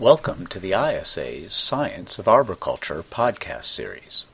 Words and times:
Welcome 0.00 0.48
to 0.48 0.58
the 0.58 0.72
ISA's 0.72 1.54
Science 1.54 2.18
of 2.18 2.26
Arboriculture 2.26 3.04
podcast 3.04 3.66
series. 3.66 4.26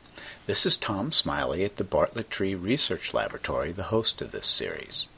This 0.47 0.65
is 0.65 0.79
Tom 0.79 1.13
Smiley 1.13 1.65
at 1.65 1.77
the 1.77 1.85
Bartlett 1.85 2.31
Tree 2.31 2.55
Research 2.55 3.13
Laboratory, 3.13 3.71
the 3.71 3.93
host 3.93 4.23
of 4.23 4.33
this 4.33 4.47
series. 4.47 5.11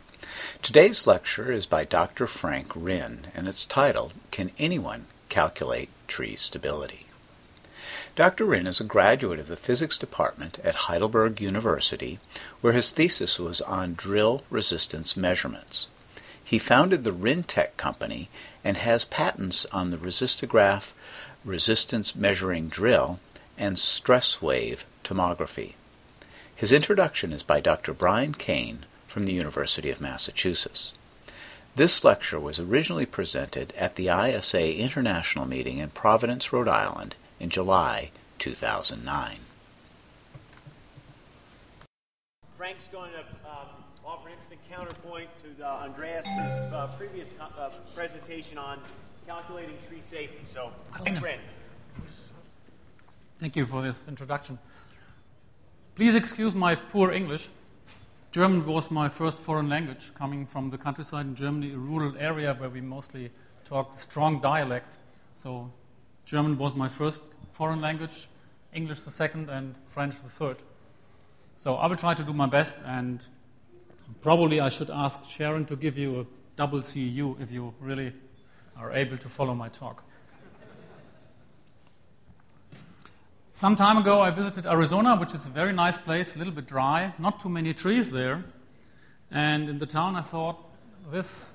Today's 0.60 1.06
lecture 1.06 1.52
is 1.52 1.64
by 1.64 1.84
Dr. 1.84 2.26
Frank 2.26 2.72
Rinn, 2.74 3.28
and 3.36 3.46
it's 3.46 3.64
titled 3.64 4.14
Can 4.32 4.50
Anyone 4.58 5.06
Calculate 5.28 5.90
Tree 6.08 6.34
Stability? 6.34 7.06
Dr. 8.16 8.44
Rinn 8.44 8.66
is 8.66 8.80
a 8.80 8.84
graduate 8.84 9.38
of 9.38 9.46
the 9.46 9.56
physics 9.56 9.96
department 9.96 10.58
at 10.64 10.74
Heidelberg 10.74 11.40
University, 11.40 12.18
where 12.60 12.72
his 12.72 12.90
thesis 12.90 13.38
was 13.38 13.60
on 13.60 13.94
drill 13.94 14.42
resistance 14.50 15.16
measurements. 15.16 15.86
He 16.44 16.58
founded 16.58 17.04
the 17.04 17.12
Rinntech 17.12 17.76
company 17.76 18.28
and 18.64 18.76
has 18.76 19.04
patents 19.04 19.66
on 19.72 19.90
the 19.90 19.96
resistograph 19.96 20.92
resistance 21.44 22.14
measuring 22.14 22.68
drill 22.68 23.18
and 23.58 23.78
stress 23.78 24.40
wave 24.40 24.86
tomography. 25.04 25.74
His 26.54 26.72
introduction 26.72 27.32
is 27.32 27.42
by 27.42 27.60
Dr. 27.60 27.92
Brian 27.92 28.34
Kane 28.34 28.86
from 29.08 29.26
the 29.26 29.32
University 29.32 29.90
of 29.90 30.00
Massachusetts. 30.00 30.92
This 31.74 32.04
lecture 32.04 32.38
was 32.38 32.60
originally 32.60 33.06
presented 33.06 33.72
at 33.78 33.96
the 33.96 34.08
ISA 34.08 34.76
International 34.76 35.46
Meeting 35.46 35.78
in 35.78 35.90
Providence, 35.90 36.52
Rhode 36.52 36.68
Island 36.68 37.14
in 37.40 37.50
July 37.50 38.10
2009. 38.38 39.36
Frank's 42.56 42.88
going 42.88 43.10
to 43.12 43.20
um, 43.50 43.66
offer 44.04 44.28
an 44.28 44.34
interesting 44.34 44.58
counterpoint 44.70 45.28
uh, 45.62 45.84
Andreas' 45.84 46.26
uh, 46.26 46.88
previous 46.98 47.28
uh, 47.40 47.70
presentation 47.94 48.58
on 48.58 48.78
calculating 49.26 49.76
tree 49.88 50.00
safety. 50.00 50.40
So, 50.44 50.72
Hang 51.04 51.16
on. 51.16 51.22
Brent. 51.22 51.40
Thank 53.38 53.56
you 53.56 53.64
for 53.66 53.82
this 53.82 54.08
introduction. 54.08 54.58
Please 55.94 56.14
excuse 56.14 56.54
my 56.54 56.74
poor 56.74 57.10
English. 57.12 57.50
German 58.30 58.64
was 58.64 58.90
my 58.90 59.08
first 59.08 59.38
foreign 59.38 59.68
language, 59.68 60.12
coming 60.14 60.46
from 60.46 60.70
the 60.70 60.78
countryside 60.78 61.26
in 61.26 61.34
Germany, 61.34 61.72
a 61.72 61.76
rural 61.76 62.14
area 62.18 62.54
where 62.54 62.70
we 62.70 62.80
mostly 62.80 63.30
talked 63.64 63.96
strong 63.96 64.40
dialect. 64.40 64.96
So, 65.34 65.70
German 66.24 66.56
was 66.56 66.74
my 66.74 66.88
first 66.88 67.20
foreign 67.52 67.80
language, 67.80 68.28
English 68.72 69.00
the 69.00 69.10
second, 69.10 69.50
and 69.50 69.76
French 69.84 70.22
the 70.22 70.30
third. 70.30 70.56
So, 71.58 71.74
I 71.74 71.86
will 71.86 71.96
try 71.96 72.14
to 72.14 72.24
do 72.24 72.32
my 72.32 72.46
best, 72.46 72.74
and 72.86 73.24
probably 74.20 74.60
I 74.60 74.68
should 74.68 74.90
ask 74.90 75.24
Sharon 75.24 75.64
to 75.66 75.76
give 75.76 75.96
you 75.96 76.20
a 76.20 76.26
double 76.56 76.82
CU 76.82 77.36
if 77.40 77.50
you 77.50 77.74
really 77.80 78.12
are 78.76 78.92
able 78.92 79.18
to 79.18 79.28
follow 79.28 79.54
my 79.54 79.68
talk. 79.68 80.04
Some 83.50 83.76
time 83.76 83.98
ago, 83.98 84.20
I 84.20 84.30
visited 84.30 84.64
Arizona, 84.66 85.14
which 85.16 85.34
is 85.34 85.44
a 85.44 85.50
very 85.50 85.72
nice 85.74 85.98
place, 85.98 86.34
a 86.34 86.38
little 86.38 86.54
bit 86.54 86.66
dry, 86.66 87.12
not 87.18 87.38
too 87.38 87.50
many 87.50 87.74
trees 87.74 88.10
there. 88.10 88.44
And 89.30 89.68
in 89.68 89.78
the 89.78 89.86
town, 89.86 90.16
I 90.16 90.22
saw 90.22 90.56
this, 91.10 91.50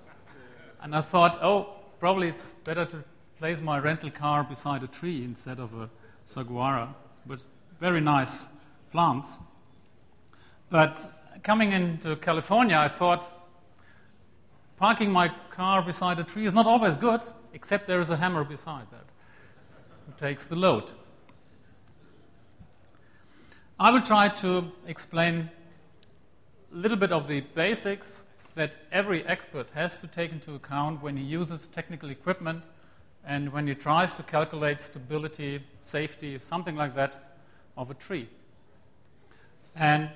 and 0.81 0.95
I 0.95 1.01
thought, 1.01 1.39
oh, 1.41 1.69
probably 1.99 2.27
it's 2.27 2.51
better 2.63 2.85
to 2.85 3.03
place 3.39 3.61
my 3.61 3.79
rental 3.79 4.11
car 4.11 4.43
beside 4.43 4.83
a 4.83 4.87
tree 4.87 5.23
instead 5.23 5.59
of 5.59 5.73
a 5.73 5.89
saguaro. 6.23 6.93
But 7.25 7.39
very 7.79 8.01
nice 8.01 8.47
plants. 8.91 9.39
But 10.69 11.16
coming 11.43 11.71
into 11.71 12.15
California, 12.15 12.77
I 12.77 12.87
thought 12.87 13.33
parking 14.77 15.11
my 15.11 15.29
car 15.49 15.81
beside 15.81 16.19
a 16.19 16.23
tree 16.23 16.45
is 16.45 16.53
not 16.53 16.67
always 16.67 16.95
good, 16.95 17.21
except 17.53 17.87
there 17.87 17.99
is 17.99 18.09
a 18.09 18.17
hammer 18.17 18.43
beside 18.43 18.89
that 18.91 19.05
who 20.05 20.13
takes 20.17 20.45
the 20.45 20.55
load. 20.55 20.91
I 23.79 23.91
will 23.91 24.01
try 24.01 24.29
to 24.29 24.71
explain 24.87 25.49
a 26.73 26.75
little 26.75 26.97
bit 26.97 27.11
of 27.11 27.27
the 27.27 27.41
basics 27.41 28.23
that 28.55 28.73
every 28.91 29.25
expert 29.25 29.69
has 29.75 30.01
to 30.01 30.07
take 30.07 30.31
into 30.31 30.55
account 30.55 31.01
when 31.03 31.15
he 31.15 31.23
uses 31.23 31.67
technical 31.67 32.09
equipment 32.09 32.63
and 33.23 33.51
when 33.51 33.67
he 33.67 33.75
tries 33.75 34.13
to 34.15 34.23
calculate 34.23 34.81
stability, 34.81 35.63
safety, 35.81 36.39
something 36.39 36.75
like 36.75 36.95
that 36.95 37.37
of 37.77 37.91
a 37.91 37.93
tree. 37.93 38.27
And 39.75 40.09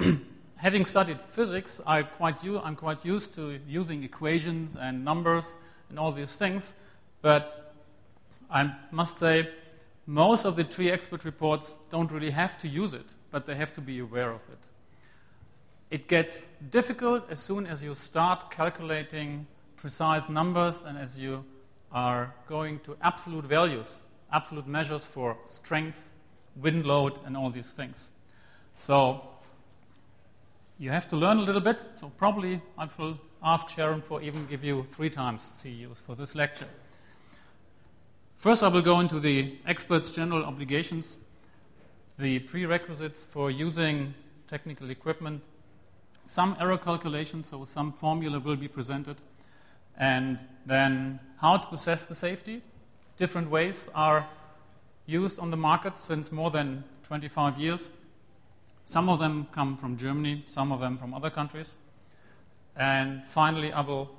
having 0.56 0.84
studied 0.84 1.20
physics, 1.20 1.80
I 1.86 2.02
quite 2.02 2.42
u- 2.42 2.60
I'm 2.60 2.76
quite 2.76 3.04
used 3.04 3.34
to 3.34 3.58
using 3.66 4.02
equations 4.02 4.76
and 4.76 5.04
numbers 5.04 5.58
and 5.88 5.98
all 5.98 6.12
these 6.12 6.36
things, 6.36 6.74
but 7.22 7.74
I 8.50 8.74
must 8.90 9.18
say 9.18 9.48
most 10.06 10.44
of 10.44 10.56
the 10.56 10.64
tree 10.64 10.90
expert 10.90 11.24
reports 11.24 11.78
don't 11.90 12.10
really 12.10 12.30
have 12.30 12.58
to 12.58 12.68
use 12.68 12.92
it, 12.92 13.06
but 13.30 13.46
they 13.46 13.54
have 13.54 13.74
to 13.74 13.80
be 13.80 13.98
aware 13.98 14.30
of 14.30 14.42
it. 14.50 14.58
It 15.90 16.08
gets 16.08 16.46
difficult 16.70 17.30
as 17.30 17.40
soon 17.40 17.66
as 17.66 17.82
you 17.84 17.94
start 17.94 18.50
calculating 18.50 19.46
precise 19.76 20.28
numbers 20.28 20.84
and 20.84 20.98
as 20.98 21.18
you 21.18 21.44
are 21.92 22.34
going 22.48 22.80
to 22.80 22.96
absolute 23.02 23.44
values, 23.44 24.02
absolute 24.32 24.66
measures 24.66 25.04
for 25.04 25.36
strength, 25.46 26.12
wind 26.56 26.86
load, 26.86 27.18
and 27.24 27.36
all 27.36 27.50
these 27.50 27.70
things. 27.70 28.10
So 28.74 29.22
you 30.78 30.90
have 30.90 31.08
to 31.08 31.16
learn 31.16 31.38
a 31.38 31.42
little 31.42 31.60
bit. 31.60 31.84
So 32.00 32.10
probably 32.16 32.60
I 32.76 32.88
will 32.98 33.18
ask 33.42 33.68
Sharon 33.68 34.02
for 34.02 34.20
even 34.22 34.46
give 34.46 34.64
you 34.64 34.84
three 34.84 35.10
times 35.10 35.50
CEUs 35.54 35.98
for 35.98 36.14
this 36.14 36.34
lecture. 36.34 36.68
First, 38.36 38.62
I 38.62 38.68
will 38.68 38.82
go 38.82 39.00
into 39.00 39.18
the 39.18 39.56
expert's 39.66 40.10
general 40.10 40.44
obligations, 40.44 41.16
the 42.18 42.40
prerequisites 42.40 43.24
for 43.24 43.50
using 43.50 44.14
technical 44.46 44.90
equipment, 44.90 45.42
some 46.24 46.56
error 46.60 46.76
calculations, 46.76 47.46
so 47.46 47.64
some 47.64 47.92
formula 47.92 48.38
will 48.38 48.56
be 48.56 48.68
presented, 48.68 49.16
and 49.96 50.38
then 50.66 51.18
how 51.38 51.56
to 51.56 51.74
assess 51.74 52.04
the 52.04 52.14
safety. 52.14 52.62
Different 53.16 53.50
ways 53.50 53.88
are 53.94 54.28
used 55.06 55.38
on 55.38 55.50
the 55.50 55.56
market 55.56 55.98
since 55.98 56.30
more 56.30 56.50
than 56.50 56.84
25 57.04 57.58
years. 57.58 57.90
Some 58.86 59.08
of 59.08 59.18
them 59.18 59.48
come 59.50 59.76
from 59.76 59.96
Germany, 59.96 60.44
some 60.46 60.70
of 60.70 60.78
them 60.78 60.96
from 60.96 61.12
other 61.12 61.28
countries. 61.28 61.76
And 62.76 63.26
finally, 63.26 63.72
I 63.72 63.80
will 63.80 64.10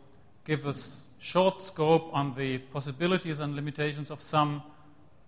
give 0.44 0.67
a 0.67 0.75
short 1.19 1.63
scope 1.63 2.09
on 2.13 2.35
the 2.35 2.57
possibilities 2.57 3.39
and 3.39 3.56
limitations 3.56 4.11
of 4.11 4.22
some 4.22 4.61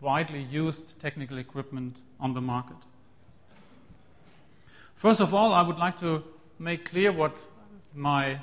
widely 0.02 0.42
used 0.42 1.00
technical 1.00 1.38
equipment 1.38 2.02
on 2.20 2.34
the 2.34 2.42
market. 2.42 2.76
First 4.94 5.22
of 5.22 5.34
all, 5.34 5.54
I 5.54 5.62
would 5.62 5.80
like 5.80 5.98
to 6.00 6.22
make 6.60 6.84
clear 6.84 7.14
what 7.14 7.40
my 7.96 8.42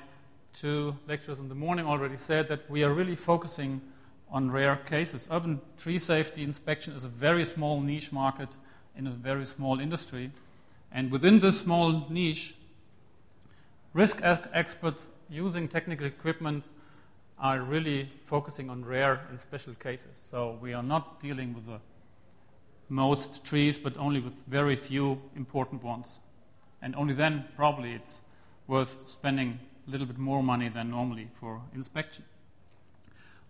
two 0.54 0.96
lecturers 1.06 1.40
in 1.40 1.50
the 1.50 1.54
morning 1.54 1.84
already 1.84 2.16
said 2.16 2.48
that 2.48 2.68
we 2.70 2.82
are 2.82 2.92
really 2.94 3.16
focusing 3.16 3.82
on 4.30 4.50
rare 4.50 4.76
cases. 4.76 5.28
Urban 5.30 5.60
tree 5.76 5.98
safety 5.98 6.42
inspection 6.42 6.94
is 6.94 7.04
a 7.04 7.08
very 7.08 7.44
small 7.44 7.82
niche 7.82 8.12
market 8.12 8.48
in 8.96 9.06
a 9.06 9.10
very 9.10 9.44
small 9.44 9.78
industry. 9.78 10.30
And 10.92 11.10
within 11.10 11.40
this 11.40 11.58
small 11.58 12.06
niche, 12.08 12.54
risk 13.92 14.20
experts 14.22 15.10
using 15.28 15.68
technical 15.68 16.06
equipment 16.06 16.64
are 17.38 17.60
really 17.60 18.10
focusing 18.24 18.70
on 18.70 18.84
rare 18.84 19.26
and 19.28 19.38
special 19.38 19.74
cases. 19.74 20.16
So 20.16 20.58
we 20.60 20.72
are 20.72 20.82
not 20.82 21.20
dealing 21.20 21.54
with 21.54 21.66
the 21.66 21.80
most 22.88 23.44
trees, 23.44 23.78
but 23.78 23.96
only 23.96 24.20
with 24.20 24.40
very 24.46 24.76
few 24.76 25.20
important 25.34 25.82
ones. 25.82 26.18
And 26.80 26.94
only 26.94 27.14
then, 27.14 27.44
probably, 27.56 27.92
it's 27.92 28.22
worth 28.66 29.00
spending 29.06 29.58
a 29.86 29.90
little 29.90 30.06
bit 30.06 30.18
more 30.18 30.42
money 30.42 30.68
than 30.68 30.90
normally 30.90 31.28
for 31.32 31.60
inspection. 31.74 32.24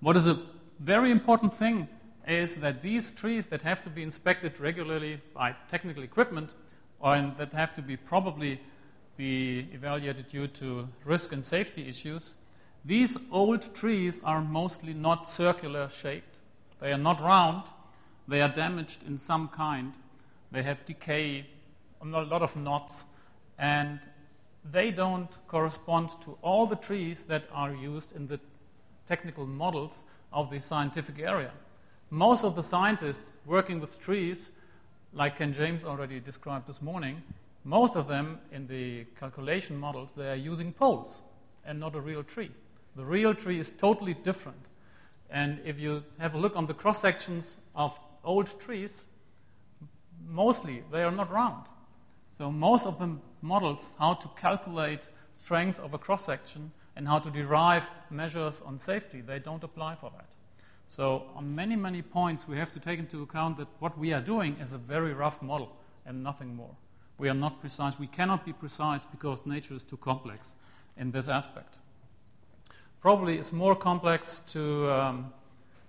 What 0.00 0.16
is 0.16 0.26
a 0.26 0.40
very 0.80 1.10
important 1.10 1.54
thing 1.54 1.88
is 2.26 2.56
that 2.56 2.82
these 2.82 3.10
trees 3.10 3.46
that 3.46 3.62
have 3.62 3.82
to 3.82 3.90
be 3.90 4.02
inspected 4.02 4.58
regularly 4.58 5.20
by 5.32 5.54
technical 5.68 6.02
equipment 6.02 6.54
or 7.00 7.32
that 7.38 7.52
have 7.52 7.74
to 7.74 7.82
be 7.82 7.96
probably 7.96 8.60
be 9.16 9.68
evaluated 9.72 10.28
due 10.28 10.46
to 10.46 10.88
risk 11.04 11.32
and 11.32 11.44
safety 11.44 11.88
issues 11.88 12.34
these 12.86 13.18
old 13.32 13.74
trees 13.74 14.20
are 14.22 14.40
mostly 14.40 14.94
not 14.94 15.26
circular 15.26 15.88
shaped. 15.88 16.38
They 16.78 16.92
are 16.92 16.98
not 16.98 17.20
round. 17.20 17.64
They 18.28 18.40
are 18.40 18.48
damaged 18.48 19.02
in 19.04 19.18
some 19.18 19.48
kind. 19.48 19.92
they 20.52 20.62
have 20.62 20.86
decay, 20.86 21.46
a 22.00 22.06
lot 22.06 22.42
of 22.42 22.54
knots, 22.54 23.04
and 23.58 23.98
they 24.64 24.92
don't 24.92 25.30
correspond 25.48 26.10
to 26.22 26.38
all 26.40 26.66
the 26.66 26.76
trees 26.76 27.24
that 27.24 27.48
are 27.52 27.74
used 27.74 28.14
in 28.14 28.28
the 28.28 28.38
technical 29.08 29.46
models 29.46 30.04
of 30.32 30.48
the 30.48 30.60
scientific 30.60 31.18
area. 31.18 31.50
Most 32.10 32.44
of 32.44 32.54
the 32.54 32.62
scientists 32.62 33.38
working 33.44 33.80
with 33.80 33.98
trees, 33.98 34.52
like 35.16 35.38
Ken 35.38 35.52
James 35.52 35.82
already 35.82 36.20
described 36.20 36.68
this 36.68 36.82
morning, 36.82 37.22
most 37.64 37.96
of 37.96 38.06
them 38.06 38.38
in 38.52 38.66
the 38.66 39.04
calculation 39.18 39.76
models, 39.76 40.12
they 40.12 40.30
are 40.30 40.36
using 40.36 40.72
poles 40.72 41.22
and 41.64 41.80
not 41.80 41.96
a 41.96 42.00
real 42.00 42.22
tree. 42.22 42.50
The 42.96 43.04
real 43.04 43.34
tree 43.34 43.58
is 43.58 43.70
totally 43.70 44.12
different. 44.12 44.60
And 45.30 45.58
if 45.64 45.80
you 45.80 46.04
have 46.18 46.34
a 46.34 46.38
look 46.38 46.54
on 46.54 46.66
the 46.66 46.74
cross 46.74 47.00
sections 47.00 47.56
of 47.74 47.98
old 48.24 48.60
trees, 48.60 49.06
mostly 50.28 50.84
they 50.92 51.02
are 51.02 51.10
not 51.10 51.32
round. 51.32 51.64
So 52.28 52.52
most 52.52 52.86
of 52.86 52.98
the 52.98 53.16
models, 53.40 53.94
how 53.98 54.14
to 54.14 54.28
calculate 54.36 55.08
strength 55.30 55.80
of 55.80 55.94
a 55.94 55.98
cross 55.98 56.26
section 56.26 56.72
and 56.94 57.08
how 57.08 57.20
to 57.20 57.30
derive 57.30 57.88
measures 58.10 58.60
on 58.60 58.76
safety, 58.76 59.22
they 59.22 59.38
don't 59.38 59.64
apply 59.64 59.94
for 59.94 60.10
that. 60.10 60.28
So 60.86 61.24
on 61.34 61.54
many, 61.54 61.76
many 61.76 62.02
points, 62.02 62.46
we 62.46 62.56
have 62.58 62.72
to 62.72 62.80
take 62.80 62.98
into 62.98 63.22
account 63.22 63.58
that 63.58 63.68
what 63.80 63.98
we 63.98 64.12
are 64.12 64.20
doing 64.20 64.56
is 64.60 64.72
a 64.72 64.78
very 64.78 65.12
rough 65.12 65.42
model 65.42 65.76
and 66.04 66.22
nothing 66.22 66.54
more. 66.54 66.76
We 67.18 67.28
are 67.28 67.34
not 67.34 67.60
precise. 67.60 67.98
We 67.98 68.06
cannot 68.06 68.44
be 68.44 68.52
precise 68.52 69.04
because 69.04 69.46
nature 69.46 69.74
is 69.74 69.82
too 69.82 69.96
complex 69.96 70.54
in 70.96 71.10
this 71.10 71.28
aspect. 71.28 71.78
Probably 73.00 73.38
it's 73.38 73.52
more 73.52 73.74
complex 73.74 74.40
to 74.48 74.90
um, 74.90 75.32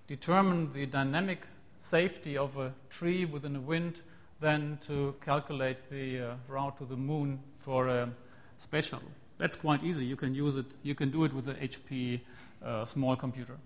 determine 0.08 0.74
the 0.74 0.86
dynamic 0.86 1.46
safety 1.78 2.38
of 2.38 2.58
a 2.58 2.74
tree 2.90 3.26
within 3.26 3.56
a 3.56 3.62
wind 3.62 4.02
than 4.40 4.78
to 4.82 5.16
calculate 5.22 5.90
the 5.90 6.20
uh, 6.20 6.36
route 6.48 6.78
to 6.78 6.86
the 6.86 6.96
moon 6.96 7.40
for 7.58 7.88
a 7.88 8.10
space 8.58 8.88
shuttle. 8.88 9.12
That's 9.38 9.56
quite 9.56 9.84
easy. 9.84 10.06
You 10.06 10.16
can 10.16 10.34
use 10.34 10.56
it. 10.56 10.66
You 10.82 10.96
can 10.96 11.12
do 11.12 11.24
it 11.24 11.34
with 11.34 11.48
a 11.50 11.54
HP 11.54 12.20
uh, 12.64 12.86
small 12.86 13.16
computer. 13.16 13.58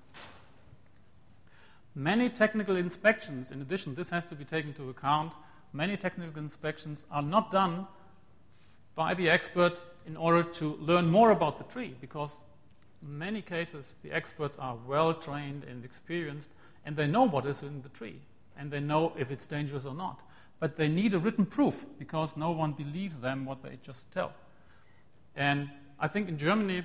Many 1.94 2.30
technical 2.30 2.78
inspections, 2.78 3.52
in 3.52 3.62
addition, 3.62 3.96
this 3.96 4.10
has 4.12 4.26
to 4.26 4.36
be 4.36 4.46
taken 4.46 4.70
into 4.70 4.90
account. 4.90 5.34
Many 5.74 5.98
technical 5.98 6.42
inspections 6.42 7.06
are 7.12 7.22
not 7.22 7.52
done 7.52 7.86
by 8.96 9.14
the 9.14 9.30
expert 9.30 9.82
in 10.06 10.16
order 10.16 10.44
to 10.44 10.76
learn 10.80 11.08
more 11.08 11.32
about 11.32 11.58
the 11.58 11.64
tree 11.66 11.96
because 12.00 12.44
in 13.02 13.18
many 13.18 13.42
cases 13.42 13.98
the 14.04 14.12
experts 14.12 14.58
are 14.58 14.78
well 14.88 15.14
trained 15.14 15.64
and 15.64 15.84
experienced 15.84 16.52
and 16.86 16.96
they 16.96 17.08
know 17.08 17.24
what 17.24 17.46
is 17.46 17.62
in 17.62 17.82
the 17.82 17.90
tree 17.90 18.20
and 18.58 18.72
they 18.72 18.80
know 18.80 19.14
if 19.18 19.32
it's 19.32 19.46
dangerous 19.46 19.86
or 19.86 19.94
not. 19.94 20.22
But 20.60 20.76
they 20.76 20.88
need 20.88 21.14
a 21.14 21.20
written 21.20 21.46
proof 21.46 21.86
because 21.98 22.38
no 22.38 22.52
one 22.52 22.74
believes 22.74 23.20
them 23.20 23.46
what 23.46 23.64
they 23.64 23.80
just 23.82 24.12
tell. 24.12 24.34
And 25.36 25.70
I 26.00 26.08
think 26.08 26.30
in 26.30 26.38
Germany, 26.38 26.84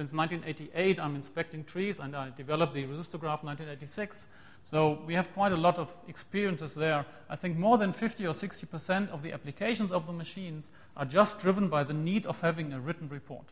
since 0.00 0.14
1988, 0.14 0.98
I'm 0.98 1.14
inspecting 1.14 1.62
trees 1.62 1.98
and 1.98 2.16
I 2.16 2.30
developed 2.34 2.72
the 2.72 2.84
resistograph 2.84 3.44
1986. 3.44 4.28
So 4.64 4.98
we 5.06 5.12
have 5.12 5.30
quite 5.34 5.52
a 5.52 5.58
lot 5.58 5.76
of 5.76 5.94
experiences 6.08 6.74
there. 6.74 7.04
I 7.28 7.36
think 7.36 7.58
more 7.58 7.76
than 7.76 7.92
50 7.92 8.26
or 8.26 8.32
60 8.32 8.66
percent 8.66 9.10
of 9.10 9.22
the 9.22 9.30
applications 9.32 9.92
of 9.92 10.06
the 10.06 10.14
machines 10.14 10.70
are 10.96 11.04
just 11.04 11.38
driven 11.38 11.68
by 11.68 11.84
the 11.84 11.92
need 11.92 12.24
of 12.24 12.40
having 12.40 12.72
a 12.72 12.80
written 12.80 13.10
report. 13.10 13.44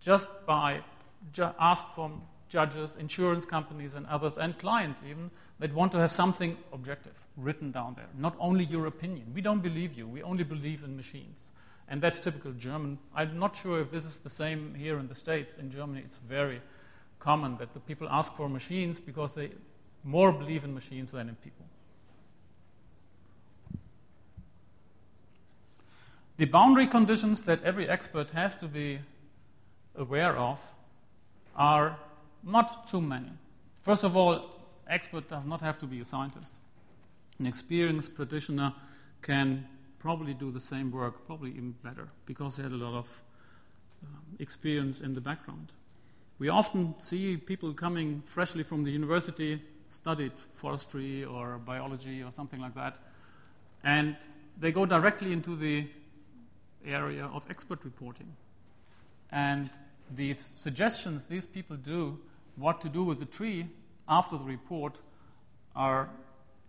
Just 0.00 0.28
by 0.44 0.80
ju- 1.32 1.54
ask 1.60 1.88
from 1.92 2.22
judges, 2.48 2.96
insurance 2.96 3.44
companies, 3.44 3.94
and 3.94 4.06
others, 4.06 4.38
and 4.38 4.58
clients 4.58 5.02
even, 5.08 5.30
that 5.60 5.72
want 5.72 5.92
to 5.92 5.98
have 5.98 6.10
something 6.10 6.56
objective 6.72 7.28
written 7.36 7.70
down 7.70 7.94
there. 7.94 8.08
Not 8.18 8.34
only 8.40 8.64
your 8.64 8.86
opinion. 8.86 9.30
We 9.32 9.40
don't 9.40 9.62
believe 9.62 9.96
you, 9.96 10.08
we 10.08 10.24
only 10.24 10.42
believe 10.42 10.82
in 10.82 10.96
machines. 10.96 11.52
And 11.88 12.02
that's 12.02 12.18
typical 12.18 12.52
German. 12.52 12.98
I'm 13.14 13.38
not 13.38 13.54
sure 13.54 13.80
if 13.80 13.90
this 13.90 14.04
is 14.04 14.18
the 14.18 14.30
same 14.30 14.74
here 14.74 14.98
in 14.98 15.08
the 15.08 15.14
States. 15.14 15.56
In 15.56 15.70
Germany, 15.70 16.02
it's 16.04 16.18
very 16.18 16.60
common 17.18 17.56
that 17.58 17.72
the 17.72 17.80
people 17.80 18.08
ask 18.10 18.34
for 18.34 18.48
machines 18.48 18.98
because 18.98 19.32
they 19.32 19.50
more 20.02 20.32
believe 20.32 20.64
in 20.64 20.74
machines 20.74 21.12
than 21.12 21.28
in 21.28 21.36
people. 21.36 21.64
The 26.38 26.44
boundary 26.44 26.86
conditions 26.86 27.42
that 27.42 27.62
every 27.62 27.88
expert 27.88 28.30
has 28.30 28.56
to 28.56 28.68
be 28.68 28.98
aware 29.96 30.36
of 30.36 30.60
are 31.56 31.98
not 32.42 32.86
too 32.86 33.00
many. 33.00 33.32
First 33.80 34.04
of 34.04 34.16
all, 34.16 34.50
expert 34.86 35.28
does 35.28 35.46
not 35.46 35.62
have 35.62 35.78
to 35.78 35.86
be 35.86 36.00
a 36.00 36.04
scientist. 36.04 36.52
An 37.38 37.46
experienced 37.46 38.14
practitioner 38.14 38.74
can 39.22 39.66
probably 40.06 40.34
do 40.34 40.52
the 40.52 40.60
same 40.60 40.92
work, 40.92 41.26
probably 41.26 41.50
even 41.50 41.74
better, 41.82 42.06
because 42.26 42.56
they 42.56 42.62
had 42.62 42.70
a 42.70 42.76
lot 42.76 42.94
of 42.94 43.24
um, 44.04 44.36
experience 44.38 45.00
in 45.00 45.14
the 45.14 45.20
background. 45.20 45.72
We 46.38 46.48
often 46.48 46.94
see 46.98 47.36
people 47.36 47.74
coming 47.74 48.22
freshly 48.24 48.62
from 48.62 48.84
the 48.84 48.92
university, 48.92 49.60
studied 49.90 50.38
forestry 50.38 51.24
or 51.24 51.58
biology 51.58 52.22
or 52.22 52.30
something 52.30 52.60
like 52.60 52.76
that, 52.76 53.00
and 53.82 54.16
they 54.60 54.70
go 54.70 54.86
directly 54.86 55.32
into 55.32 55.56
the 55.56 55.88
area 56.86 57.24
of 57.24 57.44
expert 57.50 57.84
reporting. 57.84 58.36
And 59.32 59.70
the 60.14 60.34
suggestions 60.34 61.24
these 61.24 61.48
people 61.48 61.76
do, 61.76 62.20
what 62.54 62.80
to 62.82 62.88
do 62.88 63.02
with 63.02 63.18
the 63.18 63.26
tree 63.38 63.66
after 64.08 64.38
the 64.38 64.44
report, 64.44 65.00
are 65.74 66.10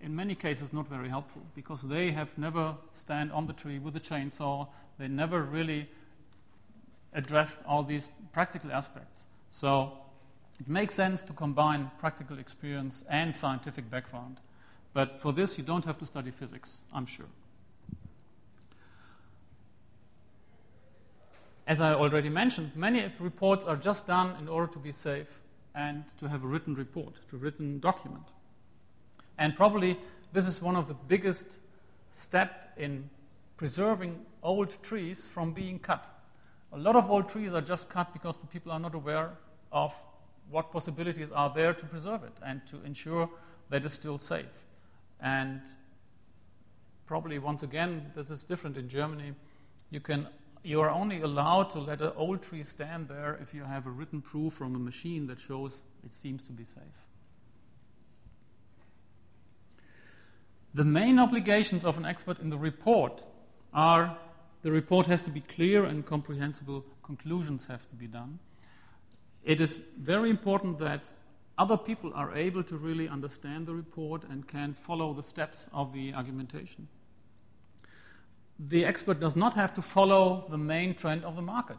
in 0.01 0.15
many 0.15 0.35
cases 0.35 0.73
not 0.73 0.87
very 0.87 1.09
helpful 1.09 1.41
because 1.55 1.81
they 1.83 2.11
have 2.11 2.37
never 2.37 2.75
stand 2.91 3.31
on 3.31 3.47
the 3.47 3.53
tree 3.53 3.79
with 3.79 3.95
a 3.95 3.99
chainsaw. 3.99 4.67
They 4.99 5.07
never 5.07 5.41
really 5.41 5.89
addressed 7.13 7.57
all 7.67 7.83
these 7.83 8.11
practical 8.31 8.71
aspects. 8.71 9.25
So 9.49 9.97
it 10.59 10.67
makes 10.67 10.93
sense 10.95 11.21
to 11.23 11.33
combine 11.33 11.91
practical 11.99 12.37
experience 12.39 13.03
and 13.09 13.35
scientific 13.35 13.89
background. 13.89 14.39
But 14.93 15.19
for 15.19 15.31
this, 15.33 15.57
you 15.57 15.63
don't 15.63 15.85
have 15.85 15.97
to 15.99 16.05
study 16.05 16.31
physics, 16.31 16.81
I'm 16.93 17.05
sure. 17.05 17.27
As 21.67 21.81
I 21.81 21.93
already 21.93 22.29
mentioned, 22.29 22.71
many 22.75 23.11
reports 23.19 23.65
are 23.65 23.75
just 23.75 24.07
done 24.07 24.35
in 24.39 24.47
order 24.47 24.71
to 24.71 24.79
be 24.79 24.91
safe 24.91 25.41
and 25.75 26.05
to 26.17 26.29
have 26.29 26.43
a 26.43 26.47
written 26.47 26.75
report, 26.75 27.15
to 27.29 27.37
written 27.37 27.79
document. 27.79 28.23
And 29.37 29.55
probably 29.55 29.99
this 30.33 30.47
is 30.47 30.61
one 30.61 30.75
of 30.75 30.87
the 30.87 30.93
biggest 30.93 31.59
step 32.11 32.73
in 32.77 33.09
preserving 33.57 34.25
old 34.43 34.81
trees 34.83 35.27
from 35.27 35.53
being 35.53 35.79
cut. 35.79 36.07
A 36.73 36.77
lot 36.77 36.95
of 36.95 37.09
old 37.09 37.29
trees 37.29 37.53
are 37.53 37.61
just 37.61 37.89
cut 37.89 38.13
because 38.13 38.37
the 38.37 38.47
people 38.47 38.71
are 38.71 38.79
not 38.79 38.93
aware 38.93 39.31
of 39.71 39.95
what 40.49 40.71
possibilities 40.71 41.31
are 41.31 41.51
there 41.53 41.73
to 41.73 41.85
preserve 41.85 42.23
it 42.23 42.33
and 42.45 42.65
to 42.67 42.81
ensure 42.85 43.29
that 43.69 43.83
it's 43.83 43.93
still 43.93 44.17
safe. 44.17 44.65
And 45.19 45.61
probably 47.05 47.39
once 47.39 47.63
again, 47.63 48.11
this 48.15 48.29
is 48.29 48.43
different 48.43 48.77
in 48.77 48.87
Germany. 48.87 49.33
You 49.89 49.99
can 49.99 50.27
you 50.63 50.81
are 50.81 50.89
only 50.89 51.21
allowed 51.21 51.69
to 51.69 51.79
let 51.79 52.01
an 52.01 52.11
old 52.17 52.41
tree 52.41 52.63
stand 52.63 53.07
there 53.07 53.39
if 53.41 53.53
you 53.53 53.63
have 53.63 53.87
a 53.87 53.89
written 53.89 54.21
proof 54.21 54.53
from 54.53 54.75
a 54.75 54.79
machine 54.79 55.27
that 55.27 55.39
shows 55.39 55.81
it 56.03 56.13
seems 56.13 56.43
to 56.43 56.51
be 56.51 56.65
safe. 56.65 57.07
The 60.73 60.83
main 60.83 61.19
obligations 61.19 61.85
of 61.85 61.97
an 61.97 62.05
expert 62.05 62.39
in 62.39 62.49
the 62.49 62.57
report 62.57 63.23
are 63.73 64.17
the 64.61 64.71
report 64.71 65.07
has 65.07 65.21
to 65.23 65.31
be 65.31 65.41
clear 65.41 65.85
and 65.85 66.05
comprehensible, 66.05 66.83
conclusions 67.03 67.67
have 67.67 67.87
to 67.89 67.95
be 67.95 68.07
done. 68.07 68.39
It 69.43 69.61
is 69.61 69.83
very 69.97 70.29
important 70.29 70.77
that 70.79 71.07
other 71.57 71.77
people 71.77 72.11
are 72.13 72.35
able 72.35 72.63
to 72.63 72.77
really 72.77 73.07
understand 73.07 73.65
the 73.65 73.73
report 73.73 74.23
and 74.29 74.47
can 74.47 74.73
follow 74.73 75.13
the 75.13 75.23
steps 75.23 75.69
of 75.73 75.93
the 75.93 76.13
argumentation. 76.13 76.87
The 78.59 78.85
expert 78.85 79.19
does 79.19 79.35
not 79.35 79.53
have 79.53 79.73
to 79.75 79.81
follow 79.81 80.45
the 80.49 80.57
main 80.57 80.95
trend 80.95 81.23
of 81.23 81.35
the 81.35 81.41
market. 81.41 81.77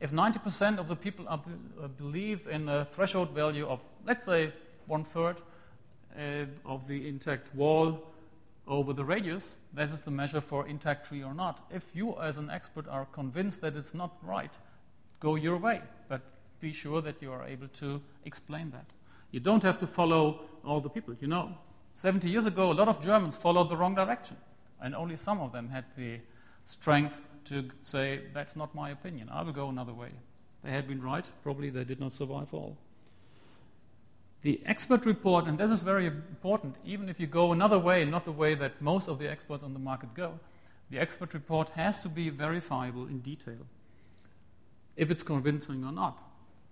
If 0.00 0.12
90% 0.12 0.78
of 0.78 0.88
the 0.88 0.96
people 0.96 1.28
are, 1.28 1.42
uh, 1.82 1.88
believe 1.88 2.46
in 2.46 2.68
a 2.68 2.84
threshold 2.84 3.30
value 3.30 3.66
of, 3.66 3.82
let's 4.06 4.24
say, 4.24 4.52
one 4.86 5.04
third 5.04 5.36
uh, 6.16 6.46
of 6.64 6.88
the 6.88 7.06
intact 7.06 7.54
wall 7.54 8.09
over 8.70 8.92
the 8.92 9.04
radius, 9.04 9.56
this 9.74 9.92
is 9.92 10.02
the 10.02 10.10
measure 10.12 10.40
for 10.40 10.66
intact 10.66 11.06
tree 11.06 11.24
or 11.24 11.34
not. 11.34 11.66
If 11.70 11.90
you, 11.92 12.16
as 12.20 12.38
an 12.38 12.48
expert, 12.48 12.86
are 12.88 13.04
convinced 13.06 13.60
that 13.62 13.76
it's 13.76 13.94
not 13.94 14.16
right, 14.22 14.56
go 15.18 15.34
your 15.34 15.56
way, 15.56 15.82
but 16.08 16.22
be 16.60 16.72
sure 16.72 17.02
that 17.02 17.20
you 17.20 17.32
are 17.32 17.44
able 17.44 17.66
to 17.68 18.00
explain 18.24 18.70
that. 18.70 18.86
You 19.32 19.40
don't 19.40 19.62
have 19.64 19.76
to 19.78 19.86
follow 19.86 20.42
all 20.64 20.80
the 20.80 20.88
people. 20.88 21.14
You 21.20 21.26
know, 21.26 21.58
70 21.94 22.28
years 22.30 22.46
ago, 22.46 22.70
a 22.70 22.74
lot 22.74 22.86
of 22.86 23.02
Germans 23.02 23.36
followed 23.36 23.68
the 23.68 23.76
wrong 23.76 23.96
direction, 23.96 24.36
and 24.80 24.94
only 24.94 25.16
some 25.16 25.40
of 25.40 25.52
them 25.52 25.68
had 25.68 25.84
the 25.96 26.20
strength 26.64 27.28
to 27.46 27.68
say, 27.82 28.20
That's 28.32 28.54
not 28.54 28.72
my 28.74 28.90
opinion, 28.90 29.28
I 29.30 29.42
will 29.42 29.52
go 29.52 29.68
another 29.68 29.92
way. 29.92 30.10
They 30.62 30.70
had 30.70 30.86
been 30.86 31.02
right, 31.02 31.28
probably 31.42 31.70
they 31.70 31.84
did 31.84 31.98
not 31.98 32.12
survive 32.12 32.54
all. 32.54 32.78
The 34.42 34.60
expert 34.64 35.04
report, 35.04 35.46
and 35.46 35.58
this 35.58 35.70
is 35.70 35.82
very 35.82 36.06
important, 36.06 36.76
even 36.84 37.08
if 37.08 37.20
you 37.20 37.26
go 37.26 37.52
another 37.52 37.78
way, 37.78 38.04
not 38.04 38.24
the 38.24 38.32
way 38.32 38.54
that 38.54 38.80
most 38.80 39.08
of 39.08 39.18
the 39.18 39.30
experts 39.30 39.62
on 39.62 39.74
the 39.74 39.78
market 39.78 40.14
go, 40.14 40.40
the 40.88 40.98
expert 40.98 41.34
report 41.34 41.68
has 41.70 42.02
to 42.02 42.08
be 42.08 42.30
verifiable 42.30 43.06
in 43.06 43.20
detail, 43.20 43.66
if 44.96 45.10
it's 45.10 45.22
convincing 45.22 45.84
or 45.84 45.92
not. 45.92 46.22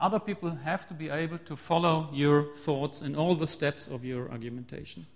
Other 0.01 0.19
people 0.19 0.51
have 0.65 0.89
to 0.89 0.95
be 0.95 1.11
able 1.11 1.39
to 1.39 1.57
follow 1.57 2.09
your 2.13 2.55
thoughts 2.55 3.01
and 3.03 3.17
all 3.17 3.35
the 3.35 3.47
steps 3.47 3.87
of 3.87 4.05
your 4.05 4.31
argumentation. 4.31 5.07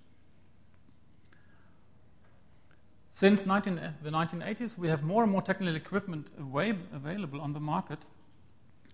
Since 3.11 3.47
19, 3.47 3.81
the 4.03 4.11
1980s, 4.11 4.77
we 4.77 4.89
have 4.89 5.03
more 5.03 5.23
and 5.23 5.33
more 5.33 5.43
technical 5.43 5.77
equipment 5.77 6.29
available 6.39 7.41
on 7.41 7.53
the 7.53 7.61
market, 7.61 8.01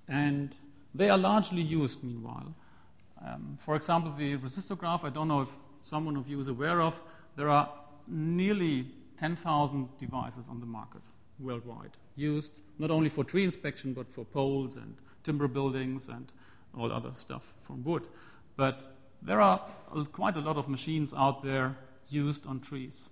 and 0.08 0.54
they 0.94 1.08
are 1.08 1.18
largely 1.18 1.62
used 1.62 2.04
meanwhile. 2.04 2.54
Um, 3.24 3.56
for 3.58 3.74
example, 3.74 4.12
the 4.12 4.36
resistograph, 4.36 5.04
I 5.04 5.10
don't 5.10 5.28
know 5.28 5.42
if 5.42 5.52
someone 5.84 6.16
of 6.16 6.28
you 6.28 6.38
is 6.40 6.48
aware 6.48 6.80
of, 6.80 7.00
there 7.36 7.48
are 7.48 7.70
nearly 8.06 8.86
10,000 9.18 9.88
devices 9.98 10.48
on 10.48 10.60
the 10.60 10.66
market 10.66 11.02
worldwide, 11.38 11.96
used 12.16 12.60
not 12.78 12.90
only 12.90 13.08
for 13.08 13.24
tree 13.24 13.44
inspection, 13.44 13.92
but 13.92 14.10
for 14.10 14.24
poles 14.24 14.76
and 14.76 14.96
timber 15.22 15.48
buildings 15.48 16.08
and 16.08 16.32
all 16.76 16.92
other 16.92 17.10
stuff 17.14 17.54
from 17.60 17.82
wood. 17.84 18.06
But 18.56 18.82
there 19.22 19.40
are 19.40 19.60
quite 20.12 20.36
a 20.36 20.40
lot 20.40 20.56
of 20.56 20.68
machines 20.68 21.12
out 21.12 21.42
there 21.42 21.76
used 22.08 22.46
on 22.46 22.60
trees. 22.60 23.10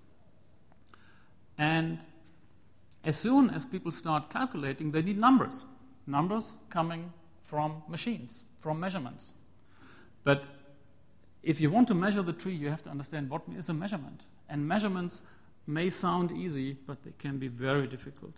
And 1.59 1.99
as 3.05 3.17
soon 3.17 3.51
as 3.51 3.65
people 3.65 3.93
start 3.93 4.31
calculating, 4.31 4.93
they 4.93 5.03
need 5.03 5.19
numbers. 5.19 5.65
Numbers 6.07 6.59
coming 6.71 7.13
from 7.43 7.83
machines, 7.89 8.45
from 8.61 8.81
measurements. 8.81 9.33
But 10.27 10.45
if 11.45 11.61
you 11.61 11.71
want 11.71 11.87
to 11.87 11.95
measure 11.95 12.21
the 12.21 12.33
tree, 12.33 12.57
you 12.57 12.69
have 12.69 12.83
to 12.83 12.91
understand 12.91 13.31
what 13.31 13.43
is 13.57 13.69
a 13.69 13.73
measurement. 13.73 14.27
And 14.49 14.67
measurements 14.67 15.23
may 15.69 15.89
sound 15.89 16.33
easy, 16.33 16.77
but 16.85 17.05
they 17.05 17.13
can 17.17 17.39
be 17.39 17.47
very 17.47 17.87
difficult. 17.87 18.35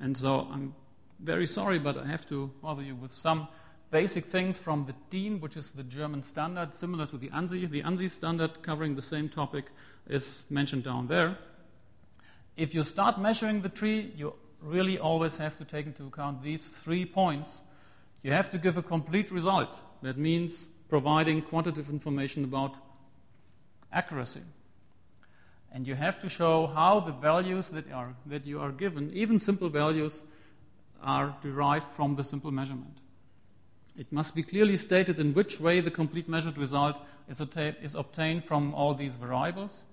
And 0.00 0.16
so 0.16 0.48
I'm 0.50 0.74
very 1.20 1.46
sorry, 1.46 1.78
but 1.78 1.98
I 1.98 2.06
have 2.06 2.24
to 2.28 2.50
bother 2.62 2.82
you 2.82 2.94
with 2.94 3.10
some 3.10 3.48
basic 3.90 4.24
things 4.24 4.56
from 4.56 4.86
the 4.86 4.94
DIN, 5.10 5.40
which 5.40 5.58
is 5.58 5.72
the 5.72 5.82
German 5.82 6.22
standard, 6.22 6.72
similar 6.72 7.04
to 7.04 7.18
the 7.18 7.28
ANSI. 7.28 7.68
The 7.68 7.82
ANSI 7.82 8.10
standard, 8.10 8.62
covering 8.62 8.94
the 8.94 9.02
same 9.02 9.28
topic, 9.28 9.66
is 10.08 10.44
mentioned 10.48 10.84
down 10.84 11.06
there. 11.06 11.36
If 12.56 12.74
you 12.74 12.82
start 12.82 13.20
measuring 13.20 13.60
the 13.60 13.68
tree, 13.68 14.10
you 14.16 14.32
really 14.62 14.98
always 14.98 15.36
have 15.36 15.58
to 15.58 15.66
take 15.66 15.84
into 15.84 16.06
account 16.06 16.42
these 16.42 16.70
three 16.70 17.04
points. 17.04 17.60
You 18.22 18.32
have 18.32 18.50
to 18.50 18.58
give 18.58 18.76
a 18.76 18.82
complete 18.82 19.30
result. 19.30 19.80
That 20.02 20.18
means 20.18 20.68
providing 20.88 21.42
quantitative 21.42 21.90
information 21.90 22.44
about 22.44 22.76
accuracy. 23.92 24.42
And 25.72 25.86
you 25.86 25.94
have 25.94 26.20
to 26.20 26.28
show 26.28 26.66
how 26.68 27.00
the 27.00 27.12
values 27.12 27.68
that, 27.70 27.90
are, 27.92 28.14
that 28.26 28.46
you 28.46 28.60
are 28.60 28.72
given, 28.72 29.12
even 29.12 29.40
simple 29.40 29.68
values, 29.68 30.22
are 31.02 31.36
derived 31.42 31.86
from 31.86 32.16
the 32.16 32.24
simple 32.24 32.50
measurement. 32.50 32.98
It 33.96 34.12
must 34.12 34.34
be 34.34 34.42
clearly 34.42 34.76
stated 34.76 35.18
in 35.18 35.32
which 35.34 35.60
way 35.60 35.80
the 35.80 35.90
complete 35.90 36.28
measured 36.28 36.58
result 36.58 37.00
is, 37.28 37.40
atta- 37.40 37.76
is 37.82 37.94
obtained 37.94 38.44
from 38.44 38.74
all 38.74 38.94
these 38.94 39.16
variables, 39.16 39.84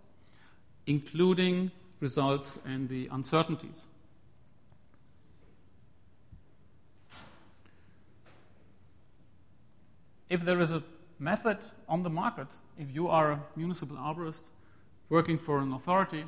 including 0.86 1.72
results 2.00 2.60
and 2.66 2.90
the 2.90 3.08
uncertainties. 3.12 3.88
If 10.34 10.44
there 10.44 10.60
is 10.60 10.74
a 10.74 10.82
method 11.20 11.60
on 11.88 12.02
the 12.02 12.10
market, 12.10 12.48
if 12.80 12.88
you 12.92 13.08
are 13.08 13.34
a 13.34 13.40
municipal 13.56 13.98
arborist 13.98 14.50
working 15.10 15.38
for 15.38 15.60
an 15.60 15.72
authority 15.74 16.26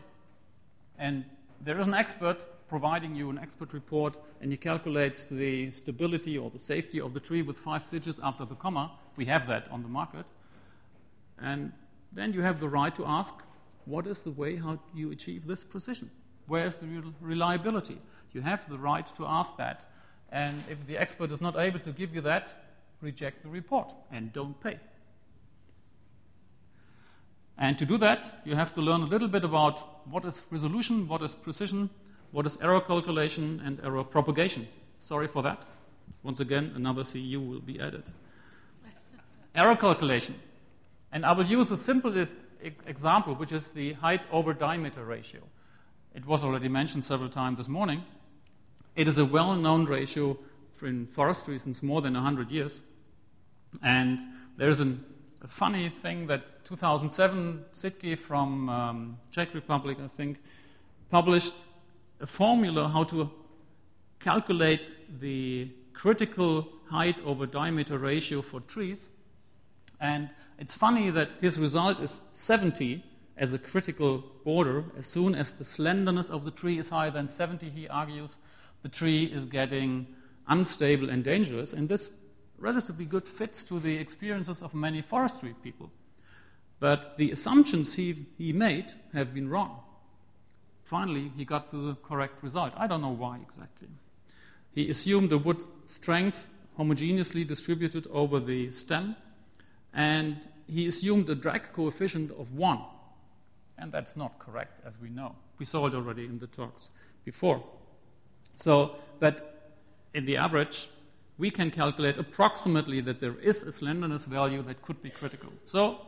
and 0.99 1.25
there 1.59 1.79
is 1.79 1.87
an 1.87 1.95
expert 1.95 2.45
providing 2.67 3.15
you 3.15 3.31
an 3.31 3.39
expert 3.39 3.73
report 3.73 4.15
and 4.41 4.51
he 4.51 4.57
calculates 4.57 5.23
the 5.23 5.71
stability 5.71 6.37
or 6.37 6.51
the 6.51 6.59
safety 6.59 7.01
of 7.01 7.15
the 7.15 7.19
tree 7.19 7.41
with 7.41 7.57
five 7.57 7.89
digits 7.89 8.19
after 8.21 8.45
the 8.45 8.53
comma, 8.55 8.91
we 9.15 9.25
have 9.25 9.47
that 9.47 9.67
on 9.71 9.81
the 9.81 9.89
market. 9.89 10.27
And 11.39 11.71
then 12.11 12.31
you 12.31 12.41
have 12.43 12.59
the 12.59 12.69
right 12.69 12.93
to 12.95 13.05
ask, 13.07 13.33
what 13.85 14.05
is 14.05 14.21
the 14.21 14.31
way 14.31 14.55
how 14.55 14.79
you 14.93 15.11
achieve 15.11 15.47
this 15.47 15.63
precision? 15.63 16.11
Where 16.45 16.67
is 16.67 16.75
the 16.77 16.87
reliability? 17.21 17.97
You 18.33 18.41
have 18.41 18.69
the 18.69 18.77
right 18.77 19.07
to 19.17 19.25
ask 19.25 19.57
that. 19.57 19.85
And 20.31 20.63
if 20.69 20.85
the 20.85 20.95
expert 20.95 21.31
is 21.31 21.41
not 21.41 21.55
able 21.57 21.79
to 21.79 21.91
give 21.91 22.13
you 22.13 22.21
that, 22.21 22.53
reject 23.01 23.43
the 23.43 23.49
report 23.49 23.93
and 24.11 24.31
don't 24.33 24.59
pay. 24.61 24.79
And 27.57 27.77
to 27.77 27.85
do 27.85 27.97
that, 27.99 28.41
you 28.43 28.55
have 28.55 28.73
to 28.73 28.81
learn 28.81 29.01
a 29.01 29.05
little 29.05 29.27
bit 29.27 29.43
about 29.43 29.79
what 30.09 30.25
is 30.25 30.43
resolution, 30.51 31.07
what 31.07 31.21
is 31.21 31.33
precision, 31.33 31.89
what 32.31 32.45
is 32.45 32.57
error 32.61 32.81
calculation, 32.81 33.61
and 33.63 33.79
error 33.83 34.03
propagation. 34.03 34.67
Sorry 34.99 35.27
for 35.27 35.41
that. 35.43 35.65
Once 36.21 36.39
again, 36.39 36.73
another 36.75 37.03
CEU 37.03 37.49
will 37.49 37.61
be 37.61 37.79
added. 37.79 38.11
error 39.55 39.75
calculation. 39.75 40.35
And 41.11 41.25
I 41.25 41.31
will 41.31 41.45
use 41.45 41.69
the 41.69 41.77
simplest 41.77 42.37
example, 42.85 43.35
which 43.35 43.53
is 43.53 43.69
the 43.69 43.93
height 43.93 44.25
over 44.31 44.53
diameter 44.53 45.05
ratio. 45.05 45.41
It 46.13 46.25
was 46.25 46.43
already 46.43 46.67
mentioned 46.67 47.05
several 47.05 47.29
times 47.29 47.57
this 47.57 47.69
morning. 47.69 48.03
It 48.95 49.07
is 49.07 49.17
a 49.17 49.25
well 49.25 49.55
known 49.55 49.85
ratio 49.85 50.37
in 50.83 51.07
forestry 51.07 51.57
since 51.57 51.81
more 51.83 52.01
than 52.01 52.13
100 52.13 52.51
years. 52.51 52.81
And 53.83 54.19
there's 54.57 54.79
an, 54.79 55.03
a 55.41 55.47
funny 55.47 55.89
thing 55.89 56.27
that 56.27 56.65
2007, 56.65 57.65
Sitke 57.73 58.17
from 58.17 58.69
um, 58.69 59.17
Czech 59.31 59.53
Republic, 59.53 59.97
I 60.03 60.07
think, 60.07 60.41
published 61.09 61.53
a 62.19 62.25
formula 62.27 62.89
how 62.89 63.03
to 63.03 63.29
calculate 64.19 64.95
the 65.19 65.69
critical 65.93 66.67
height 66.89 67.21
over 67.25 67.45
diameter 67.45 67.97
ratio 67.97 68.41
for 68.41 68.59
trees. 68.61 69.09
And 69.99 70.29
it's 70.59 70.75
funny 70.75 71.09
that 71.11 71.33
his 71.41 71.59
result 71.59 71.99
is 71.99 72.21
70 72.33 73.03
as 73.37 73.53
a 73.53 73.59
critical 73.59 74.23
border. 74.43 74.85
As 74.97 75.07
soon 75.07 75.35
as 75.35 75.51
the 75.51 75.65
slenderness 75.65 76.29
of 76.29 76.45
the 76.45 76.51
tree 76.51 76.79
is 76.79 76.89
higher 76.89 77.11
than 77.11 77.27
70, 77.27 77.69
he 77.69 77.87
argues, 77.87 78.37
the 78.81 78.89
tree 78.89 79.25
is 79.25 79.45
getting 79.45 80.07
unstable 80.47 81.09
and 81.09 81.23
dangerous. 81.23 81.73
And 81.73 81.89
this 81.89 82.11
relatively 82.57 83.05
good 83.05 83.27
fits 83.27 83.63
to 83.65 83.79
the 83.79 83.97
experiences 83.97 84.61
of 84.61 84.73
many 84.73 85.01
forestry 85.01 85.55
people. 85.61 85.91
But 86.79 87.17
the 87.17 87.31
assumptions 87.31 87.95
he, 87.95 88.25
he 88.37 88.53
made 88.53 88.93
have 89.13 89.33
been 89.33 89.49
wrong. 89.49 89.81
Finally, 90.83 91.31
he 91.35 91.45
got 91.45 91.71
to 91.71 91.77
the 91.77 91.95
correct 91.95 92.43
result. 92.43 92.73
I 92.77 92.87
don't 92.87 93.01
know 93.01 93.15
why 93.15 93.39
exactly. 93.41 93.87
He 94.71 94.89
assumed 94.89 95.29
the 95.29 95.37
wood 95.37 95.63
strength 95.87 96.49
homogeneously 96.77 97.47
distributed 97.47 98.05
over 98.11 98.39
the 98.39 98.71
stem, 98.71 99.15
and 99.93 100.47
he 100.67 100.85
assumed 100.85 101.29
a 101.29 101.35
drag 101.35 101.71
coefficient 101.71 102.31
of 102.31 102.51
1. 102.53 102.79
And 103.77 103.91
that's 103.91 104.15
not 104.15 104.37
correct, 104.39 104.81
as 104.85 104.99
we 104.99 105.09
know. 105.09 105.35
We 105.57 105.65
saw 105.65 105.85
it 105.87 105.93
already 105.93 106.25
in 106.25 106.39
the 106.39 106.47
talks 106.47 106.89
before. 107.23 107.63
So, 108.53 108.95
but 109.19 109.54
in 110.15 110.25
the 110.25 110.37
average, 110.37 110.87
we 111.37 111.51
can 111.51 111.69
calculate 111.69 112.17
approximately 112.17 113.01
that 113.01 113.19
there 113.19 113.37
is 113.39 113.61
a 113.63 113.71
slenderness 113.71 114.25
value 114.25 114.61
that 114.63 114.81
could 114.81 115.01
be 115.01 115.09
critical. 115.09 115.51
So, 115.65 115.99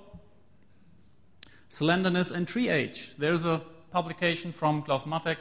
slenderness 1.70 2.32
and 2.32 2.48
tree 2.48 2.70
age. 2.70 3.14
There's 3.18 3.44
a 3.44 3.62
publication 3.92 4.52
from 4.54 4.82
Claus 4.82 5.06
Mattheck 5.06 5.40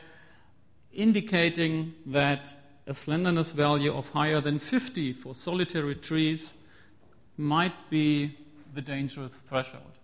indicating 0.92 1.94
that 2.06 2.54
a 2.87 2.94
slenderness 2.94 3.52
value 3.52 3.92
of 3.92 4.08
higher 4.11 4.40
than 4.40 4.58
50 4.58 5.12
for 5.12 5.35
solitary 5.35 5.94
trees 5.94 6.54
might 7.37 7.90
be 7.90 8.37
the 8.75 8.80
dangerous 8.80 9.38
threshold. 9.40 9.99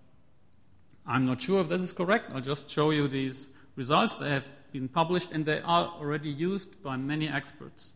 I'm 1.06 1.24
not 1.24 1.42
sure 1.42 1.60
if 1.60 1.68
this 1.68 1.82
is 1.82 1.92
correct. 1.92 2.30
I'll 2.32 2.40
just 2.40 2.70
show 2.70 2.90
you 2.90 3.08
these 3.08 3.48
results. 3.74 4.14
They 4.14 4.30
have 4.30 4.48
been 4.72 4.88
published 4.88 5.32
and 5.32 5.44
they 5.44 5.60
are 5.60 5.86
already 5.98 6.30
used 6.30 6.82
by 6.82 6.96
many 6.96 7.28
experts. 7.28 7.92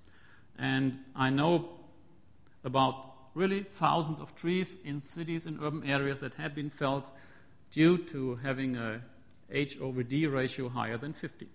And 0.58 0.98
I 1.14 1.30
know 1.30 1.70
about 2.64 3.14
really 3.34 3.62
thousands 3.62 4.18
of 4.18 4.34
trees 4.34 4.76
in 4.84 5.00
cities 5.00 5.46
and 5.46 5.62
urban 5.62 5.84
areas 5.84 6.20
that 6.20 6.34
have 6.34 6.54
been 6.54 6.70
felled 6.70 7.10
due 7.70 7.98
to 7.98 8.36
having 8.36 8.76
a 8.76 9.02
H 9.50 9.78
over 9.80 10.02
D 10.02 10.26
ratio 10.26 10.68
higher 10.68 10.96
than 10.96 11.12
50. 11.12 11.46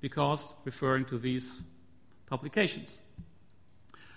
Because 0.00 0.54
referring 0.64 1.06
to 1.06 1.18
these 1.18 1.62
publications. 2.26 3.00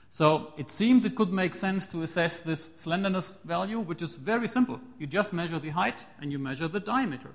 So 0.09 0.53
it 0.57 0.69
seems 0.69 1.05
it 1.05 1.15
could 1.15 1.31
make 1.31 1.55
sense 1.55 1.87
to 1.87 2.03
assess 2.03 2.39
this 2.39 2.69
slenderness 2.75 3.31
value, 3.45 3.79
which 3.79 4.01
is 4.01 4.15
very 4.15 4.47
simple. 4.47 4.81
You 4.99 5.07
just 5.07 5.31
measure 5.31 5.57
the 5.57 5.69
height 5.69 6.05
and 6.19 6.31
you 6.33 6.37
measure 6.37 6.67
the 6.67 6.81
diameter. 6.81 7.29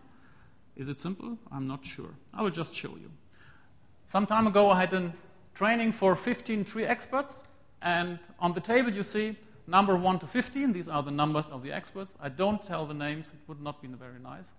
Is 0.76 0.90
it 0.90 1.00
simple? 1.00 1.38
I'm 1.50 1.66
not 1.66 1.86
sure. 1.86 2.10
I 2.34 2.42
will 2.42 2.50
just 2.50 2.74
show 2.74 2.90
you. 2.90 3.10
Some 4.04 4.26
time 4.26 4.46
ago, 4.46 4.70
I 4.70 4.80
had 4.80 4.92
a 4.92 5.12
training 5.56 5.90
for 5.90 6.14
15 6.14 6.64
tree 6.64 6.84
experts, 6.84 7.42
and 7.82 8.18
on 8.38 8.52
the 8.52 8.60
table 8.60 8.92
you 8.92 9.02
see 9.02 9.36
number 9.66 9.96
1 9.96 10.20
to 10.20 10.26
15. 10.26 10.72
These 10.72 10.86
are 10.88 11.02
the 11.02 11.10
numbers 11.10 11.48
of 11.48 11.62
the 11.62 11.72
experts. 11.72 12.16
I 12.20 12.28
don't 12.28 12.62
tell 12.62 12.86
the 12.86 12.94
names, 12.94 13.32
it 13.32 13.40
would 13.48 13.60
not 13.60 13.82
be 13.82 13.88
very 13.88 14.20
nice. 14.22 14.52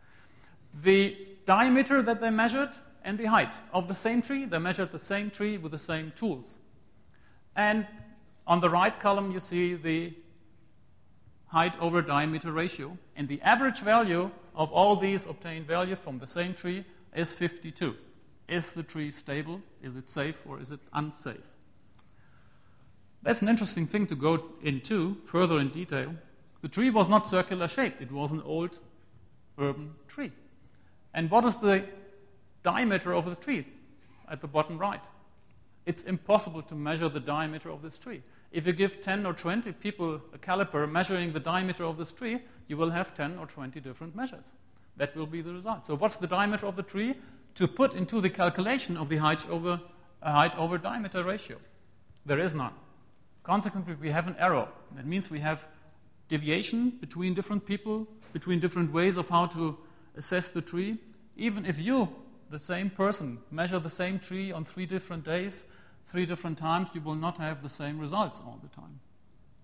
The 0.84 1.16
diameter 1.46 2.02
that 2.02 2.20
they 2.20 2.30
measured 2.30 2.72
and 3.04 3.18
the 3.18 3.26
height 3.26 3.54
of 3.72 3.88
the 3.88 3.96
same 3.96 4.22
tree. 4.22 4.46
They 4.46 4.58
measured 4.58 4.92
the 4.92 5.00
same 5.00 5.30
tree 5.30 5.58
with 5.58 5.72
the 5.72 5.80
same 5.80 6.12
tools. 6.16 6.60
And 7.56 7.88
on 8.46 8.60
the 8.60 8.70
right 8.70 9.00
column, 9.00 9.32
you 9.32 9.40
see 9.40 9.76
the 9.76 10.14
height 11.46 11.80
over 11.80 12.02
diameter 12.02 12.52
ratio. 12.52 12.98
And 13.16 13.28
the 13.28 13.42
average 13.42 13.80
value 13.80 14.30
of 14.56 14.72
all 14.72 14.96
these 14.96 15.26
obtained 15.26 15.68
values 15.68 16.00
from 16.00 16.20
the 16.20 16.28
same 16.28 16.54
tree 16.54 16.84
is 17.16 17.32
52. 17.32 17.96
Is 18.48 18.74
the 18.74 18.84
tree 18.84 19.12
stable? 19.12 19.62
Is 19.82 19.96
it 19.96 20.08
safe 20.08 20.46
or 20.48 20.60
is 20.60 20.72
it 20.72 20.80
unsafe? 20.94 21.58
That's 23.24 23.42
an 23.42 23.50
interesting 23.50 23.88
thing 23.88 24.08
to 24.08 24.16
go 24.16 24.46
into 24.62 25.16
further 25.26 25.60
in 25.60 25.70
detail. 25.70 26.14
The 26.62 26.70
tree 26.70 26.90
was 26.90 27.08
not 27.08 27.28
circular 27.28 27.68
shaped, 27.68 28.02
it 28.02 28.12
was 28.12 28.32
an 28.32 28.42
old 28.42 28.80
urban 29.58 29.96
tree. 30.08 30.32
And 31.14 31.30
what 31.30 31.46
is 31.46 31.58
the 31.58 31.84
diameter 32.64 33.14
of 33.14 33.30
the 33.30 33.36
tree 33.36 33.66
at 34.30 34.42
the 34.42 34.48
bottom 34.48 34.78
right? 34.78 35.04
It's 35.86 36.04
impossible 36.04 36.62
to 36.64 36.76
measure 36.76 37.10
the 37.10 37.20
diameter 37.20 37.70
of 37.70 37.82
this 37.82 37.98
tree. 37.98 38.22
If 38.52 38.68
you 38.68 38.74
give 38.74 39.02
10 39.02 39.26
or 39.26 39.34
20 39.34 39.72
people 39.74 40.22
a 40.34 40.38
caliper 40.38 40.90
measuring 40.90 41.34
the 41.34 41.40
diameter 41.40 41.86
of 41.86 41.98
this 41.98 42.12
tree, 42.12 42.40
you 42.68 42.78
will 42.78 42.92
have 42.92 43.14
10 43.14 43.38
or 43.40 43.46
20 43.46 43.80
different 43.80 44.16
measures. 44.16 44.54
That 44.98 45.16
will 45.16 45.28
be 45.28 45.42
the 45.42 45.54
result. 45.54 45.86
So, 45.86 45.96
what's 45.96 46.18
the 46.18 46.28
diameter 46.28 46.66
of 46.66 46.76
the 46.76 46.84
tree 46.84 47.16
to 47.58 47.68
put 47.68 47.94
into 47.94 48.22
the 48.22 48.30
calculation 48.30 48.98
of 48.98 49.10
the 49.10 49.18
height 49.18 49.50
over, 49.50 49.82
uh, 50.22 50.32
height 50.32 50.56
over 50.58 50.78
diameter 50.78 51.24
ratio? 51.24 51.58
There 52.26 52.40
is 52.40 52.54
none. 52.54 52.74
Consequently, 53.44 53.96
we 54.00 54.12
have 54.12 54.28
an 54.28 54.36
error. 54.38 54.68
That 54.96 55.08
means 55.08 55.32
we 55.32 55.40
have 55.40 55.68
deviation 56.30 56.92
between 57.02 57.34
different 57.34 57.66
people, 57.66 58.08
between 58.32 58.60
different 58.60 58.94
ways 58.94 59.18
of 59.18 59.28
how 59.30 59.48
to 59.48 59.76
assess 60.16 60.50
the 60.50 60.62
tree. 60.62 60.98
Even 61.36 61.66
if 61.66 61.80
you, 61.80 62.10
the 62.52 62.60
same 62.60 62.92
person, 62.92 63.40
measure 63.50 63.80
the 63.80 63.90
same 63.90 64.20
tree 64.20 64.52
on 64.52 64.64
three 64.64 64.86
different 64.86 65.24
days, 65.24 65.64
three 66.06 66.26
different 66.26 66.60
times, 66.60 66.90
you 66.94 67.02
will 67.02 67.16
not 67.16 67.38
have 67.40 67.64
the 67.64 67.70
same 67.70 67.98
results 67.98 68.40
all 68.40 68.60
the 68.62 68.70
time. 68.70 69.00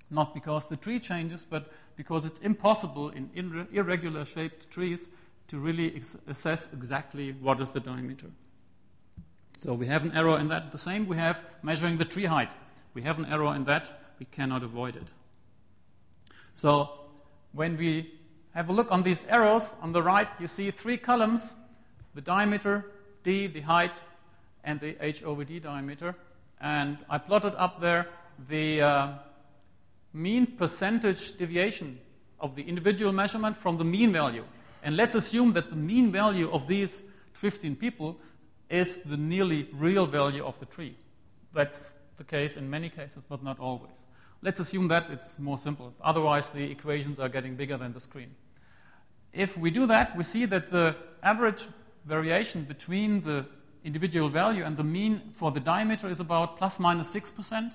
Not 0.10 0.34
because 0.34 0.66
the 0.66 0.78
tree 0.78 1.00
changes, 1.00 1.46
but 1.48 1.72
because 1.96 2.26
it's 2.26 2.40
impossible 2.40 3.10
in 3.10 3.30
irregular 3.72 4.26
shaped 4.26 4.72
trees 4.72 5.10
to 5.48 5.60
really 5.60 5.96
ex- 5.96 6.18
assess 6.28 6.68
exactly 6.74 7.32
what 7.34 7.62
is 7.62 7.70
the 7.70 7.80
diameter. 7.80 8.28
So 9.58 9.74
we 9.74 9.88
have 9.88 10.04
an 10.04 10.12
error 10.14 10.38
in 10.40 10.48
that. 10.50 10.72
The 10.72 10.78
same 10.78 11.08
we 11.08 11.18
have 11.18 11.44
measuring 11.62 11.98
the 11.98 12.06
tree 12.06 12.26
height. 12.26 12.54
We 12.94 13.02
have 13.04 13.20
an 13.20 13.26
error 13.26 13.56
in 13.56 13.64
that. 13.66 14.14
We 14.20 14.26
cannot 14.26 14.64
avoid 14.64 14.96
it. 14.96 15.08
So 16.54 16.90
when 17.52 17.78
we 17.78 18.14
have 18.54 18.70
a 18.70 18.74
look 18.74 18.92
on 18.92 19.04
these 19.04 19.26
arrows, 19.30 19.76
on 19.82 19.92
the 19.92 20.02
right 20.02 20.28
you 20.40 20.48
see 20.48 20.72
three 20.72 20.98
columns 20.98 21.56
the 22.16 22.22
diameter, 22.22 22.86
d, 23.24 23.48
the 23.48 23.62
height, 23.62 24.02
and 24.64 24.80
the 24.80 24.96
h 25.04 25.24
over 25.24 25.44
d 25.44 25.60
diameter. 25.60 26.16
And 26.62 26.98
I 27.10 27.18
plotted 27.18 27.56
up 27.56 27.82
there 27.82 28.08
the 28.48 28.82
uh, 28.82 29.14
mean 30.14 30.46
percentage 30.46 31.38
deviation 31.38 32.00
of 32.40 32.56
the 32.56 32.64
individual 32.64 33.12
measurement 33.12 33.58
from 33.58 33.78
the 33.78 33.84
mean 33.84 34.14
value. 34.14 34.46
And 34.84 34.98
let's 34.98 35.16
assume 35.16 35.54
that 35.54 35.70
the 35.70 35.76
mean 35.76 36.12
value 36.12 36.52
of 36.52 36.68
these 36.68 37.04
15 37.34 37.78
people 37.78 38.20
is 38.70 39.02
the 39.02 39.18
nearly 39.18 39.70
real 39.74 40.06
value 40.06 40.44
of 40.44 40.60
the 40.60 40.66
tree. 40.66 40.98
That's 41.54 41.94
the 42.18 42.24
case 42.24 42.58
in 42.58 42.70
many 42.70 42.90
cases, 42.90 43.24
but 43.28 43.42
not 43.44 43.60
always. 43.60 44.04
Let's 44.42 44.60
assume 44.60 44.90
that 44.90 45.10
it's 45.10 45.40
more 45.40 45.58
simple. 45.58 45.94
Otherwise, 46.02 46.50
the 46.50 46.70
equations 46.70 47.18
are 47.20 47.30
getting 47.30 47.56
bigger 47.56 47.78
than 47.78 47.94
the 47.94 48.02
screen. 48.02 48.36
If 49.32 49.58
we 49.58 49.72
do 49.72 49.88
that, 49.88 50.18
we 50.18 50.24
see 50.24 50.46
that 50.46 50.70
the 50.70 50.96
average 51.24 51.68
variation 52.06 52.66
between 52.66 53.22
the 53.22 53.46
individual 53.86 54.30
value 54.30 54.66
and 54.66 54.76
the 54.76 54.84
mean 54.84 55.22
for 55.32 55.52
the 55.52 55.62
diameter 55.62 56.10
is 56.10 56.20
about 56.20 56.58
plus 56.58 56.78
minus 56.78 57.16
6%. 57.16 57.72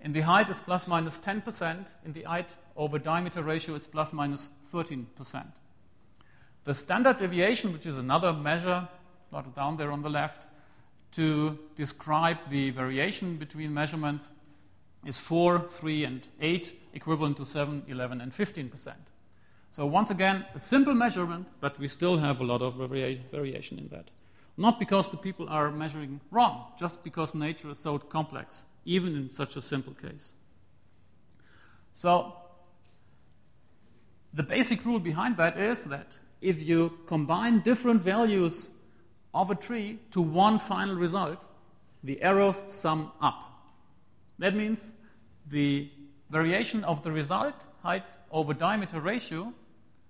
In 0.00 0.12
the 0.12 0.22
height 0.22 0.48
is 0.48 0.60
plus 0.60 0.88
minus 0.88 1.20
10%. 1.20 1.86
In 2.04 2.12
the 2.12 2.22
height 2.22 2.56
over 2.76 2.98
diameter 2.98 3.42
ratio 3.42 3.76
is 3.76 3.86
plus 3.86 4.12
minus 4.12 4.48
13%. 4.72 5.06
The 6.64 6.74
standard 6.74 7.18
deviation, 7.18 7.72
which 7.72 7.86
is 7.86 7.98
another 7.98 8.32
measure 8.32 8.88
plotted 9.30 9.54
down 9.54 9.76
there 9.76 9.92
on 9.92 10.02
the 10.02 10.10
left, 10.10 10.46
to 11.12 11.58
describe 11.76 12.38
the 12.50 12.70
variation 12.70 13.36
between 13.36 13.72
measurements 13.72 14.30
is 15.04 15.18
4, 15.18 15.66
3, 15.68 16.04
and 16.04 16.26
8, 16.40 16.74
equivalent 16.94 17.36
to 17.38 17.46
7, 17.46 17.84
11, 17.88 18.20
and 18.20 18.32
15%. 18.32 18.94
So, 19.70 19.86
once 19.86 20.10
again, 20.10 20.44
a 20.54 20.60
simple 20.60 20.94
measurement, 20.94 21.46
but 21.60 21.78
we 21.78 21.88
still 21.88 22.18
have 22.18 22.40
a 22.40 22.44
lot 22.44 22.60
of 22.60 22.74
vari- 22.74 23.22
variation 23.30 23.78
in 23.78 23.88
that. 23.88 24.10
Not 24.56 24.78
because 24.78 25.08
the 25.08 25.16
people 25.16 25.48
are 25.48 25.70
measuring 25.70 26.20
wrong, 26.30 26.66
just 26.78 27.02
because 27.02 27.34
nature 27.34 27.70
is 27.70 27.78
so 27.78 27.98
complex, 27.98 28.64
even 28.84 29.16
in 29.16 29.30
such 29.30 29.56
a 29.56 29.62
simple 29.62 29.94
case. 29.94 30.34
So, 31.94 32.34
the 34.34 34.42
basic 34.42 34.84
rule 34.84 34.98
behind 34.98 35.36
that 35.38 35.56
is 35.56 35.84
that 35.84 36.18
if 36.40 36.62
you 36.66 36.98
combine 37.06 37.60
different 37.60 38.02
values 38.02 38.70
of 39.34 39.50
a 39.50 39.54
tree 39.54 39.98
to 40.10 40.20
one 40.20 40.58
final 40.58 40.96
result, 40.96 41.46
the 42.02 42.20
errors 42.22 42.62
sum 42.66 43.12
up. 43.20 43.70
That 44.38 44.54
means 44.54 44.94
the 45.48 45.90
variation 46.30 46.84
of 46.84 47.02
the 47.02 47.12
result, 47.12 47.66
height 47.82 48.04
over 48.30 48.54
diameter 48.54 49.00
ratio, 49.00 49.52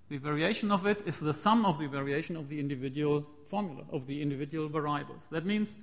the 0.09 0.19
variation 0.19 0.73
of 0.73 0.87
it 0.87 1.03
is 1.07 1.21
the 1.21 1.33
sum 1.33 1.65
of 1.65 1.79
the 1.79 1.87
variation 1.87 2.37
of 2.37 2.49
the 2.49 2.59
individual 2.59 3.25
formula, 3.47 3.85
of 3.91 4.07
the 4.07 4.21
individual 4.21 4.69
variables. 4.69 5.29
That 5.31 5.47
means, 5.47 5.77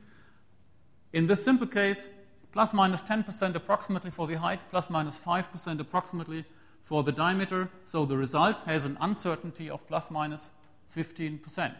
in 1.13 1.27
this 1.27 1.43
simple 1.43 1.67
case, 1.67 2.09
plus 2.51 2.73
minus 2.73 3.01
10% 3.03 3.55
approximately 3.55 4.11
for 4.11 4.27
the 4.27 4.35
height, 4.35 4.59
plus 4.69 4.89
minus 4.89 5.15
5% 5.15 5.79
approximately 5.79 6.43
for 6.87 7.03
the 7.03 7.11
diameter, 7.11 7.69
so 7.83 8.05
the 8.05 8.15
result 8.15 8.61
has 8.61 8.85
an 8.85 8.97
uncertainty 9.01 9.69
of 9.69 9.85
plus 9.87 10.09
minus 10.09 10.51
15%. 10.95 11.75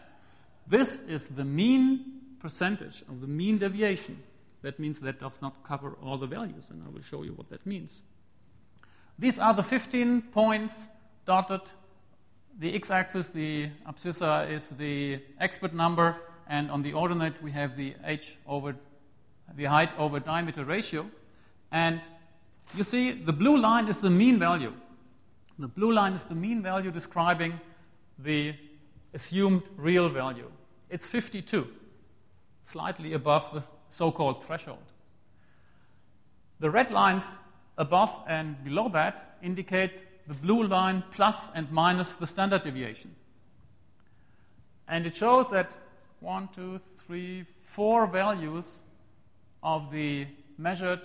This 0.66 1.00
is 1.00 1.28
the 1.28 1.46
mean 1.46 2.20
percentage 2.38 3.00
of 3.08 3.22
the 3.22 3.26
mean 3.26 3.56
deviation. 3.56 4.22
That 4.60 4.78
means 4.78 5.00
that 5.00 5.18
does 5.18 5.40
not 5.40 5.64
cover 5.64 5.96
all 6.02 6.18
the 6.18 6.26
values, 6.26 6.68
and 6.68 6.82
I 6.84 6.90
will 6.90 7.00
show 7.00 7.22
you 7.22 7.32
what 7.32 7.48
that 7.48 7.64
means. 7.64 8.02
These 9.18 9.38
are 9.38 9.54
the 9.54 9.62
15 9.62 10.20
points 10.30 10.88
dotted 11.24 11.62
the 12.58 12.74
x-axis, 12.74 13.28
the 13.28 13.70
abscissa, 13.88 14.50
is 14.50 14.68
the 14.70 15.22
expert 15.40 15.72
number, 15.72 16.16
and 16.48 16.70
on 16.70 16.82
the 16.82 16.92
ordinate 16.92 17.42
we 17.42 17.52
have 17.52 17.78
the 17.78 17.94
h 18.04 18.36
over 18.46 18.76
the 19.56 19.64
height 19.64 19.98
over 19.98 20.20
diameter 20.20 20.66
ratio. 20.66 21.06
And 21.72 22.02
you 22.76 22.84
see, 22.84 23.12
the 23.12 23.32
blue 23.32 23.56
line 23.56 23.88
is 23.88 23.96
the 23.96 24.10
mean 24.10 24.38
value. 24.38 24.74
The 25.58 25.68
blue 25.68 25.92
line 25.92 26.12
is 26.12 26.24
the 26.24 26.34
mean 26.34 26.62
value 26.62 26.90
describing 26.90 27.60
the 28.18 28.54
assumed 29.12 29.62
real 29.76 30.08
value. 30.08 30.50
It's 30.88 31.06
52, 31.06 31.66
slightly 32.62 33.12
above 33.14 33.52
the 33.52 33.62
so 33.90 34.12
called 34.12 34.44
threshold. 34.44 34.92
The 36.60 36.70
red 36.70 36.90
lines 36.90 37.36
above 37.76 38.20
and 38.28 38.62
below 38.64 38.88
that 38.90 39.36
indicate 39.42 40.04
the 40.26 40.34
blue 40.34 40.64
line 40.64 41.02
plus 41.10 41.50
and 41.54 41.70
minus 41.72 42.14
the 42.14 42.26
standard 42.26 42.62
deviation. 42.62 43.14
And 44.86 45.06
it 45.06 45.14
shows 45.14 45.50
that 45.50 45.76
one, 46.20 46.48
two, 46.54 46.80
three, 46.98 47.42
four 47.42 48.06
values 48.06 48.82
of 49.62 49.90
the 49.90 50.26
measured 50.56 51.02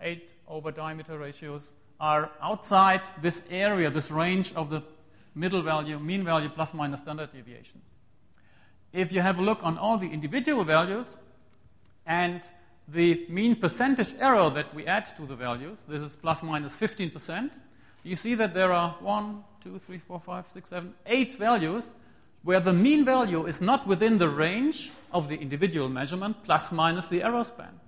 8 0.00 0.28
over 0.46 0.70
diameter 0.70 1.18
ratios 1.18 1.74
are 2.00 2.30
outside 2.40 3.02
this 3.20 3.42
area, 3.50 3.90
this 3.90 4.10
range 4.10 4.54
of 4.54 4.70
the 4.70 4.82
middle 5.34 5.62
value, 5.62 5.98
mean 5.98 6.24
value 6.24 6.48
plus 6.48 6.74
minus 6.74 7.00
standard 7.00 7.32
deviation. 7.32 7.80
If 8.92 9.12
you 9.12 9.20
have 9.20 9.38
a 9.38 9.42
look 9.42 9.58
on 9.62 9.78
all 9.78 9.98
the 9.98 10.08
individual 10.08 10.64
values 10.64 11.18
and 12.06 12.42
the 12.88 13.26
mean 13.28 13.56
percentage 13.56 14.14
error 14.18 14.50
that 14.50 14.74
we 14.74 14.86
add 14.86 15.04
to 15.16 15.26
the 15.26 15.36
values, 15.36 15.84
this 15.88 16.00
is 16.00 16.16
plus 16.16 16.42
minus 16.42 16.74
15%, 16.74 17.52
you 18.02 18.16
see 18.16 18.34
that 18.34 18.54
there 18.54 18.72
are 18.72 18.96
one, 19.00 19.44
two, 19.60 19.78
three, 19.78 19.98
four, 19.98 20.18
five, 20.18 20.46
six, 20.52 20.70
seven, 20.70 20.94
eight 21.06 21.34
values 21.34 21.92
where 22.42 22.60
the 22.60 22.72
mean 22.72 23.04
value 23.04 23.46
is 23.46 23.60
not 23.60 23.86
within 23.86 24.18
the 24.18 24.28
range 24.28 24.90
of 25.12 25.28
the 25.28 25.36
individual 25.36 25.88
measurement 25.88 26.36
plus 26.44 26.72
minus 26.72 27.08
the 27.08 27.22
error 27.22 27.44
span. 27.44 27.80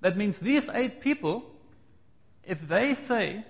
That 0.00 0.16
means 0.16 0.40
these 0.40 0.68
eight 0.68 1.00
people, 1.00 1.53
if 2.46 2.66
they 2.68 2.94
say 2.94 3.44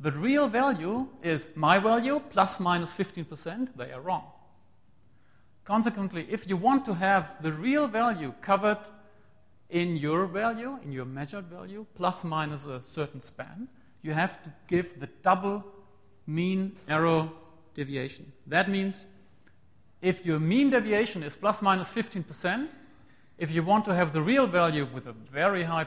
the 0.00 0.12
real 0.12 0.48
value 0.48 1.08
is 1.22 1.50
my 1.54 1.78
value 1.78 2.20
plus 2.30 2.60
minus 2.60 2.92
15%, 2.92 3.76
they 3.76 3.92
are 3.92 4.00
wrong. 4.00 4.24
Consequently, 5.64 6.26
if 6.30 6.48
you 6.48 6.56
want 6.56 6.84
to 6.84 6.94
have 6.94 7.42
the 7.42 7.52
real 7.52 7.86
value 7.86 8.32
covered 8.40 8.78
in 9.68 9.96
your 9.96 10.26
value, 10.26 10.78
in 10.82 10.92
your 10.92 11.04
measured 11.04 11.46
value, 11.46 11.84
plus 11.94 12.24
minus 12.24 12.64
a 12.64 12.82
certain 12.82 13.20
span, 13.20 13.68
you 14.02 14.12
have 14.12 14.42
to 14.42 14.52
give 14.66 14.98
the 14.98 15.08
double 15.22 15.64
mean 16.26 16.76
error 16.88 17.28
deviation. 17.74 18.32
That 18.46 18.70
means 18.70 19.06
if 20.00 20.24
your 20.24 20.38
mean 20.38 20.70
deviation 20.70 21.22
is 21.22 21.36
plus 21.36 21.60
minus 21.60 21.90
15%, 21.90 22.70
if 23.36 23.50
you 23.50 23.62
want 23.62 23.84
to 23.84 23.94
have 23.94 24.12
the 24.12 24.22
real 24.22 24.46
value 24.46 24.86
with 24.92 25.06
a 25.06 25.12
very 25.12 25.64
high 25.64 25.86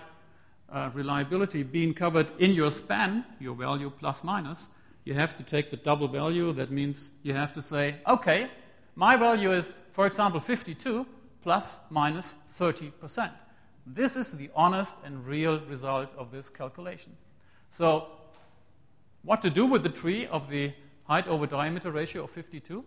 uh, 0.72 0.90
reliability 0.94 1.64
being 1.64 1.94
covered 1.94 2.32
in 2.40 2.52
your 2.52 2.72
span, 2.72 3.26
your 3.40 3.56
value 3.56 3.90
plus 3.90 4.24
minus, 4.24 4.70
you 5.04 5.14
have 5.14 5.36
to 5.36 5.44
take 5.44 5.70
the 5.70 5.78
double 5.78 6.08
value. 6.08 6.54
That 6.54 6.72
means 6.72 7.12
you 7.24 7.34
have 7.34 7.54
to 7.54 7.62
say, 7.62 7.96
okay, 8.08 8.50
my 8.96 9.16
value 9.16 9.52
is, 9.52 9.80
for 9.92 10.06
example, 10.06 10.40
52 10.40 11.06
plus 11.42 11.80
minus 11.90 12.36
30%. 12.58 13.32
This 13.86 14.16
is 14.16 14.32
the 14.34 14.50
honest 14.56 14.96
and 15.04 15.26
real 15.26 15.60
result 15.62 16.14
of 16.18 16.32
this 16.32 16.50
calculation. 16.50 17.18
So, 17.70 18.08
what 19.24 19.42
to 19.42 19.50
do 19.50 19.66
with 19.66 19.84
the 19.84 19.90
tree 19.90 20.28
of 20.28 20.50
the 20.50 20.74
height 21.06 21.28
over 21.28 21.48
diameter 21.48 21.92
ratio 21.92 22.24
of 22.24 22.32
52? 22.32 22.84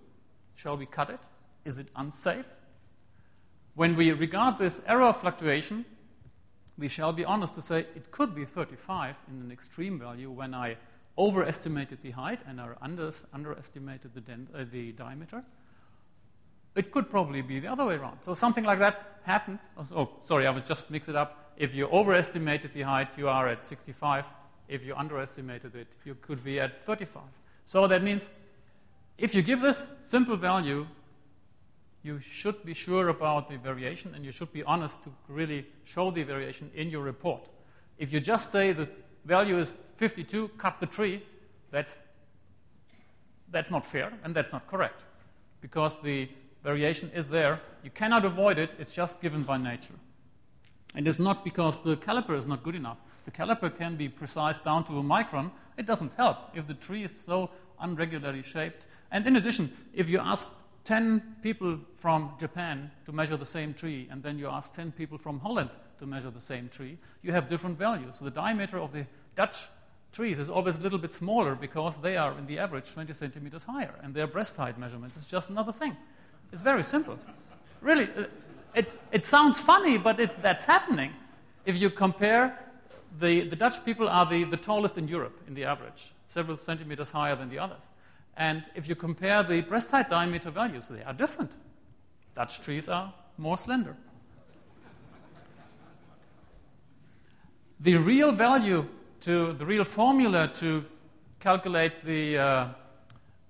Shall 0.55 0.77
we 0.77 0.87
cut 0.87 1.11
it? 1.11 1.20
Is 1.64 1.79
it 1.79 1.88
unsafe? 1.97 2.57
When 3.75 3.97
we 3.97 4.12
regard 4.12 4.59
this 4.59 4.81
error 4.87 5.12
fluctuation, 5.12 5.85
we 6.78 6.88
shall 6.88 7.12
be 7.12 7.24
honest 7.24 7.54
to 7.54 7.62
say 7.62 7.80
it 7.94 8.10
could 8.10 8.34
be 8.34 8.44
35 8.44 9.16
in 9.28 9.40
an 9.40 9.52
extreme 9.52 9.98
value 9.98 10.30
when 10.30 10.54
I 10.54 10.76
overestimated 11.16 12.00
the 12.00 12.10
height 12.10 12.40
and 12.46 12.60
I 12.60 12.70
under, 12.82 13.10
underestimated 13.32 14.12
the, 14.14 14.58
uh, 14.58 14.64
the 14.70 14.92
diameter. 14.92 15.44
It 16.74 16.90
could 16.90 17.08
probably 17.08 17.40
be 17.40 17.60
the 17.60 17.68
other 17.68 17.84
way 17.84 17.94
around. 17.94 18.18
So 18.22 18.34
something 18.34 18.64
like 18.64 18.80
that 18.80 19.20
happened. 19.22 19.60
Oh, 19.94 20.10
sorry, 20.20 20.46
I 20.46 20.50
was 20.50 20.64
just 20.64 20.90
mix 20.90 21.08
it 21.08 21.14
up. 21.14 21.52
If 21.56 21.72
you 21.74 21.87
overestimated 21.87 22.72
the 22.72 22.82
height, 22.82 23.10
you 23.16 23.28
are 23.28 23.48
at 23.48 23.64
65. 23.64 24.26
If 24.66 24.84
you 24.84 24.96
underestimated 24.96 25.76
it, 25.76 25.87
you 26.04 26.16
could 26.16 26.42
be 26.42 26.58
at 26.58 26.76
35. 26.78 27.22
So 27.64 27.87
that 27.87 28.02
means 28.02 28.30
if 29.18 29.34
you 29.37 29.42
give 29.42 29.60
this 29.60 29.90
simple 30.02 30.37
value, 30.37 30.87
you 32.05 32.21
should 32.21 32.62
be 32.64 32.75
sure 32.75 33.09
about 33.09 33.49
the 33.49 33.57
variation 33.57 34.14
and 34.14 34.25
you 34.25 34.31
should 34.31 34.53
be 34.53 34.62
honest 34.62 35.03
to 35.03 35.11
really 35.27 35.67
show 35.85 36.11
the 36.11 36.23
variation 36.23 36.71
in 36.75 36.90
your 36.90 37.03
report. 37.03 37.49
If 37.99 38.12
you 38.12 38.21
just 38.21 38.53
say 38.53 38.73
the 38.73 38.88
value 39.25 39.59
is 39.59 39.75
52, 39.97 40.49
cut 40.59 40.79
the 40.79 40.87
tree, 40.87 41.23
that's, 41.71 41.99
that's 43.51 43.71
not 43.71 43.87
fair 43.87 44.12
and 44.23 44.35
that's 44.35 44.53
not 44.53 44.67
correct 44.67 45.05
because 45.62 45.99
the 46.03 46.29
variation 46.62 47.11
is 47.14 47.27
there. 47.29 47.59
You 47.83 47.90
cannot 47.90 48.27
avoid 48.27 48.59
it, 48.59 48.75
it's 48.79 48.93
just 48.93 49.23
given 49.23 49.43
by 49.43 49.57
nature. 49.57 49.95
And 50.95 51.09
it's 51.09 51.19
not 51.19 51.43
because 51.43 51.83
the 51.83 51.97
caliper 51.97 52.37
is 52.37 52.47
not 52.47 52.62
good 52.62 52.75
enough. 52.75 52.99
The 53.25 53.31
caliper 53.31 53.75
can 53.75 53.97
be 53.97 54.11
precise 54.11 54.59
down 54.59 54.85
to 54.85 54.99
a 54.99 55.03
micron. 55.03 55.51
It 55.79 55.87
doesn't 55.87 56.12
help 56.14 56.51
if 56.55 56.67
the 56.67 56.75
tree 56.75 57.03
is 57.03 57.19
so 57.19 57.49
unregularly 57.83 58.45
shaped. 58.45 58.87
And 59.11 59.27
in 59.27 59.37
addition, 59.37 59.73
if 59.95 60.11
you 60.11 60.19
ask 60.19 60.53
10 60.85 61.37
people 61.42 61.79
from 61.94 62.33
Japan 62.38 62.90
to 63.07 63.12
measure 63.12 63.37
the 63.37 63.47
same 63.47 63.73
tree, 63.73 64.07
and 64.11 64.23
then 64.23 64.38
you 64.38 64.49
ask 64.49 64.73
10 64.75 64.92
people 64.92 65.16
from 65.16 65.40
Holland 65.40 65.70
to 65.99 66.07
measure 66.07 66.31
the 66.31 66.40
same 66.40 66.68
tree, 66.68 66.99
you 67.23 67.33
have 67.33 67.49
different 67.49 67.79
values. 67.79 68.16
So 68.16 68.25
the 68.25 68.31
diameter 68.31 68.79
of 68.79 68.92
the 68.92 69.07
Dutch 69.35 69.66
trees 70.12 70.38
is 70.38 70.51
always 70.51 70.79
a 70.79 70.81
little 70.81 70.99
bit 70.99 71.12
smaller 71.12 71.55
because 71.55 71.99
they 71.99 72.16
are, 72.16 72.37
in 72.38 72.47
the 72.47 72.59
average, 72.59 72.92
20 72.92 73.12
centimeters 73.14 73.64
higher, 73.64 73.94
and 74.03 74.14
their 74.14 74.27
breast 74.27 74.57
height 74.57 74.79
measurement 74.79 75.16
is 75.16 75.27
just 75.27 75.51
another 75.51 75.73
thing. 75.73 75.97
It's 76.53 76.62
very 76.62 76.85
simple. 76.85 77.18
Really, 77.81 78.09
uh, 78.16 78.25
it, 78.75 78.99
it 79.11 79.25
sounds 79.25 79.61
funny, 79.61 79.99
but 79.99 80.20
it, 80.20 80.42
that's 80.42 80.64
happening. 80.64 81.12
If 81.64 81.81
you 81.81 81.90
compare, 81.90 82.59
the, 83.18 83.49
the 83.49 83.57
Dutch 83.57 83.85
people 83.85 84.09
are 84.09 84.27
the, 84.27 84.44
the 84.44 84.57
tallest 84.57 84.99
in 84.99 85.09
Europe 85.09 85.40
in 85.49 85.55
the 85.55 85.64
average, 85.64 86.12
several 86.29 86.57
centimeters 86.57 87.11
higher 87.11 87.37
than 87.37 87.49
the 87.49 87.59
others. 87.59 87.88
And 88.37 88.64
if 88.75 88.88
you 88.88 88.94
compare 88.94 89.42
the 89.42 89.61
breast 89.61 89.90
height 89.90 90.09
diameter 90.09 90.51
values, 90.51 90.88
they 90.88 91.03
are 91.03 91.12
different. 91.12 91.57
Dutch 92.35 92.61
trees 92.61 92.88
are 92.88 93.12
more 93.38 93.57
slender. 93.57 93.97
The 97.81 97.97
real 97.97 98.33
value 98.33 98.87
to 99.20 99.53
the 99.53 99.66
real 99.66 99.85
formula 99.85 100.49
to 100.55 100.85
calculate 101.38 102.05
the, 102.05 102.38
uh, 102.38 102.68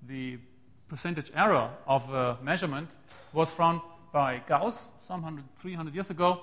the 0.07 0.39
percentage 0.89 1.31
error 1.35 1.71
of 1.87 2.09
a 2.13 2.39
measurement 2.43 2.97
was 3.33 3.51
found 3.51 3.81
by 4.13 4.43
Gauss 4.47 4.91
some 5.01 5.23
100, 5.23 5.45
300 5.57 5.95
years 5.95 6.11
ago. 6.11 6.41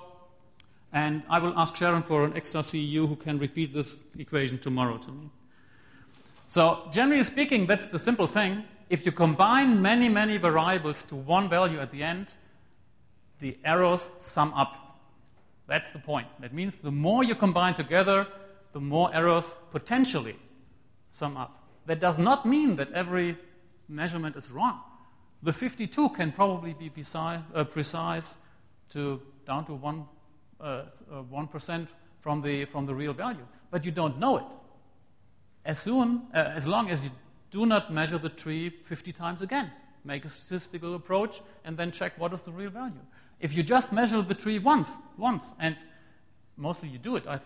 And 0.92 1.22
I 1.28 1.38
will 1.38 1.58
ask 1.58 1.74
Sharon 1.76 2.02
for 2.02 2.24
an 2.24 2.36
extra 2.36 2.60
CEU 2.60 3.08
who 3.08 3.16
can 3.16 3.38
repeat 3.38 3.72
this 3.72 4.04
equation 4.18 4.58
tomorrow 4.58 4.98
to 4.98 5.10
me. 5.10 5.30
So, 6.52 6.86
generally 6.92 7.24
speaking, 7.24 7.64
that's 7.64 7.86
the 7.86 7.98
simple 7.98 8.26
thing. 8.26 8.64
If 8.90 9.06
you 9.06 9.12
combine 9.12 9.80
many, 9.80 10.10
many 10.10 10.36
variables 10.36 11.02
to 11.04 11.16
one 11.16 11.48
value 11.48 11.80
at 11.80 11.90
the 11.90 12.02
end, 12.02 12.34
the 13.40 13.56
errors 13.64 14.10
sum 14.18 14.52
up. 14.52 14.98
That's 15.66 15.88
the 15.88 15.98
point. 15.98 16.26
That 16.40 16.52
means 16.52 16.76
the 16.76 16.90
more 16.92 17.24
you 17.24 17.34
combine 17.34 17.72
together, 17.72 18.26
the 18.74 18.82
more 18.82 19.08
errors 19.14 19.56
potentially 19.70 20.36
sum 21.08 21.38
up. 21.38 21.58
That 21.86 22.00
does 22.00 22.18
not 22.18 22.44
mean 22.44 22.76
that 22.76 22.92
every 22.92 23.38
measurement 23.88 24.36
is 24.36 24.50
wrong. 24.50 24.78
The 25.42 25.54
52 25.54 26.10
can 26.10 26.32
probably 26.32 26.74
be 26.74 26.90
precise, 26.90 27.40
uh, 27.54 27.64
precise 27.64 28.36
to 28.90 29.22
down 29.46 29.64
to 29.64 29.72
1, 29.72 30.04
uh, 30.60 30.82
1% 31.10 31.82
uh, 31.82 31.86
from 32.20 32.42
the, 32.42 32.66
from 32.66 32.84
the 32.84 32.94
real 32.94 33.14
value, 33.14 33.46
but 33.70 33.86
you 33.86 33.90
don't 33.90 34.18
know 34.18 34.36
it. 34.36 34.44
As, 35.64 35.78
soon, 35.78 36.22
uh, 36.34 36.52
as 36.54 36.66
long 36.66 36.90
as 36.90 37.04
you 37.04 37.10
do 37.50 37.66
not 37.66 37.92
measure 37.92 38.18
the 38.18 38.28
tree 38.28 38.70
50 38.70 39.12
times 39.12 39.42
again, 39.42 39.70
make 40.04 40.24
a 40.24 40.28
statistical 40.28 40.94
approach, 40.94 41.40
and 41.64 41.76
then 41.76 41.90
check 41.90 42.18
what 42.18 42.32
is 42.32 42.42
the 42.42 42.50
real 42.50 42.70
value. 42.70 43.00
If 43.40 43.56
you 43.56 43.62
just 43.62 43.92
measure 43.92 44.22
the 44.22 44.34
tree 44.34 44.58
once, 44.58 44.88
once, 45.16 45.54
and 45.58 45.76
mostly 46.56 46.88
you 46.88 46.98
do 46.98 47.16
it, 47.16 47.26
I 47.26 47.40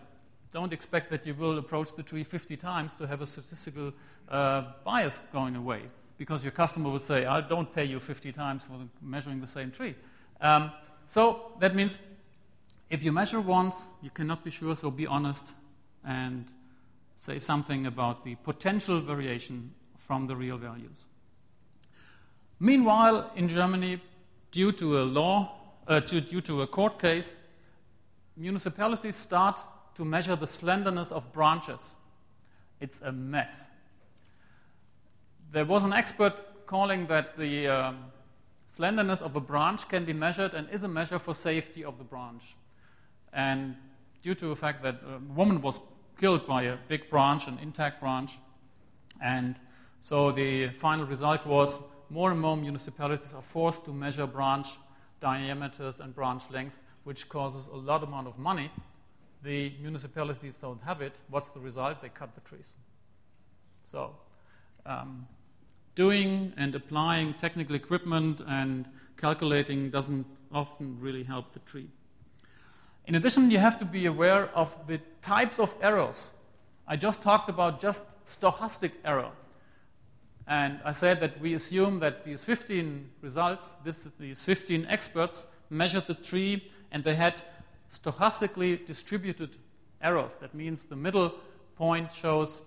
don't 0.51 0.73
expect 0.73 1.09
that 1.11 1.25
you 1.25 1.35
will 1.35 1.57
approach 1.57 1.93
the 1.95 2.03
tree 2.03 2.23
50 2.23 2.57
times 2.57 2.95
to 2.95 3.07
have 3.07 3.21
a 3.21 3.25
statistical 3.25 3.93
uh, 4.29 4.63
bias 4.83 5.21
going 5.31 5.55
away 5.55 5.81
because 6.17 6.43
your 6.43 6.51
customer 6.51 6.89
would 6.89 7.01
say, 7.01 7.25
I 7.25 7.41
don't 7.41 7.71
pay 7.71 7.85
you 7.85 7.99
50 7.99 8.31
times 8.31 8.63
for 8.63 8.73
measuring 9.01 9.39
the 9.39 9.47
same 9.47 9.71
tree. 9.71 9.93
Um, 10.41 10.71
so 11.05 11.51
that 11.59 11.75
means 11.75 11.99
if 12.89 13.03
you 13.03 13.11
measure 13.11 13.39
once, 13.39 13.87
you 14.01 14.09
cannot 14.09 14.43
be 14.43 14.49
sure, 14.49 14.75
so 14.75 14.89
be 14.89 15.05
honest 15.05 15.53
and 16.03 16.45
say 17.17 17.37
something 17.37 17.85
about 17.85 18.23
the 18.23 18.35
potential 18.35 19.01
variation 19.01 19.73
from 19.97 20.27
the 20.27 20.35
real 20.35 20.57
values. 20.57 21.05
Meanwhile, 22.59 23.31
in 23.35 23.49
Germany, 23.49 24.01
due 24.51 24.71
to 24.71 25.01
a 25.01 25.03
law, 25.03 25.53
uh, 25.87 25.99
to, 25.99 26.21
due 26.21 26.41
to 26.41 26.61
a 26.61 26.67
court 26.67 26.97
case, 26.99 27.35
municipalities 28.37 29.15
start 29.15 29.59
to 29.95 30.05
measure 30.05 30.37
the 30.37 30.47
slenderness 30.47 31.11
of 31.11 31.33
branches. 31.33 31.97
It's 32.79 33.01
a 33.01 33.11
mess 33.11 33.69
there 35.51 35.65
was 35.65 35.83
an 35.83 35.93
expert 35.93 36.65
calling 36.65 37.07
that 37.07 37.37
the 37.37 37.67
um, 37.67 38.05
slenderness 38.67 39.21
of 39.21 39.35
a 39.35 39.39
branch 39.39 39.87
can 39.87 40.05
be 40.05 40.13
measured 40.13 40.53
and 40.53 40.69
is 40.69 40.83
a 40.83 40.87
measure 40.87 41.19
for 41.19 41.33
safety 41.33 41.83
of 41.83 41.97
the 41.97 42.03
branch. 42.03 42.55
And 43.33 43.75
due 44.21 44.35
to 44.35 44.49
the 44.49 44.55
fact 44.55 44.83
that 44.83 44.99
a 45.03 45.19
woman 45.33 45.61
was 45.61 45.79
killed 46.17 46.47
by 46.47 46.63
a 46.63 46.77
big 46.87 47.09
branch, 47.09 47.47
an 47.47 47.59
intact 47.61 47.99
branch, 48.01 48.37
and 49.21 49.59
so 49.99 50.31
the 50.31 50.69
final 50.69 51.05
result 51.05 51.45
was 51.45 51.79
more 52.09 52.31
and 52.31 52.39
more 52.39 52.55
municipalities 52.55 53.33
are 53.33 53.41
forced 53.41 53.85
to 53.85 53.91
measure 53.91 54.25
branch 54.25 54.77
diameters 55.19 55.99
and 55.99 56.13
branch 56.13 56.49
length, 56.51 56.83
which 57.03 57.27
causes 57.27 57.67
a 57.67 57.75
lot 57.75 58.03
amount 58.03 58.27
of 58.27 58.37
money. 58.37 58.71
The 59.43 59.73
municipalities 59.81 60.57
don't 60.57 60.81
have 60.83 61.01
it. 61.01 61.19
What's 61.29 61.49
the 61.49 61.59
result? 61.59 62.01
They 62.01 62.09
cut 62.09 62.35
the 62.35 62.41
trees. 62.41 62.75
So 63.83 64.15
um, 64.85 65.27
doing 65.95 66.53
and 66.57 66.75
applying 66.75 67.33
technical 67.35 67.75
equipment 67.75 68.41
and 68.47 68.87
calculating 69.17 69.89
doesn't 69.89 70.25
often 70.51 70.99
really 70.99 71.23
help 71.23 71.53
the 71.53 71.59
tree. 71.59 71.89
In 73.07 73.15
addition, 73.15 73.49
you 73.49 73.57
have 73.57 73.79
to 73.79 73.85
be 73.85 74.05
aware 74.05 74.49
of 74.53 74.75
the 74.85 74.99
types 75.21 75.59
of 75.59 75.73
errors. 75.81 76.31
I 76.85 76.97
just 76.97 77.21
talked 77.23 77.49
about 77.49 77.79
just 77.79 78.03
stochastic 78.27 78.91
error. 79.05 79.31
And 80.45 80.81
I 80.83 80.91
said 80.91 81.21
that 81.21 81.39
we 81.39 81.53
assume 81.53 81.99
that 81.99 82.25
these 82.25 82.43
15 82.43 83.09
results, 83.21 83.75
this, 83.85 84.05
these 84.19 84.43
15 84.43 84.85
experts, 84.89 85.45
measured 85.69 86.05
the 86.07 86.15
tree 86.15 86.69
and 86.91 87.01
they 87.01 87.15
had 87.15 87.41
stochastically 87.89 88.85
distributed 88.85 89.55
errors. 90.01 90.35
That 90.35 90.53
means 90.53 90.85
the 90.85 90.95
middle 90.97 91.33
point 91.75 92.11
shows 92.11 92.61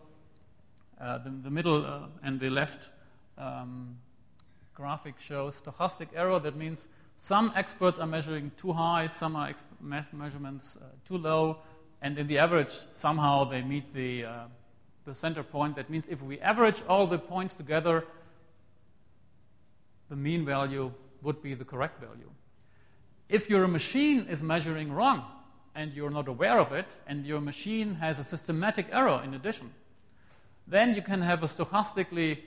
uh, 0.99 1.19
the, 1.19 1.31
the, 1.31 1.51
middle 1.51 1.85
uh, 1.85 2.07
and 2.23 2.41
the 2.41 2.49
left 2.49 2.91
um, 3.37 3.97
graphic 4.75 5.19
shows 5.19 5.61
stochastic 5.61 6.09
error. 6.15 6.39
That 6.39 6.57
means 6.57 6.89
some 7.23 7.53
experts 7.55 7.99
are 7.99 8.07
measuring 8.07 8.51
too 8.57 8.73
high, 8.73 9.07
some 9.07 9.37
are 9.37 9.53
measurements 9.83 10.79
uh, 10.81 10.87
too 11.05 11.19
low, 11.19 11.59
and 12.01 12.19
in 12.19 12.27
the 12.27 12.39
average, 12.39 12.73
somehow 12.95 13.45
they 13.45 13.61
meet 13.61 13.93
the, 13.93 14.25
uh, 14.25 14.45
the 15.05 15.15
center 15.15 15.43
point. 15.43 15.77
That 15.77 15.91
means 15.91 16.09
if 16.09 16.23
we 16.23 16.41
average 16.41 16.83
all 16.89 17.07
the 17.07 17.19
points 17.19 17.53
together, 17.53 18.07
the 20.09 20.17
mean 20.17 20.47
value 20.47 20.91
would 21.21 21.43
be 21.43 21.53
the 21.53 21.65
correct 21.65 22.01
value. 22.01 22.31
If 23.29 23.51
your 23.51 23.69
machine 23.69 24.27
is 24.27 24.43
measuring 24.43 24.91
wrong 24.91 25.23
and 25.75 25.93
you're 25.93 26.09
not 26.09 26.27
aware 26.27 26.59
of 26.59 26.73
it, 26.73 26.99
and 27.07 27.27
your 27.27 27.43
machine 27.43 27.97
has 27.97 28.19
a 28.19 28.25
systematic 28.25 28.87
error 28.93 29.21
in 29.23 29.35
addition, 29.35 29.71
then 30.67 30.95
you 30.95 31.03
can 31.03 31.21
have 31.21 31.43
a 31.43 31.47
stochastically 31.47 32.39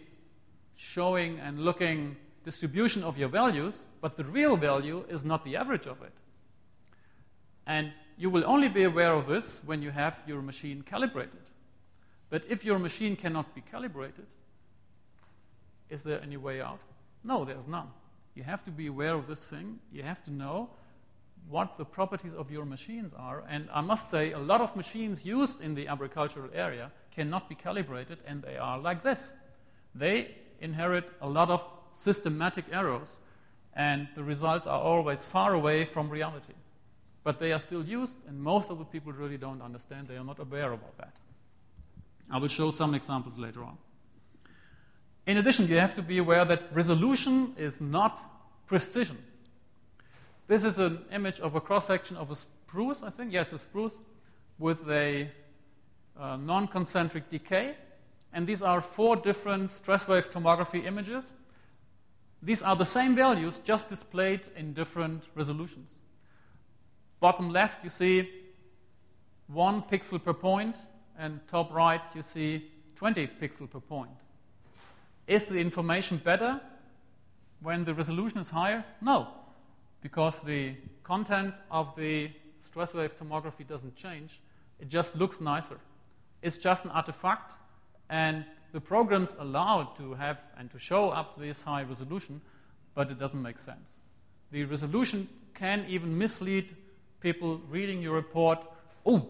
showing 0.76 1.38
and 1.38 1.60
looking 1.60 2.18
distribution 2.44 3.04
of 3.04 3.18
your 3.18 3.30
values, 3.30 3.86
but 4.02 4.18
the 4.18 4.24
real 4.24 4.58
value 4.58 5.06
is 5.10 5.24
not 5.24 5.44
the 5.46 5.56
average 5.56 5.88
of 5.88 6.02
it. 6.02 6.14
And 7.66 7.92
you 8.18 8.30
will 8.30 8.44
only 8.46 8.70
be 8.70 8.84
aware 8.84 9.14
of 9.14 9.28
this 9.28 9.62
when 9.66 9.82
you 9.82 9.92
have 9.92 10.24
your 10.28 10.42
machine 10.42 10.82
calibrated. 10.82 11.40
But 12.30 12.44
if 12.50 12.66
your 12.66 12.80
machine 12.80 13.16
cannot 13.16 13.54
be 13.56 13.62
calibrated, 13.62 14.26
is 15.90 16.04
there 16.04 16.22
any 16.22 16.38
way 16.38 16.62
out? 16.62 16.80
No, 17.24 17.46
there's 17.46 17.68
none. 17.68 17.88
You 18.36 18.44
have 18.44 18.64
to 18.66 18.72
be 18.72 18.88
aware 18.88 19.14
of 19.14 19.28
this 19.28 19.46
thing. 19.46 19.80
You 19.92 20.04
have 20.04 20.24
to 20.24 20.32
know 20.32 20.70
what 21.48 21.78
the 21.78 21.86
properties 21.86 22.34
of 22.34 22.52
your 22.52 22.66
machines 22.66 23.14
are. 23.14 23.44
And 23.50 23.70
I 23.74 23.82
must 23.82 24.10
say, 24.10 24.32
a 24.32 24.40
lot 24.40 24.62
of 24.62 24.76
machines 24.76 25.26
used 25.26 25.62
in 25.62 25.76
the 25.76 25.88
agricultural 25.88 26.50
area 26.54 26.92
cannot 27.12 27.50
be 27.50 27.56
calibrated, 27.56 28.20
and 28.26 28.42
they 28.42 28.58
are 28.58 28.80
like 28.80 29.04
this. 29.04 29.34
They 29.94 30.36
inherit 30.60 31.10
a 31.22 31.28
lot 31.28 31.50
of 31.50 31.66
systematic 31.94 32.66
errors, 32.72 33.20
and 33.76 34.08
the 34.16 34.24
results 34.24 34.68
are 34.68 34.80
always 34.80 35.24
far 35.24 35.54
away 35.54 35.86
from 35.86 36.10
reality. 36.10 36.54
But 37.24 37.40
they 37.40 37.54
are 37.54 37.60
still 37.60 37.84
used, 37.84 38.18
and 38.28 38.40
most 38.40 38.70
of 38.70 38.78
the 38.80 38.86
people 38.86 39.14
really 39.14 39.38
don't 39.38 39.62
understand. 39.62 40.08
They 40.08 40.18
are 40.18 40.24
not 40.24 40.40
aware 40.40 40.74
about 40.74 40.98
that. 40.98 41.16
I 42.30 42.38
will 42.38 42.50
show 42.50 42.70
some 42.72 42.94
examples 42.94 43.38
later 43.38 43.64
on. 43.64 43.78
In 45.26 45.38
addition, 45.38 45.68
you 45.68 45.80
have 45.80 45.96
to 45.96 46.02
be 46.02 46.18
aware 46.18 46.44
that 46.44 46.74
resolution 46.74 47.54
is 47.58 47.80
not 47.80 48.20
precision. 48.68 49.18
This 50.48 50.66
is 50.66 50.80
an 50.80 51.06
image 51.12 51.40
of 51.40 51.56
a 51.56 51.62
cross 51.62 51.88
section 51.88 52.18
of 52.18 52.30
a 52.30 52.36
spruce, 52.36 53.02
I 53.02 53.10
think. 53.10 53.32
Yeah, 53.32 53.42
it's 53.42 53.54
a 53.54 53.60
spruce 53.60 54.02
with 54.60 54.90
a 54.90 55.30
uh, 56.20 56.36
non 56.38 56.68
concentric 56.68 57.30
decay. 57.30 57.76
And 58.34 58.46
these 58.46 58.62
are 58.62 58.82
four 58.82 59.16
different 59.16 59.72
stress 59.72 60.08
wave 60.08 60.30
tomography 60.30 60.86
images. 60.86 61.34
These 62.44 62.62
are 62.62 62.76
the 62.76 62.86
same 62.86 63.16
values, 63.16 63.60
just 63.60 63.88
displayed 63.88 64.48
in 64.58 64.74
different 64.74 65.30
resolutions. 65.34 65.92
Bottom 67.22 67.50
left, 67.50 67.86
you 67.86 67.90
see 67.90 68.30
one 69.48 69.82
pixel 69.82 70.22
per 70.22 70.34
point, 70.34 70.84
and 71.18 71.40
top 71.48 71.74
right, 71.74 72.02
you 72.14 72.22
see 72.22 72.70
20 72.96 73.28
pixel 73.42 73.70
per 73.70 73.80
point. 73.80 74.12
Is 75.26 75.48
the 75.48 75.58
information 75.58 76.18
better 76.18 76.60
when 77.62 77.86
the 77.86 77.94
resolution 77.94 78.40
is 78.40 78.50
higher? 78.50 78.84
No, 79.00 79.30
because 80.02 80.42
the 80.42 80.76
content 81.04 81.56
of 81.72 81.96
the 81.96 82.30
stress 82.60 82.94
wave 82.94 83.18
tomography 83.18 83.66
doesn't 83.66 83.96
change. 83.96 84.42
It 84.82 84.90
just 84.90 85.16
looks 85.16 85.40
nicer. 85.40 85.78
It's 86.42 86.58
just 86.58 86.84
an 86.84 86.92
artifact, 86.92 87.54
and 88.10 88.44
the 88.74 88.82
program's 88.82 89.36
allowed 89.40 89.96
to 89.96 90.16
have 90.16 90.44
and 90.58 90.70
to 90.72 90.80
show 90.80 91.10
up 91.10 91.40
this 91.40 91.64
high 91.64 91.84
resolution, 91.84 92.42
but 92.96 93.10
it 93.10 93.20
doesn't 93.20 93.42
make 93.42 93.60
sense. 93.60 94.00
The 94.52 94.66
resolution 94.66 95.30
can 95.54 95.86
even 95.88 96.18
mislead 96.18 96.76
people 97.22 97.62
reading 97.70 98.02
your 98.02 98.16
report. 98.16 98.60
Oh, 99.06 99.28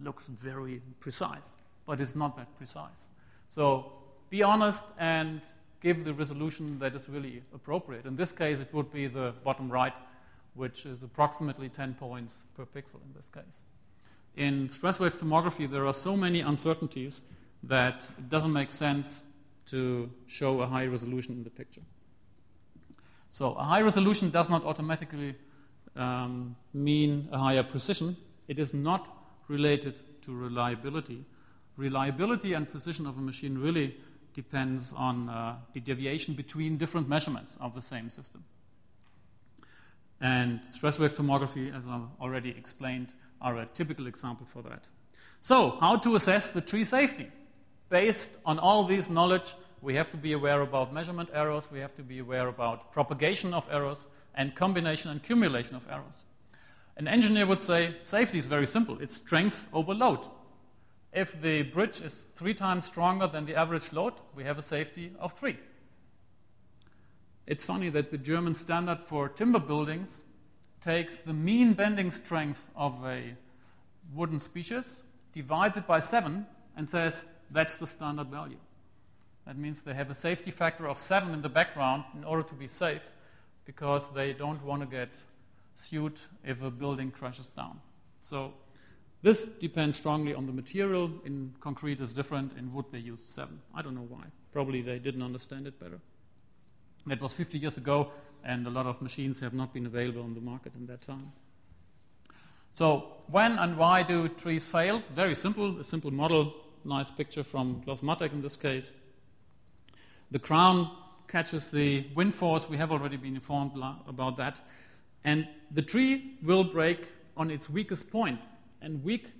looks 0.00 0.26
very 0.26 0.82
precise, 1.00 1.48
but 1.86 2.00
it's 2.00 2.16
not 2.16 2.36
that 2.36 2.54
precise. 2.56 3.08
So 3.48 3.92
be 4.30 4.42
honest 4.42 4.84
and 4.98 5.40
give 5.80 6.04
the 6.04 6.12
resolution 6.12 6.78
that 6.80 6.94
is 6.94 7.08
really 7.08 7.42
appropriate. 7.54 8.04
In 8.04 8.16
this 8.16 8.32
case, 8.32 8.60
it 8.60 8.74
would 8.74 8.92
be 8.92 9.06
the 9.06 9.32
bottom 9.44 9.70
right, 9.70 9.94
which 10.54 10.86
is 10.86 11.04
approximately 11.04 11.68
10 11.68 11.94
points 11.94 12.42
per 12.56 12.64
pixel 12.64 13.00
in 13.06 13.12
this 13.14 13.28
case. 13.28 13.62
In 14.36 14.68
stress 14.68 14.98
wave 14.98 15.16
tomography, 15.16 15.70
there 15.70 15.86
are 15.86 15.92
so 15.92 16.16
many 16.16 16.40
uncertainties 16.40 17.22
that 17.62 18.06
it 18.18 18.28
doesn't 18.28 18.52
make 18.52 18.70
sense 18.70 19.24
to 19.66 20.10
show 20.26 20.60
a 20.60 20.66
high 20.66 20.86
resolution 20.86 21.34
in 21.34 21.44
the 21.44 21.50
picture. 21.50 21.82
So, 23.30 23.52
a 23.54 23.64
high 23.64 23.82
resolution 23.82 24.30
does 24.30 24.48
not 24.48 24.64
automatically 24.64 25.34
um, 25.96 26.56
mean 26.72 27.28
a 27.32 27.38
higher 27.38 27.62
precision. 27.62 28.16
It 28.48 28.58
is 28.58 28.72
not 28.72 29.08
related 29.48 29.98
to 30.22 30.34
reliability. 30.34 31.24
Reliability 31.76 32.54
and 32.54 32.68
precision 32.68 33.06
of 33.06 33.18
a 33.18 33.20
machine 33.20 33.58
really 33.58 33.96
depends 34.32 34.92
on 34.92 35.28
uh, 35.28 35.56
the 35.72 35.80
deviation 35.80 36.34
between 36.34 36.76
different 36.76 37.08
measurements 37.08 37.56
of 37.60 37.74
the 37.74 37.82
same 37.82 38.10
system. 38.10 38.44
And 40.20 40.64
stress 40.64 40.98
wave 40.98 41.14
tomography, 41.14 41.76
as 41.76 41.86
I 41.86 42.00
already 42.20 42.50
explained, 42.50 43.14
are 43.40 43.58
a 43.58 43.66
typical 43.66 44.06
example 44.06 44.46
for 44.46 44.62
that. 44.62 44.88
So, 45.40 45.76
how 45.80 45.96
to 45.96 46.14
assess 46.14 46.50
the 46.50 46.60
tree 46.60 46.84
safety? 46.84 47.30
Based 47.88 48.30
on 48.44 48.58
all 48.58 48.84
this 48.84 49.08
knowledge, 49.08 49.54
we 49.80 49.94
have 49.94 50.10
to 50.10 50.16
be 50.16 50.32
aware 50.32 50.62
about 50.62 50.92
measurement 50.92 51.28
errors, 51.32 51.70
we 51.70 51.78
have 51.78 51.94
to 51.96 52.02
be 52.02 52.18
aware 52.18 52.48
about 52.48 52.92
propagation 52.92 53.54
of 53.54 53.68
errors, 53.70 54.06
and 54.34 54.54
combination 54.54 55.10
and 55.10 55.20
accumulation 55.20 55.76
of 55.76 55.86
errors. 55.90 56.24
An 56.96 57.08
engineer 57.08 57.46
would 57.46 57.62
say 57.62 57.96
safety 58.04 58.38
is 58.38 58.46
very 58.46 58.66
simple 58.66 58.98
it's 59.00 59.14
strength 59.14 59.66
over 59.72 59.94
load. 59.94 60.26
If 61.12 61.40
the 61.40 61.62
bridge 61.62 62.00
is 62.00 62.26
three 62.34 62.54
times 62.54 62.84
stronger 62.84 63.26
than 63.26 63.46
the 63.46 63.56
average 63.56 63.92
load, 63.92 64.14
we 64.34 64.44
have 64.44 64.58
a 64.58 64.62
safety 64.62 65.12
of 65.18 65.32
three. 65.32 65.56
It's 67.46 67.64
funny 67.64 67.88
that 67.90 68.10
the 68.10 68.18
German 68.18 68.54
standard 68.54 69.02
for 69.02 69.28
timber 69.28 69.60
buildings 69.60 70.24
takes 70.80 71.20
the 71.20 71.32
mean 71.32 71.72
bending 71.74 72.10
strength 72.10 72.68
of 72.74 73.02
a 73.04 73.34
wooden 74.14 74.38
species, 74.38 75.02
divides 75.32 75.76
it 75.76 75.86
by 75.86 76.00
seven, 76.00 76.46
and 76.76 76.88
says 76.88 77.24
that's 77.50 77.76
the 77.76 77.86
standard 77.86 78.28
value. 78.28 78.58
That 79.46 79.56
means 79.56 79.82
they 79.82 79.94
have 79.94 80.10
a 80.10 80.14
safety 80.14 80.50
factor 80.50 80.88
of 80.88 80.98
seven 80.98 81.32
in 81.32 81.42
the 81.42 81.48
background 81.48 82.04
in 82.16 82.24
order 82.24 82.42
to 82.42 82.54
be 82.54 82.66
safe 82.66 83.12
because 83.64 84.10
they 84.10 84.32
don't 84.32 84.62
want 84.64 84.82
to 84.82 84.88
get 84.88 85.10
sued 85.76 86.18
if 86.44 86.62
a 86.62 86.70
building 86.70 87.10
crashes 87.10 87.48
down. 87.48 87.80
So 88.20 88.54
this 89.22 89.46
depends 89.46 89.98
strongly 89.98 90.34
on 90.34 90.46
the 90.46 90.52
material. 90.52 91.10
In 91.24 91.54
concrete 91.60 92.00
is 92.00 92.12
different. 92.12 92.56
In 92.58 92.72
wood 92.72 92.86
they 92.90 92.98
used 92.98 93.28
seven. 93.28 93.60
I 93.74 93.82
don't 93.82 93.94
know 93.94 94.06
why. 94.08 94.24
Probably 94.52 94.82
they 94.82 94.98
didn't 94.98 95.22
understand 95.22 95.66
it 95.66 95.78
better. 95.78 96.00
That 97.06 97.20
was 97.20 97.32
50 97.34 97.58
years 97.58 97.76
ago, 97.76 98.10
and 98.42 98.66
a 98.66 98.70
lot 98.70 98.86
of 98.86 99.00
machines 99.00 99.38
have 99.40 99.54
not 99.54 99.72
been 99.72 99.86
available 99.86 100.22
on 100.22 100.34
the 100.34 100.40
market 100.40 100.74
in 100.74 100.86
that 100.86 101.02
time. 101.02 101.32
So 102.74 103.06
when 103.28 103.58
and 103.58 103.76
why 103.76 104.02
do 104.02 104.28
trees 104.28 104.66
fail? 104.66 105.02
Very 105.14 105.34
simple, 105.34 105.78
a 105.78 105.84
simple 105.84 106.10
model, 106.10 106.54
nice 106.86 107.10
picture 107.10 107.42
from 107.42 107.82
Claus 107.82 108.02
Mattheck 108.02 108.32
in 108.32 108.42
this 108.42 108.56
case. 108.56 108.92
The 110.30 110.38
crown 110.38 110.90
catches 111.28 111.68
the 111.68 112.06
wind 112.14 112.34
force. 112.34 112.68
We 112.68 112.76
have 112.76 112.92
already 112.92 113.16
been 113.16 113.34
informed 113.34 113.72
about 114.08 114.36
that. 114.36 114.60
And 115.24 115.48
the 115.70 115.82
tree 115.82 116.38
will 116.42 116.64
break 116.64 117.06
on 117.36 117.50
its 117.50 117.68
weakest 117.68 118.10
point. 118.10 118.38
point 118.40 118.50
and 118.86 119.02
weak, 119.02 119.32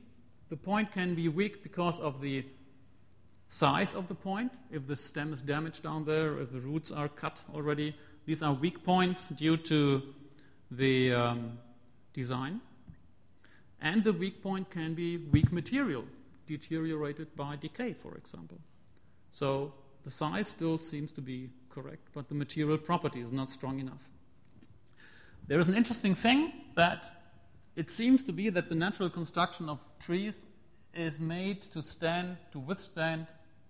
the 0.49 0.57
point 0.57 0.93
can 0.93 1.15
be 1.15 1.29
weak 1.29 1.63
because 1.63 2.01
of 2.01 2.21
the 2.21 2.45
size 3.49 3.95
of 3.95 4.09
the 4.09 4.15
point. 4.15 4.53
If 4.71 4.87
the 4.87 4.97
stem 4.97 5.33
is 5.33 5.43
damaged 5.43 5.83
down 5.83 6.05
there, 6.05 6.39
if 6.41 6.53
the 6.53 6.61
roots 6.61 6.91
are 6.91 7.09
cut 7.09 7.43
already, 7.55 7.95
these 8.25 8.43
are 8.43 8.53
weak 8.53 8.85
points 8.85 9.29
due 9.29 9.57
to 9.57 10.03
the 10.71 11.15
um, 11.15 11.59
design. 12.13 12.61
And 13.81 14.03
the 14.03 14.13
weak 14.13 14.43
point 14.43 14.71
can 14.71 14.95
be 14.95 15.17
weak 15.17 15.53
material, 15.53 16.05
deteriorated 16.47 17.35
by 17.37 17.57
decay, 17.57 17.93
for 17.93 18.15
example. 18.15 18.59
So 19.31 19.75
the 20.03 20.11
size 20.11 20.49
still 20.49 20.79
seems 20.79 21.13
to 21.13 21.21
be 21.21 21.51
correct, 21.69 22.09
but 22.15 22.29
the 22.29 22.35
material 22.35 22.79
property 22.79 23.21
is 23.21 23.33
not 23.33 23.51
strong 23.51 23.81
enough. 23.81 24.09
There 25.47 25.59
is 25.59 25.69
an 25.69 25.75
interesting 25.75 26.15
thing 26.15 26.53
that 26.75 27.11
it 27.77 27.91
seems 27.91 28.23
to 28.25 28.33
be 28.33 28.49
that 28.51 28.69
the 28.69 28.75
natural 28.75 29.11
construction 29.11 29.69
of 29.69 29.81
trees 29.99 30.45
is 30.95 31.21
made 31.21 31.63
to 31.63 31.83
stand, 31.83 32.39
to 32.53 32.59
withstand 32.59 33.27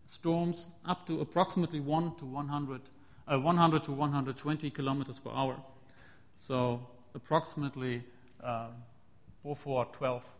storms 0.06 0.68
up 0.84 1.06
to 1.06 1.20
approximately 1.20 1.80
1 1.80 2.16
to 2.16 2.24
100, 2.24 2.80
uh, 3.26 3.38
100 3.38 3.82
to 3.82 3.92
120 3.92 4.70
kilometers 4.70 5.18
per 5.18 5.30
hour. 5.30 5.56
So 6.36 6.86
approximately 7.14 8.04
uh, 8.42 8.68
4, 9.42 9.86
12, 9.86 10.34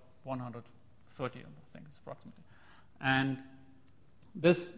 130, 1.18 1.44
I 1.44 1.72
think 1.72 1.86
it's 1.88 1.98
approximately. 1.98 2.42
And 3.00 3.42
this 4.34 4.74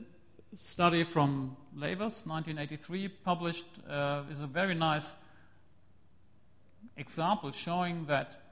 study 0.56 1.04
from 1.04 1.56
Lavers, 1.74 2.24
1983, 2.26 3.08
published, 3.08 3.66
uh, 3.88 4.22
is 4.30 4.40
a 4.40 4.46
very 4.46 4.74
nice 4.74 5.14
example 6.96 7.52
showing 7.52 8.06
that 8.06 8.42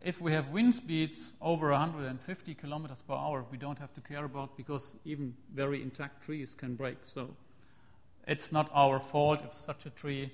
if 0.00 0.20
we 0.20 0.32
have 0.32 0.48
wind 0.50 0.74
speeds 0.74 1.32
over 1.40 1.70
150 1.70 2.54
kilometers 2.54 3.02
per 3.02 3.14
hour, 3.14 3.44
we 3.50 3.56
don't 3.56 3.78
have 3.78 3.92
to 3.94 4.00
care 4.02 4.24
about 4.24 4.56
because 4.56 4.94
even 5.04 5.34
very 5.52 5.82
intact 5.82 6.22
trees 6.22 6.54
can 6.54 6.74
break. 6.74 6.98
So 7.04 7.30
it's 8.28 8.52
not 8.52 8.70
our 8.74 9.00
fault 9.00 9.40
if 9.44 9.54
such 9.54 9.86
a 9.86 9.90
tree, 9.90 10.30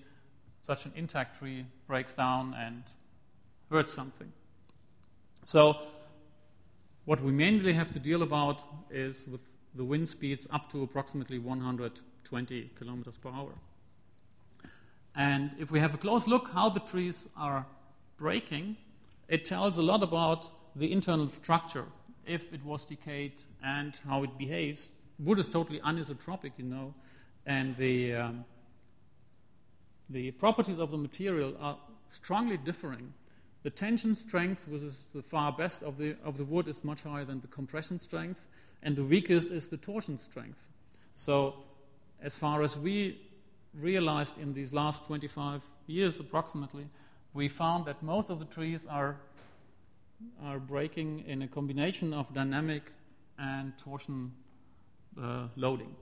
such 0.62 0.86
an 0.86 0.92
intact 0.96 1.38
tree, 1.38 1.66
breaks 1.86 2.12
down 2.12 2.54
and 2.58 2.82
hurts 3.70 3.92
something. 3.92 4.32
So 5.44 5.76
what 7.10 7.20
we 7.24 7.32
mainly 7.32 7.72
have 7.72 7.90
to 7.90 7.98
deal 7.98 8.22
about 8.22 8.62
is 8.88 9.26
with 9.26 9.40
the 9.74 9.82
wind 9.82 10.08
speeds 10.08 10.46
up 10.52 10.70
to 10.70 10.84
approximately 10.84 11.40
120 11.40 12.70
kilometers 12.78 13.16
per 13.16 13.28
hour. 13.30 13.50
And 15.16 15.50
if 15.58 15.72
we 15.72 15.80
have 15.80 15.92
a 15.92 15.98
close 15.98 16.28
look 16.28 16.50
how 16.50 16.68
the 16.68 16.78
trees 16.78 17.26
are 17.36 17.66
breaking, 18.16 18.76
it 19.26 19.44
tells 19.44 19.76
a 19.76 19.82
lot 19.82 20.04
about 20.04 20.50
the 20.76 20.92
internal 20.92 21.26
structure, 21.26 21.86
if 22.28 22.52
it 22.52 22.64
was 22.64 22.84
decayed 22.84 23.42
and 23.60 23.92
how 24.06 24.22
it 24.22 24.38
behaves. 24.38 24.90
Wood 25.18 25.40
is 25.40 25.48
totally 25.48 25.80
anisotropic, 25.80 26.52
you 26.58 26.64
know, 26.66 26.94
and 27.44 27.76
the, 27.76 28.14
um, 28.14 28.44
the 30.08 30.30
properties 30.30 30.78
of 30.78 30.92
the 30.92 30.96
material 30.96 31.56
are 31.60 31.76
strongly 32.08 32.56
differing. 32.56 33.12
The 33.62 33.70
tension 33.70 34.14
strength, 34.14 34.66
which 34.68 34.82
is 34.82 34.96
the 35.14 35.22
far 35.22 35.52
best 35.52 35.82
of 35.82 35.98
the, 35.98 36.16
of 36.24 36.38
the 36.38 36.44
wood, 36.44 36.66
is 36.66 36.82
much 36.82 37.02
higher 37.02 37.24
than 37.24 37.40
the 37.40 37.46
compression 37.46 37.98
strength, 37.98 38.46
and 38.82 38.96
the 38.96 39.04
weakest 39.04 39.50
is 39.50 39.68
the 39.68 39.76
torsion 39.76 40.16
strength. 40.16 40.62
So, 41.14 41.56
as 42.22 42.36
far 42.36 42.62
as 42.62 42.78
we 42.78 43.20
realized 43.74 44.38
in 44.38 44.54
these 44.54 44.72
last 44.72 45.04
25 45.06 45.64
years 45.86 46.18
approximately, 46.18 46.86
we 47.34 47.48
found 47.48 47.84
that 47.84 48.02
most 48.02 48.30
of 48.30 48.38
the 48.38 48.44
trees 48.46 48.86
are, 48.86 49.16
are 50.42 50.58
breaking 50.58 51.24
in 51.26 51.42
a 51.42 51.48
combination 51.48 52.12
of 52.14 52.32
dynamic 52.32 52.92
and 53.38 53.76
torsion 53.78 54.32
uh, 55.20 55.48
loading. 55.56 55.94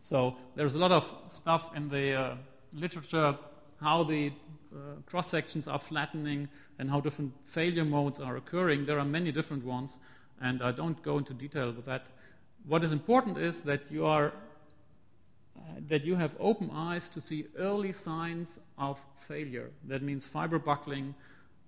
So 0.00 0.36
there's 0.56 0.74
a 0.74 0.78
lot 0.78 0.92
of 0.92 1.12
stuff 1.28 1.74
in 1.76 1.88
the 1.88 2.14
uh, 2.14 2.34
literature 2.72 3.36
how 3.80 4.02
the 4.02 4.32
uh, 4.72 5.00
cross 5.06 5.28
sections 5.28 5.66
are 5.66 5.78
flattening 5.78 6.48
and 6.78 6.90
how 6.90 7.00
different 7.00 7.32
failure 7.44 7.84
modes 7.84 8.20
are 8.20 8.36
occurring. 8.36 8.86
There 8.86 8.98
are 8.98 9.04
many 9.04 9.32
different 9.32 9.64
ones, 9.64 9.98
and 10.40 10.62
I 10.62 10.72
don't 10.72 11.02
go 11.02 11.18
into 11.18 11.34
detail 11.34 11.72
with 11.72 11.86
that. 11.86 12.06
What 12.66 12.84
is 12.84 12.92
important 12.92 13.38
is 13.38 13.62
that 13.62 13.90
you 13.90 14.06
are 14.06 14.32
uh, 15.56 15.60
that 15.88 16.04
you 16.04 16.16
have 16.16 16.36
open 16.38 16.70
eyes 16.72 17.08
to 17.08 17.20
see 17.20 17.46
early 17.58 17.92
signs 17.92 18.60
of 18.78 19.04
failure. 19.14 19.70
That 19.88 20.02
means 20.02 20.26
fiber 20.26 20.58
buckling, 20.58 21.14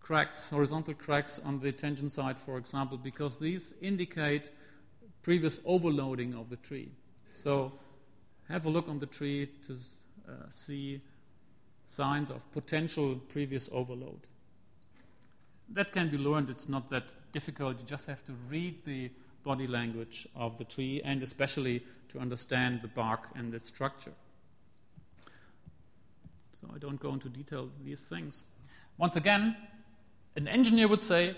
cracks, 0.00 0.48
horizontal 0.48 0.94
cracks 0.94 1.40
on 1.44 1.60
the 1.60 1.72
tension 1.72 2.08
side, 2.08 2.38
for 2.38 2.56
example, 2.56 2.96
because 2.96 3.38
these 3.38 3.74
indicate 3.82 4.50
previous 5.22 5.60
overloading 5.64 6.34
of 6.34 6.48
the 6.50 6.56
tree. 6.56 6.90
So 7.32 7.72
have 8.48 8.66
a 8.66 8.70
look 8.70 8.88
on 8.88 8.98
the 8.98 9.06
tree 9.06 9.48
to 9.66 9.72
uh, 10.28 10.32
see 10.50 11.00
signs 11.92 12.30
of 12.30 12.50
potential 12.52 13.16
previous 13.28 13.68
overload. 13.70 14.20
That 15.68 15.92
can 15.92 16.08
be 16.08 16.16
learned, 16.16 16.48
it's 16.48 16.68
not 16.68 16.88
that 16.90 17.04
difficult. 17.32 17.80
You 17.80 17.84
just 17.84 18.06
have 18.06 18.24
to 18.24 18.32
read 18.48 18.84
the 18.86 19.10
body 19.44 19.66
language 19.66 20.26
of 20.34 20.56
the 20.56 20.64
tree 20.64 21.02
and 21.04 21.22
especially 21.22 21.84
to 22.08 22.18
understand 22.18 22.80
the 22.80 22.88
bark 22.88 23.28
and 23.34 23.54
its 23.54 23.66
structure. 23.66 24.12
So 26.52 26.68
I 26.74 26.78
don't 26.78 26.98
go 26.98 27.12
into 27.12 27.28
detail 27.28 27.68
these 27.84 28.02
things. 28.02 28.44
Once 28.96 29.16
again, 29.16 29.56
an 30.36 30.48
engineer 30.48 30.88
would 30.88 31.04
say, 31.04 31.36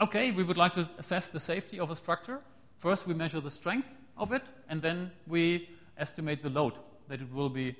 okay, 0.00 0.32
we 0.32 0.42
would 0.42 0.56
like 0.56 0.72
to 0.72 0.88
assess 0.98 1.28
the 1.28 1.40
safety 1.40 1.78
of 1.78 1.90
a 1.90 1.96
structure. 1.96 2.40
First, 2.78 3.06
we 3.06 3.14
measure 3.14 3.40
the 3.40 3.50
strength 3.50 3.88
of 4.16 4.32
it, 4.32 4.42
and 4.68 4.82
then 4.82 5.12
we 5.28 5.68
estimate 5.96 6.42
the 6.42 6.50
load 6.50 6.78
that 7.08 7.20
it 7.20 7.32
will 7.32 7.50
be 7.50 7.76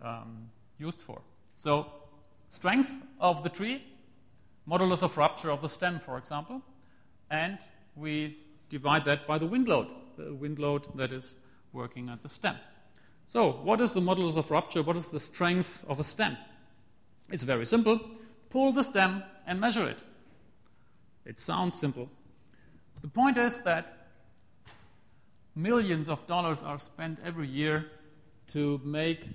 um, 0.00 0.50
used 0.78 1.02
for. 1.02 1.22
So, 1.56 1.86
strength 2.50 3.02
of 3.18 3.42
the 3.42 3.48
tree, 3.48 3.82
modulus 4.68 5.02
of 5.02 5.16
rupture 5.16 5.50
of 5.50 5.62
the 5.62 5.68
stem, 5.68 5.98
for 5.98 6.18
example, 6.18 6.62
and 7.30 7.58
we 7.94 8.38
divide 8.68 9.04
that 9.06 9.26
by 9.26 9.38
the 9.38 9.46
wind 9.46 9.68
load, 9.68 9.92
the 10.16 10.34
wind 10.34 10.58
load 10.58 10.86
that 10.96 11.12
is 11.12 11.36
working 11.72 12.08
at 12.08 12.22
the 12.22 12.28
stem. 12.28 12.56
So, 13.24 13.50
what 13.50 13.80
is 13.80 13.92
the 13.92 14.00
modulus 14.00 14.36
of 14.36 14.50
rupture? 14.50 14.82
What 14.82 14.96
is 14.96 15.08
the 15.08 15.20
strength 15.20 15.84
of 15.88 15.98
a 15.98 16.04
stem? 16.04 16.36
It's 17.30 17.42
very 17.42 17.66
simple. 17.66 18.00
Pull 18.50 18.72
the 18.72 18.84
stem 18.84 19.24
and 19.46 19.60
measure 19.60 19.86
it. 19.88 20.02
It 21.24 21.40
sounds 21.40 21.78
simple. 21.78 22.08
The 23.02 23.08
point 23.08 23.36
is 23.36 23.60
that 23.62 24.08
millions 25.56 26.08
of 26.08 26.26
dollars 26.26 26.62
are 26.62 26.78
spent 26.78 27.18
every 27.24 27.48
year 27.48 27.86
to 28.48 28.80
make 28.84 29.28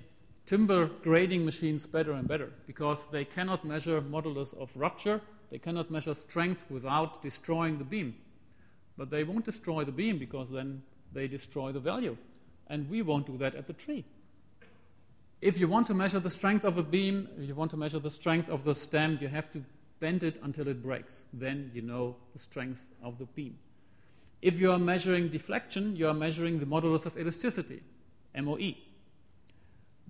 timber 0.46 0.86
grading 1.02 1.44
machines 1.44 1.86
better 1.86 2.12
and 2.12 2.26
better 2.26 2.50
because 2.66 3.06
they 3.08 3.24
cannot 3.24 3.64
measure 3.64 4.00
modulus 4.00 4.54
of 4.60 4.76
rupture, 4.76 5.20
they 5.50 5.58
cannot 5.58 5.90
measure 5.90 6.14
strength 6.14 6.64
without 6.70 7.22
destroying 7.22 7.78
the 7.78 7.84
beam. 7.84 8.14
But 8.96 9.10
they 9.10 9.24
won't 9.24 9.44
destroy 9.44 9.84
the 9.84 9.92
beam 9.92 10.18
because 10.18 10.50
then 10.50 10.82
they 11.12 11.28
destroy 11.28 11.72
the 11.72 11.80
value. 11.80 12.16
And 12.66 12.88
we 12.88 13.02
won't 13.02 13.26
do 13.26 13.36
that 13.38 13.54
at 13.54 13.66
the 13.66 13.72
tree. 13.72 14.04
If 15.40 15.58
you 15.58 15.66
want 15.66 15.88
to 15.88 15.94
measure 15.94 16.20
the 16.20 16.30
strength 16.30 16.64
of 16.64 16.78
a 16.78 16.82
beam, 16.82 17.28
if 17.36 17.48
you 17.48 17.54
want 17.54 17.70
to 17.72 17.76
measure 17.76 17.98
the 17.98 18.10
strength 18.10 18.48
of 18.48 18.64
the 18.64 18.74
stem, 18.74 19.18
you 19.20 19.28
have 19.28 19.50
to 19.52 19.64
bend 19.98 20.22
it 20.22 20.40
until 20.42 20.68
it 20.68 20.82
breaks. 20.82 21.24
Then 21.32 21.70
you 21.74 21.82
know 21.82 22.16
the 22.32 22.38
strength 22.38 22.86
of 23.02 23.18
the 23.18 23.26
beam. 23.26 23.58
If 24.40 24.60
you 24.60 24.72
are 24.72 24.78
measuring 24.78 25.28
deflection, 25.28 25.96
you 25.96 26.08
are 26.08 26.14
measuring 26.14 26.58
the 26.58 26.66
modulus 26.66 27.06
of 27.06 27.16
elasticity, 27.18 27.82
MOE. 28.40 28.74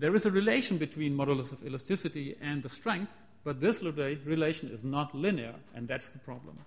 There 0.03 0.17
is 0.17 0.27
a 0.27 0.33
relation 0.33 0.79
between 0.79 1.17
modulus 1.17 1.53
of 1.53 1.65
elasticity 1.65 2.35
and 2.41 2.61
the 2.61 2.69
strength, 2.69 3.17
but 3.45 3.61
this 3.61 3.85
relation 3.85 4.69
is 4.69 4.83
not 4.83 5.15
linear, 5.15 5.55
and 5.77 5.87
that's 5.87 6.09
the 6.09 6.19
problem. 6.19 6.59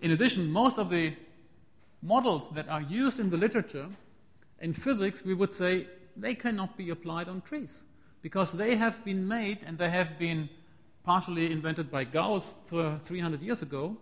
In 0.00 0.12
addition, 0.12 0.52
most 0.52 0.78
of 0.78 0.88
the 0.88 1.14
models 2.00 2.48
that 2.50 2.68
are 2.68 2.82
used 2.82 3.18
in 3.18 3.28
the 3.28 3.36
literature 3.36 3.88
in 4.60 4.72
physics, 4.72 5.24
we 5.24 5.34
would 5.34 5.52
say 5.52 5.88
they 6.16 6.36
cannot 6.36 6.76
be 6.76 6.90
applied 6.90 7.28
on 7.28 7.40
trees 7.40 7.82
because 8.22 8.52
they 8.52 8.76
have 8.76 9.04
been 9.04 9.26
made 9.26 9.58
and 9.66 9.76
they 9.78 9.90
have 9.90 10.16
been 10.20 10.48
partially 11.02 11.50
invented 11.50 11.90
by 11.90 12.04
Gauss 12.04 12.54
300 12.68 13.42
years 13.42 13.62
ago. 13.62 13.96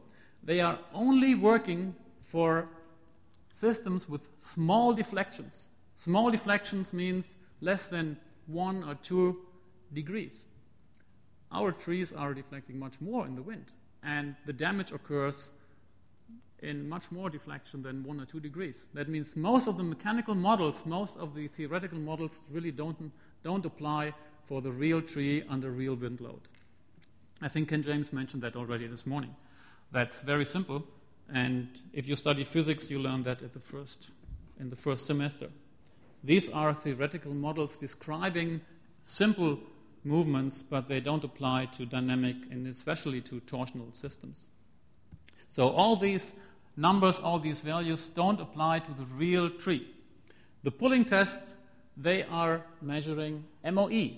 They 0.45 0.61
are 0.61 0.79
only 0.93 1.35
working 1.35 1.95
for 2.21 2.69
systems 3.51 4.11
with 4.11 4.29
small 4.41 4.93
deflections. 4.93 5.71
Small 6.01 6.31
deflections 6.31 6.95
means 6.95 7.37
less 7.61 7.87
than 7.87 8.17
one 8.47 8.83
or 8.85 8.95
two 8.95 9.37
degrees. 9.93 10.47
Our 11.53 11.73
trees 11.73 12.11
are 12.11 12.33
deflecting 12.33 12.79
much 12.79 13.03
more 13.03 13.27
in 13.27 13.35
the 13.35 13.43
wind, 13.43 13.67
and 14.03 14.35
the 14.47 14.55
damage 14.55 14.93
occurs 14.93 15.51
in 16.61 16.89
much 16.89 17.13
more 17.13 17.29
deflection 17.29 17.83
than 17.83 18.03
one 18.03 18.19
or 18.19 18.25
two 18.25 18.41
degrees. 18.41 18.89
That 18.95 19.11
means 19.11 19.37
most 19.37 19.67
of 19.69 19.77
the 19.77 19.83
mechanical 19.83 20.35
models, 20.35 20.87
most 20.87 21.19
of 21.19 21.35
the 21.35 21.49
theoretical 21.49 21.99
models 21.99 22.45
really 22.51 22.73
don't, 22.73 23.13
don't 23.45 23.67
apply 23.67 24.15
for 24.45 24.63
the 24.63 24.73
real 24.73 25.03
tree 25.03 25.45
under 25.51 25.71
real 25.71 25.97
wind 25.97 26.23
load. 26.23 26.49
I 27.43 27.49
think 27.49 27.69
Ken 27.69 27.83
James 27.83 28.11
mentioned 28.11 28.43
that 28.43 28.57
already 28.57 28.87
this 28.87 29.05
morning. 29.07 29.37
That's 29.93 30.23
very 30.23 30.47
simple, 30.47 30.83
and 31.31 31.69
if 31.93 32.09
you 32.09 32.17
study 32.17 32.45
physics, 32.45 32.91
you 32.91 32.99
learn 32.99 33.23
that 33.25 33.43
at 33.43 33.53
the 33.53 33.61
first, 33.61 34.13
in 34.59 34.71
the 34.71 34.77
first 34.77 35.05
semester. 35.05 35.51
These 36.23 36.49
are 36.51 36.75
theoretical 36.75 37.33
models 37.35 37.79
describing 37.79 38.61
simple 39.03 39.59
movements, 40.05 40.63
but 40.63 40.89
they 40.89 41.01
don't 41.01 41.25
apply 41.25 41.67
to 41.67 41.87
dynamic 41.87 42.37
and 42.51 42.67
especially 42.67 43.21
to 43.23 43.41
torsional 43.41 43.95
systems. 43.95 44.49
So 45.49 45.69
all 45.69 45.97
these 45.97 46.35
numbers, 46.77 47.19
all 47.19 47.39
these 47.39 47.61
values 47.61 48.09
don't 48.09 48.41
apply 48.41 48.81
to 48.81 48.93
the 48.93 49.05
real 49.05 49.51
tree. 49.51 49.91
The 50.63 50.71
pulling 50.71 51.05
test, 51.05 51.55
they 51.97 52.23
are 52.25 52.65
measuring 52.81 53.45
MOE, 53.65 54.11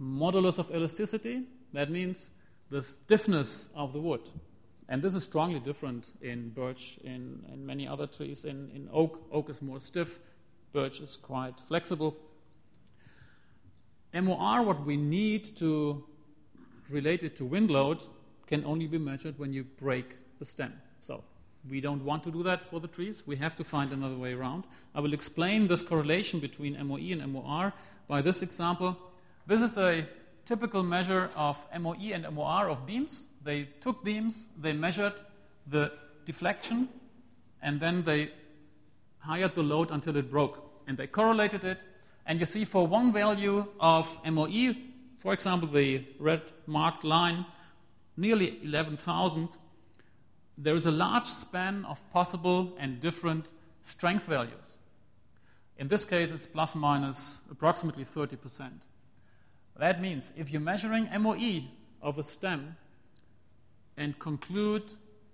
modulus 0.00 0.58
of 0.58 0.70
elasticity. 0.70 1.44
That 1.72 1.90
means 1.90 2.30
the 2.70 2.82
stiffness 2.82 3.68
of 3.74 3.92
the 3.92 4.00
wood. 4.00 4.28
And 4.88 5.02
this 5.02 5.14
is 5.14 5.24
strongly 5.24 5.60
different 5.60 6.06
in 6.20 6.50
birch, 6.50 6.98
in, 7.04 7.44
in 7.52 7.64
many 7.64 7.88
other 7.88 8.06
trees. 8.06 8.44
In, 8.44 8.70
in 8.74 8.88
oak, 8.92 9.26
oak 9.32 9.48
is 9.48 9.62
more 9.62 9.80
stiff, 9.80 10.18
birch 10.74 11.00
is 11.00 11.16
quite 11.16 11.58
flexible. 11.60 12.14
MOR, 14.12 14.62
what 14.62 14.84
we 14.84 14.96
need 14.96 15.44
to 15.56 16.04
relate 16.90 17.22
it 17.22 17.36
to 17.36 17.44
wind 17.44 17.70
load, 17.70 18.02
can 18.46 18.62
only 18.64 18.86
be 18.86 18.98
measured 18.98 19.38
when 19.38 19.52
you 19.52 19.64
break 19.64 20.16
the 20.38 20.44
stem. 20.44 20.74
So 21.00 21.24
we 21.70 21.80
don't 21.80 22.04
want 22.04 22.22
to 22.24 22.30
do 22.30 22.42
that 22.42 22.66
for 22.66 22.80
the 22.80 22.88
trees. 22.88 23.26
We 23.26 23.36
have 23.36 23.56
to 23.56 23.64
find 23.64 23.92
another 23.92 24.16
way 24.16 24.34
around. 24.34 24.64
I 24.94 25.00
will 25.00 25.14
explain 25.14 25.66
this 25.66 25.80
correlation 25.80 26.40
between 26.40 26.76
MOE 26.86 27.12
and 27.12 27.32
MOR 27.32 27.72
by 28.06 28.20
this 28.20 28.42
example. 28.42 28.96
This 29.46 29.62
is 29.62 29.78
a 29.78 30.06
typical 30.44 30.82
measure 30.82 31.30
of 31.36 31.64
MOE 31.78 32.12
and 32.12 32.28
MOR 32.34 32.68
of 32.68 32.84
beams. 32.84 33.26
they 33.42 33.68
took 33.80 34.04
beams, 34.04 34.48
they 34.60 34.72
measured 34.72 35.14
the 35.66 35.92
deflection, 36.26 36.88
and 37.62 37.80
then 37.80 38.02
they 38.02 38.30
hired 39.24 39.54
the 39.54 39.62
load 39.62 39.90
until 39.90 40.16
it 40.16 40.30
broke. 40.30 40.70
And 40.86 40.96
they 40.96 41.06
correlated 41.06 41.64
it. 41.64 41.80
And 42.26 42.40
you 42.40 42.46
see 42.46 42.64
for 42.64 42.86
one 42.86 43.12
value 43.12 43.66
of 43.80 44.18
MOE, 44.24 44.74
for 45.18 45.32
example, 45.32 45.68
the 45.68 46.04
red 46.18 46.42
marked 46.66 47.04
line, 47.04 47.46
nearly 48.16 48.58
11,000, 48.62 49.48
there 50.56 50.74
is 50.74 50.86
a 50.86 50.90
large 50.90 51.26
span 51.26 51.84
of 51.86 52.00
possible 52.12 52.74
and 52.78 53.00
different 53.00 53.50
strength 53.82 54.26
values. 54.26 54.78
In 55.76 55.88
this 55.88 56.04
case, 56.04 56.30
it's 56.30 56.46
plus 56.46 56.74
minus 56.74 57.40
approximately 57.50 58.04
30%. 58.04 58.70
That 59.78 60.00
means 60.00 60.32
if 60.36 60.52
you're 60.52 60.60
measuring 60.60 61.08
MOE 61.20 61.62
of 62.00 62.18
a 62.18 62.22
stem 62.22 62.76
and 63.96 64.18
conclude 64.18 64.84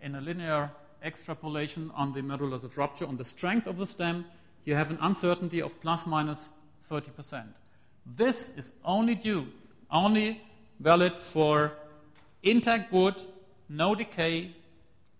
in 0.00 0.14
a 0.14 0.20
linear 0.20 0.70
extrapolation 1.02 1.90
on 1.94 2.12
the 2.12 2.20
modulus 2.20 2.64
of 2.64 2.76
rupture, 2.78 3.06
on 3.06 3.16
the 3.16 3.24
strength 3.24 3.66
of 3.66 3.78
the 3.78 3.86
stem, 3.86 4.24
you 4.64 4.74
have 4.74 4.90
an 4.90 4.98
uncertainty 5.00 5.60
of 5.60 5.80
plus 5.80 6.06
minus 6.06 6.52
30%. 6.88 7.44
This 8.06 8.52
is 8.56 8.72
only 8.84 9.14
due, 9.14 9.46
only 9.90 10.42
valid 10.78 11.16
for 11.16 11.72
intact 12.42 12.92
wood, 12.92 13.22
no 13.68 13.94
decay, 13.94 14.54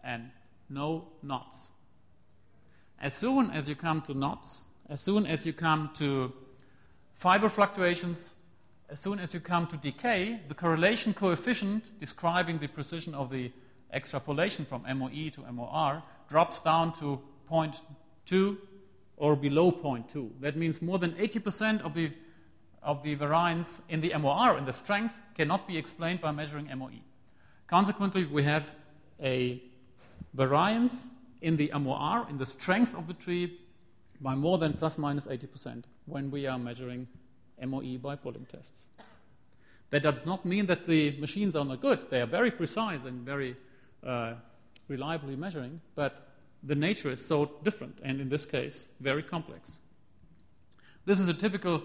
and 0.03 0.31
no 0.68 1.09
knots. 1.22 1.70
As 3.01 3.14
soon 3.14 3.51
as 3.51 3.68
you 3.68 3.74
come 3.74 4.03
to 4.03 4.14
knots, 4.14 4.66
as 4.89 5.01
soon 5.01 5.26
as 5.26 5.47
you 5.47 5.53
come 5.53 5.91
to 5.95 6.33
fiber 7.14 7.49
fluctuations, 7.49 8.35
as 8.89 9.01
soon 9.01 9.18
as 9.20 9.33
you 9.33 9.41
come 9.41 9.66
to 9.68 9.76
decay, 9.76 10.41
the 10.49 10.55
correlation 10.55 11.14
coefficient 11.14 11.99
describing 11.99 12.59
the 12.59 12.66
precision 12.66 13.14
of 13.14 13.31
the 13.31 13.53
extrapolation 13.93 14.64
from 14.64 14.82
MOE 14.82 15.30
to 15.30 15.53
MOR 15.53 16.03
drops 16.28 16.61
down 16.61 16.93
to 16.95 17.20
0.2 17.51 18.57
or 19.16 19.36
below 19.36 19.70
0.2. 19.70 20.30
That 20.41 20.57
means 20.57 20.80
more 20.80 20.99
than 20.99 21.12
80% 21.12 21.82
of 21.82 21.95
the, 21.95 22.12
of 22.82 23.03
the 23.03 23.14
variance 23.14 23.82
in 23.88 24.01
the 24.01 24.12
MOR, 24.18 24.57
in 24.57 24.64
the 24.64 24.72
strength, 24.72 25.20
cannot 25.34 25.66
be 25.66 25.76
explained 25.76 26.20
by 26.20 26.30
measuring 26.30 26.68
MOE. 26.76 27.03
Consequently, 27.66 28.24
we 28.24 28.43
have 28.43 28.74
a 29.22 29.62
variance 30.34 31.09
in 31.43 31.57
the 31.57 31.70
MOR, 31.78 32.26
in 32.28 32.38
the 32.38 32.47
strength 32.47 32.95
of 32.95 33.07
the 33.07 33.14
tree, 33.14 33.59
by 34.20 34.34
more 34.34 34.59
than 34.59 34.74
plus 34.74 34.99
minus 34.99 35.26
80% 35.26 35.84
when 36.07 36.30
we 36.30 36.47
are 36.47 36.59
measuring 36.59 37.09
MOE 37.64 37.99
by 37.99 38.16
pulling 38.16 38.47
tests. 38.47 38.88
That 39.91 40.03
does 40.03 40.24
not 40.24 40.45
mean 40.45 40.66
that 40.66 40.86
the 40.86 41.18
machines 41.18 41.57
are 41.57 41.64
not 41.64 41.80
good. 41.80 42.11
They 42.11 42.20
are 42.20 42.26
very 42.26 42.51
precise 42.51 43.05
and 43.05 43.24
very 43.24 43.57
uh, 44.07 44.34
reliably 44.88 45.36
measuring, 45.36 45.80
but 45.94 46.28
the 46.62 46.74
nature 46.74 47.11
is 47.11 47.24
so 47.24 47.51
different, 47.62 47.98
and 48.03 48.20
in 48.20 48.28
this 48.28 48.44
case, 48.44 48.88
very 49.01 49.22
complex. 49.22 49.80
This 51.07 51.18
is 51.18 51.28
a 51.28 51.34
typical 51.34 51.82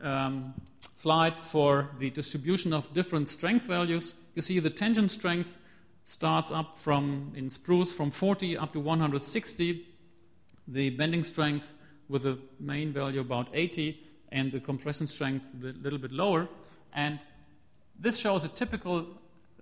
um, 0.00 0.54
slide 0.94 1.36
for 1.36 1.90
the 1.98 2.10
distribution 2.10 2.72
of 2.72 2.92
different 2.94 3.28
strength 3.28 3.66
values. 3.66 4.14
You 4.34 4.42
see 4.42 4.60
the 4.60 4.70
tension 4.70 5.08
strength 5.08 5.58
starts 6.04 6.50
up 6.50 6.78
from, 6.78 7.32
in 7.34 7.50
spruce, 7.50 7.92
from 7.92 8.10
40 8.10 8.56
up 8.56 8.72
to 8.72 8.80
160. 8.80 9.86
The 10.66 10.90
bending 10.90 11.24
strength 11.24 11.74
with 12.08 12.24
a 12.24 12.38
main 12.58 12.92
value 12.92 13.20
about 13.20 13.48
80, 13.52 14.00
and 14.30 14.52
the 14.52 14.60
compression 14.60 15.06
strength 15.06 15.44
a 15.62 15.66
little 15.82 15.98
bit 15.98 16.12
lower. 16.12 16.48
And 16.94 17.18
this 17.98 18.18
shows 18.18 18.44
a 18.44 18.48
typical 18.48 19.06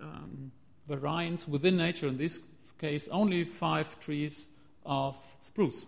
um, 0.01 0.51
variance 0.87 1.47
within 1.47 1.77
nature, 1.77 2.07
in 2.07 2.17
this 2.17 2.41
case, 2.77 3.07
only 3.09 3.43
five 3.43 3.99
trees 3.99 4.49
of 4.85 5.17
spruce. 5.41 5.85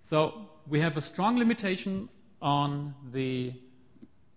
So 0.00 0.48
we 0.68 0.80
have 0.80 0.96
a 0.96 1.00
strong 1.00 1.38
limitation 1.38 2.08
on 2.40 2.94
the 3.12 3.54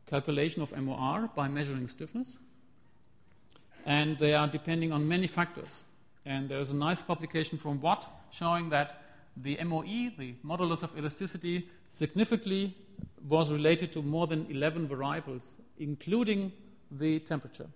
calculation 0.05 0.61
of 0.61 0.75
MOR 0.77 1.29
by 1.35 1.47
measuring 1.47 1.87
stiffness, 1.87 2.37
and 3.85 4.17
they 4.17 4.33
are 4.33 4.47
depending 4.47 4.91
on 4.91 5.07
many 5.07 5.27
factors. 5.27 5.83
And 6.25 6.49
there's 6.49 6.71
a 6.71 6.75
nice 6.75 7.01
publication 7.01 7.57
from 7.57 7.79
Watt 7.81 8.09
showing 8.31 8.69
that 8.69 9.01
the 9.35 9.57
MOE, 9.63 10.11
the 10.17 10.35
modulus 10.43 10.83
of 10.83 10.97
elasticity, 10.97 11.69
significantly 11.89 12.75
was 13.27 13.51
related 13.51 13.91
to 13.93 14.01
more 14.01 14.27
than 14.27 14.47
11 14.49 14.87
variables, 14.87 15.57
including 15.77 16.51
the 16.91 17.19
temperature. 17.19 17.67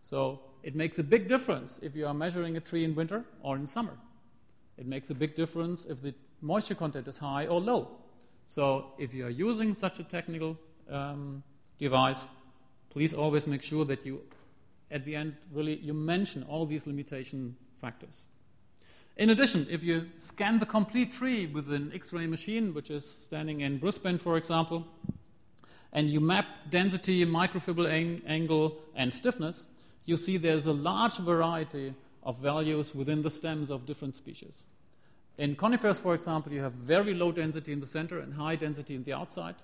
So 0.00 0.40
it 0.62 0.74
makes 0.74 0.98
a 0.98 1.02
big 1.02 1.28
difference 1.28 1.78
if 1.82 1.94
you 1.94 2.06
are 2.06 2.14
measuring 2.14 2.56
a 2.56 2.60
tree 2.60 2.84
in 2.84 2.94
winter 2.94 3.24
or 3.42 3.56
in 3.56 3.66
summer. 3.66 3.96
It 4.76 4.86
makes 4.86 5.10
a 5.10 5.14
big 5.14 5.34
difference 5.34 5.84
if 5.84 6.00
the 6.00 6.14
moisture 6.40 6.74
content 6.74 7.06
is 7.08 7.18
high 7.18 7.46
or 7.46 7.60
low. 7.60 7.98
So 8.46 8.92
if 8.98 9.14
you 9.14 9.26
are 9.26 9.30
using 9.30 9.74
such 9.74 10.00
a 10.00 10.04
technical 10.04 10.58
um, 10.90 11.42
device, 11.78 12.28
please 12.88 13.12
always 13.14 13.46
make 13.46 13.62
sure 13.62 13.84
that 13.84 14.04
you, 14.04 14.20
at 14.90 15.04
the 15.04 15.14
end, 15.14 15.36
really 15.52 15.76
you 15.76 15.94
mention 15.94 16.42
all 16.44 16.66
these 16.66 16.86
limitation 16.86 17.56
factors. 17.80 18.26
In 19.16 19.30
addition, 19.30 19.66
if 19.70 19.82
you 19.82 20.08
scan 20.18 20.58
the 20.58 20.66
complete 20.66 21.12
tree 21.12 21.46
with 21.46 21.70
an 21.72 21.92
X 21.94 22.12
ray 22.12 22.26
machine, 22.26 22.72
which 22.72 22.90
is 22.90 23.08
standing 23.08 23.60
in 23.60 23.78
Brisbane, 23.78 24.18
for 24.18 24.36
example, 24.36 24.86
and 25.92 26.08
you 26.08 26.20
map 26.20 26.46
density, 26.70 27.24
microfibril 27.26 27.90
ang- 27.90 28.22
angle, 28.26 28.78
and 28.94 29.12
stiffness, 29.12 29.66
you 30.04 30.16
see 30.16 30.36
there's 30.36 30.66
a 30.66 30.72
large 30.72 31.18
variety 31.18 31.94
of 32.22 32.38
values 32.38 32.94
within 32.94 33.22
the 33.22 33.30
stems 33.30 33.70
of 33.70 33.86
different 33.86 34.16
species. 34.16 34.66
In 35.38 35.56
conifers, 35.56 35.98
for 35.98 36.14
example, 36.14 36.52
you 36.52 36.60
have 36.60 36.74
very 36.74 37.14
low 37.14 37.32
density 37.32 37.72
in 37.72 37.80
the 37.80 37.86
center 37.86 38.18
and 38.18 38.34
high 38.34 38.56
density 38.56 38.94
in 38.94 39.04
the 39.04 39.14
outside. 39.14 39.54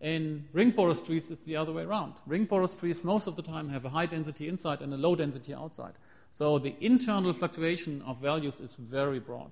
In 0.00 0.48
ring 0.52 0.72
porous 0.72 1.00
trees, 1.00 1.30
it's 1.30 1.40
the 1.40 1.56
other 1.56 1.72
way 1.72 1.82
around. 1.82 2.14
Ring 2.26 2.46
porous 2.46 2.74
trees, 2.74 3.04
most 3.04 3.26
of 3.26 3.36
the 3.36 3.42
time, 3.42 3.68
have 3.68 3.84
a 3.84 3.90
high 3.90 4.06
density 4.06 4.48
inside 4.48 4.80
and 4.80 4.92
a 4.92 4.96
low 4.96 5.14
density 5.14 5.54
outside. 5.54 5.92
So 6.30 6.58
the 6.58 6.74
internal 6.80 7.32
fluctuation 7.32 8.02
of 8.02 8.18
values 8.18 8.60
is 8.60 8.74
very 8.74 9.20
broad. 9.20 9.50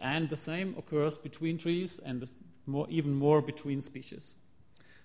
And 0.00 0.28
the 0.28 0.36
same 0.36 0.74
occurs 0.78 1.18
between 1.18 1.58
trees 1.58 1.98
and 2.04 2.26
more, 2.66 2.86
even 2.88 3.14
more 3.14 3.42
between 3.42 3.82
species. 3.82 4.36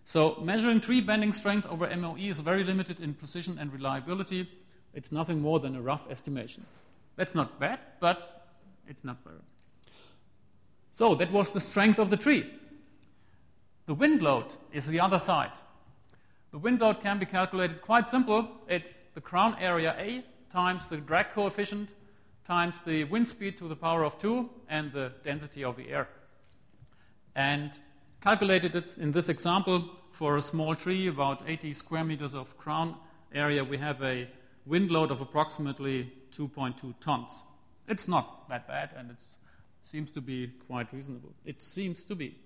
So 0.10 0.40
measuring 0.42 0.82
tree 0.82 1.02
bending 1.02 1.32
strength 1.32 1.68
over 1.68 1.96
MOE 1.96 2.16
is 2.18 2.40
very 2.40 2.64
limited 2.64 3.00
in 3.00 3.14
precision 3.14 3.60
and 3.60 3.72
reliability. 3.72 4.50
It's 4.92 5.12
nothing 5.12 5.40
more 5.40 5.60
than 5.60 5.76
a 5.76 5.82
rough 5.84 6.10
estimation. 6.10 6.66
That's 7.16 7.36
not 7.36 7.60
bad, 7.60 7.78
but 8.00 8.48
it's 8.88 9.04
not 9.04 9.24
better. 9.24 9.44
So 10.90 11.14
that 11.14 11.32
was 11.32 11.52
the 11.52 11.60
strength 11.60 12.00
of 12.00 12.10
the 12.10 12.18
tree. 12.18 12.52
The 13.86 13.94
wind 13.94 14.24
load 14.24 14.56
is 14.74 14.88
the 14.88 15.00
other 15.00 15.20
side. 15.20 15.52
The 16.50 16.58
wind 16.58 16.82
load 16.82 17.02
can 17.02 17.20
be 17.20 17.28
calculated 17.28 17.80
quite 17.80 18.08
simple. 18.08 18.50
It's 18.68 19.02
the 19.14 19.22
crown 19.22 19.58
area 19.60 19.96
A 20.00 20.24
times 20.52 20.88
the 20.88 20.98
drag 20.98 21.30
coefficient 21.30 21.94
times 22.48 22.82
the 22.82 23.04
wind 23.04 23.28
speed 23.28 23.60
to 23.60 23.68
the 23.68 23.76
power 23.76 24.04
of 24.04 24.18
2 24.18 24.50
and 24.70 24.92
the 24.92 25.12
density 25.24 25.64
of 25.64 25.76
the 25.76 25.88
air. 25.90 26.10
And 27.36 27.78
calculated 28.22 28.76
it 28.76 28.98
in 28.98 29.12
this 29.12 29.30
example 29.30 29.86
for 30.12 30.38
a 30.38 30.42
small 30.42 30.76
tree, 30.76 31.08
about 31.08 31.44
80 31.48 31.74
square 31.74 32.04
meters 32.04 32.36
of 32.36 32.58
crown 32.58 32.96
area, 33.34 33.64
we 33.64 33.78
have 33.78 34.02
a 34.02 34.28
wind 34.66 34.92
load 34.92 35.12
of 35.12 35.22
approximately 35.22 36.12
2.2 36.32 36.94
tons. 37.00 37.44
It's 37.88 38.08
not 38.08 38.48
that 38.50 38.68
bad 38.68 38.92
and 38.96 39.12
it 39.12 39.18
seems 39.84 40.12
to 40.12 40.22
be 40.22 40.52
quite 40.68 40.94
reasonable. 40.94 41.34
It 41.46 41.62
seems 41.62 42.04
to 42.06 42.16
be. 42.16 42.38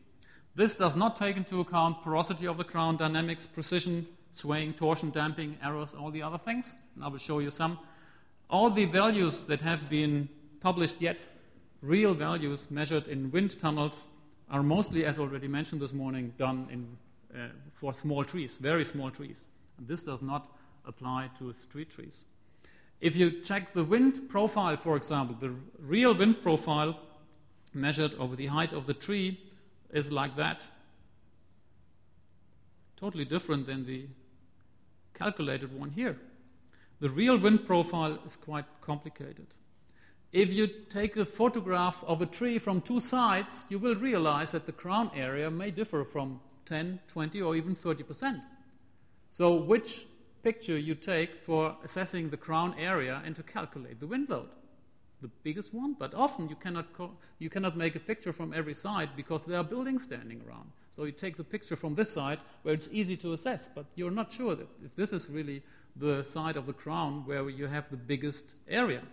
This 0.55 0.75
does 0.75 0.95
not 0.95 1.15
take 1.15 1.35
into 1.35 1.59
account 1.61 2.03
porosity 2.03 2.45
of 2.45 2.57
the 2.57 2.63
crown, 2.63 2.97
dynamics, 2.97 3.47
precision, 3.47 4.07
swaying, 4.31 4.73
torsion, 4.73 5.09
damping, 5.09 5.57
errors, 5.63 5.93
all 5.93 6.11
the 6.11 6.21
other 6.21 6.37
things. 6.37 6.77
And 6.95 7.03
I 7.03 7.07
will 7.07 7.17
show 7.17 7.39
you 7.39 7.49
some 7.49 7.79
all 8.49 8.69
the 8.69 8.85
values 8.85 9.43
that 9.43 9.61
have 9.61 9.89
been 9.89 10.29
published 10.61 11.01
yet, 11.01 11.27
real 11.81 12.13
values 12.13 12.69
measured 12.69 13.07
in 13.07 13.31
wind 13.31 13.59
tunnels, 13.59 14.07
are 14.53 14.61
mostly, 14.61 15.03
as 15.03 15.17
already 15.17 15.47
mentioned 15.47 15.81
this 15.81 15.93
morning, 15.93 16.31
done 16.37 16.67
in, 16.71 16.85
uh, 17.35 17.47
for 17.73 17.91
small 17.91 18.23
trees, 18.23 18.55
very 18.57 18.85
small 18.85 19.09
trees. 19.09 19.47
And 19.79 19.87
this 19.87 20.03
does 20.03 20.21
not 20.21 20.55
apply 20.85 21.31
to 21.39 21.51
street 21.53 21.89
trees. 21.89 22.25
If 23.01 23.15
you 23.15 23.41
check 23.41 23.73
the 23.73 23.83
wind 23.83 24.29
profile, 24.29 24.77
for 24.77 24.95
example, 24.95 25.35
the 25.39 25.55
real 25.79 26.13
wind 26.13 26.43
profile 26.43 26.99
measured 27.73 28.13
over 28.15 28.35
the 28.35 28.45
height 28.45 28.73
of 28.73 28.85
the 28.85 28.93
tree 28.93 29.39
is 29.91 30.11
like 30.11 30.35
that. 30.37 30.67
Totally 32.95 33.25
different 33.25 33.65
than 33.65 33.87
the 33.87 34.05
calculated 35.15 35.77
one 35.77 35.89
here. 35.89 36.19
The 36.99 37.09
real 37.09 37.39
wind 37.39 37.65
profile 37.65 38.19
is 38.23 38.37
quite 38.37 38.65
complicated. 38.81 39.47
If 40.33 40.51
you 40.51 40.65
take 40.89 41.15
a 41.15 41.25
photograph 41.25 42.03
of 42.07 42.23
a 42.23 42.25
tree 42.25 42.57
from 42.57 42.81
two 42.81 42.99
sides, 42.99 43.67
you 43.69 43.77
will 43.77 43.93
realize 43.93 44.51
that 44.51 44.65
the 44.65 44.71
crown 44.71 45.11
area 45.15 45.51
may 45.51 45.69
differ 45.69 46.03
from 46.03 46.39
10, 46.65 46.99
20, 47.07 47.39
or 47.39 47.55
even 47.55 47.75
30%. 47.75 48.41
So, 49.29 49.53
which 49.53 50.07
picture 50.41 50.77
you 50.77 50.95
take 50.95 51.37
for 51.37 51.77
assessing 51.83 52.29
the 52.29 52.37
crown 52.37 52.73
area 52.79 53.21
and 53.23 53.35
to 53.35 53.43
calculate 53.43 53.99
the 53.99 54.07
wind 54.07 54.27
load. 54.29 54.49
The 55.21 55.29
biggest 55.43 55.71
one, 55.71 55.95
but 55.97 56.15
often 56.15 56.49
you 56.49 56.55
cannot, 56.55 56.91
co- 56.93 57.15
you 57.37 57.49
cannot 57.49 57.77
make 57.77 57.95
a 57.95 57.99
picture 57.99 58.33
from 58.33 58.53
every 58.53 58.73
side 58.73 59.11
because 59.15 59.45
there 59.45 59.59
are 59.59 59.63
buildings 59.63 60.03
standing 60.03 60.41
around. 60.47 60.69
So 60.91 61.05
you 61.05 61.11
take 61.11 61.37
the 61.37 61.43
picture 61.43 61.75
from 61.75 61.93
this 61.93 62.11
side 62.11 62.39
where 62.63 62.73
it's 62.73 62.89
easy 62.91 63.15
to 63.17 63.33
assess, 63.33 63.69
but 63.73 63.85
you're 63.95 64.11
not 64.11 64.33
sure 64.33 64.55
that 64.55 64.67
if 64.83 64.95
this 64.95 65.13
is 65.13 65.29
really 65.29 65.61
the 65.95 66.23
side 66.23 66.57
of 66.57 66.65
the 66.65 66.73
crown 66.73 67.23
where 67.25 67.47
you 67.49 67.67
have 67.67 67.89
the 67.89 67.97
biggest 67.97 68.55
area. 68.67 69.03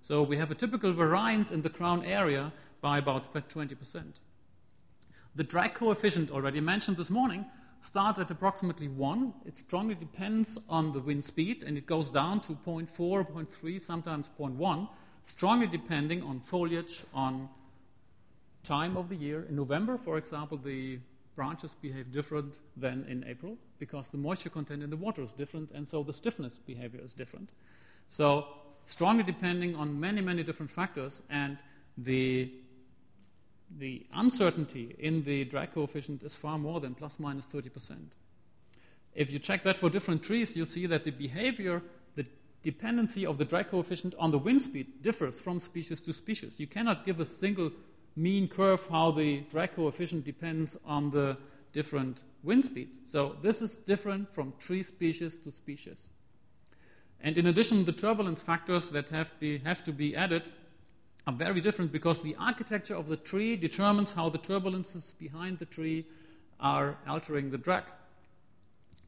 So 0.00 0.22
we 0.22 0.36
have 0.36 0.50
a 0.50 0.54
typical 0.54 0.92
variance 0.92 1.50
in 1.50 1.62
the 1.62 1.70
crown 1.70 2.04
area 2.04 2.52
by 2.80 2.98
about 2.98 3.32
20%. 3.32 4.02
The 5.34 5.44
drag 5.44 5.74
coefficient, 5.74 6.30
already 6.30 6.60
mentioned 6.60 6.96
this 6.96 7.10
morning, 7.10 7.46
starts 7.80 8.18
at 8.18 8.30
approximately 8.30 8.88
1. 8.88 9.34
It 9.46 9.56
strongly 9.56 9.94
depends 9.94 10.58
on 10.68 10.92
the 10.92 11.00
wind 11.00 11.24
speed, 11.24 11.62
and 11.62 11.76
it 11.76 11.86
goes 11.86 12.10
down 12.10 12.40
to 12.42 12.52
0.4, 12.66 12.88
0.3, 12.88 13.80
sometimes 13.80 14.30
0.1, 14.38 14.88
strongly 15.22 15.66
depending 15.66 16.22
on 16.22 16.40
foliage, 16.40 17.04
on 17.14 17.48
time 18.64 18.96
of 18.96 19.08
the 19.08 19.16
year. 19.16 19.46
In 19.48 19.56
November, 19.56 19.96
for 19.96 20.18
example, 20.18 20.58
the 20.58 20.98
branches 21.36 21.74
behave 21.74 22.10
different 22.10 22.58
than 22.76 23.04
in 23.08 23.24
April 23.24 23.56
because 23.78 24.08
the 24.08 24.18
moisture 24.18 24.50
content 24.50 24.82
in 24.82 24.90
the 24.90 24.96
water 24.96 25.22
is 25.22 25.32
different, 25.32 25.70
and 25.70 25.86
so 25.86 26.02
the 26.02 26.12
stiffness 26.12 26.58
behavior 26.58 27.00
is 27.00 27.14
different. 27.14 27.50
So, 28.08 28.46
strongly 28.88 29.22
depending 29.22 29.76
on 29.76 30.00
many, 30.00 30.20
many 30.20 30.42
different 30.42 30.70
factors, 30.70 31.22
and 31.30 31.58
the 31.96 32.50
the 33.76 34.06
uncertainty 34.14 34.96
in 34.98 35.22
the 35.24 35.44
drag 35.44 35.72
coefficient 35.72 36.22
is 36.22 36.34
far 36.34 36.58
more 36.58 36.80
than 36.80 36.94
plus 36.94 37.20
minus 37.20 37.46
30%. 37.46 37.96
If 39.14 39.30
you 39.30 39.38
check 39.38 39.62
that 39.64 39.76
for 39.76 39.90
different 39.90 40.22
trees, 40.22 40.56
you'll 40.56 40.64
see 40.64 40.86
that 40.86 41.04
the 41.04 41.10
behavior, 41.10 41.82
the 42.14 42.24
dependency 42.62 43.26
of 43.26 43.36
the 43.36 43.44
drag 43.44 43.68
coefficient 43.68 44.14
on 44.18 44.30
the 44.30 44.38
wind 44.38 44.62
speed 44.62 45.02
differs 45.02 45.38
from 45.38 45.60
species 45.60 46.00
to 46.00 46.14
species. 46.14 46.58
You 46.58 46.66
cannot 46.66 47.04
give 47.04 47.20
a 47.20 47.26
single 47.26 47.72
mean 48.16 48.48
curve 48.48 48.86
how 48.86 49.10
the 49.10 49.40
drag 49.50 49.72
coefficient 49.72 50.24
depends 50.24 50.78
on 50.86 51.10
the 51.10 51.36
different 51.74 52.22
wind 52.42 52.64
speed. 52.64 52.88
So 53.04 53.36
this 53.42 53.60
is 53.60 53.76
different 53.76 54.32
from 54.32 54.54
tree 54.58 54.82
species 54.82 55.36
to 55.38 55.52
species. 55.52 56.08
And 57.20 57.36
in 57.36 57.46
addition, 57.46 57.84
the 57.84 57.92
turbulence 57.92 58.40
factors 58.40 58.88
that 58.90 59.08
have, 59.08 59.38
be, 59.40 59.58
have 59.58 59.82
to 59.84 59.92
be 59.92 60.14
added 60.14 60.48
are 61.26 61.32
very 61.32 61.60
different 61.60 61.92
because 61.92 62.22
the 62.22 62.36
architecture 62.38 62.94
of 62.94 63.08
the 63.08 63.16
tree 63.16 63.56
determines 63.56 64.12
how 64.12 64.28
the 64.28 64.38
turbulences 64.38 65.18
behind 65.18 65.58
the 65.58 65.66
tree 65.66 66.06
are 66.60 66.96
altering 67.06 67.50
the 67.50 67.58
drag. 67.58 67.84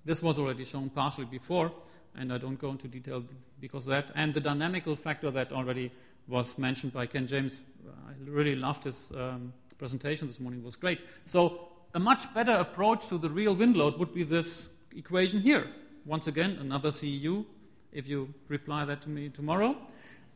This 0.04 0.22
was 0.22 0.38
already 0.38 0.64
shown 0.64 0.90
partially 0.90 1.24
before, 1.26 1.70
and 2.16 2.32
I 2.32 2.38
don't 2.38 2.58
go 2.58 2.70
into 2.70 2.88
detail 2.88 3.24
because 3.60 3.86
that. 3.86 4.10
And 4.14 4.34
the 4.34 4.40
dynamical 4.40 4.96
factor 4.96 5.30
that 5.30 5.52
already 5.52 5.92
was 6.26 6.58
mentioned 6.58 6.92
by 6.92 7.06
Ken 7.06 7.26
James, 7.26 7.60
I 7.86 8.12
really 8.24 8.56
loved 8.56 8.84
his 8.84 9.12
um, 9.16 9.52
presentation 9.78 10.28
this 10.28 10.40
morning, 10.40 10.60
it 10.60 10.64
was 10.64 10.76
great. 10.76 11.00
So, 11.26 11.68
a 11.94 11.98
much 11.98 12.32
better 12.34 12.52
approach 12.52 13.08
to 13.08 13.18
the 13.18 13.28
real 13.28 13.54
wind 13.54 13.76
load 13.76 13.98
would 13.98 14.14
be 14.14 14.22
this 14.22 14.68
equation 14.94 15.40
here. 15.40 15.66
Once 16.04 16.26
again, 16.28 16.58
another 16.60 16.90
CEU, 16.90 17.44
if 17.92 18.08
you 18.08 18.32
reply 18.48 18.84
that 18.84 19.02
to 19.02 19.08
me 19.08 19.28
tomorrow. 19.28 19.76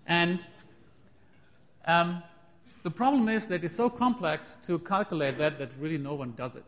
And 0.07 0.47
um, 1.87 2.23
the 2.83 2.91
problem 2.91 3.29
is 3.29 3.47
that 3.49 3.65
it's 3.65 3.75
so 3.75 3.89
complex 3.89 4.57
to 4.63 4.79
calculate 4.79 5.39
that 5.39 5.59
that 5.59 5.71
really 5.79 5.99
no 5.99 6.15
one 6.15 6.33
does 6.37 6.57
it. 6.57 6.65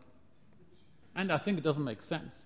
And 1.15 1.31
I 1.31 1.37
think 1.37 1.57
it 1.57 1.63
doesn't 1.63 1.83
make 1.83 2.01
sense. 2.01 2.45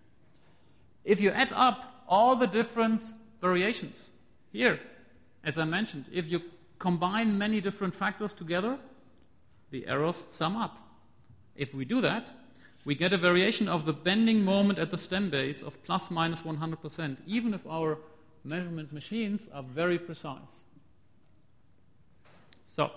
If 1.04 1.20
you 1.20 1.32
add 1.32 1.52
up 1.54 2.04
all 2.08 2.36
the 2.36 2.48
different 2.48 3.14
variations 3.42 4.12
here, 4.52 4.80
as 5.44 5.58
I 5.58 5.66
mentioned, 5.66 6.06
if 6.12 6.32
you 6.32 6.42
combine 6.80 7.38
many 7.38 7.62
different 7.62 7.96
factors 7.96 8.34
together, 8.34 8.78
the 9.72 9.88
errors 9.88 10.26
sum 10.28 10.56
up. 10.56 10.78
If 11.56 11.74
we 11.74 11.86
do 11.86 12.02
that, 12.02 12.34
we 12.84 12.96
get 12.96 13.14
a 13.14 13.18
variation 13.18 13.68
of 13.68 13.86
the 13.86 13.94
bending 13.94 14.44
moment 14.44 14.80
at 14.80 14.89
the 14.89 14.98
stem 14.98 15.30
base 15.30 15.62
of 15.62 15.82
plus 15.84 16.10
minus 16.10 16.42
100%, 16.42 17.18
even 17.28 17.54
if 17.54 17.66
our 17.68 17.98
measurement 18.44 18.92
machines 18.92 19.50
are 19.54 19.64
very 19.64 20.00
precise. 20.00 20.66
So 22.66 22.92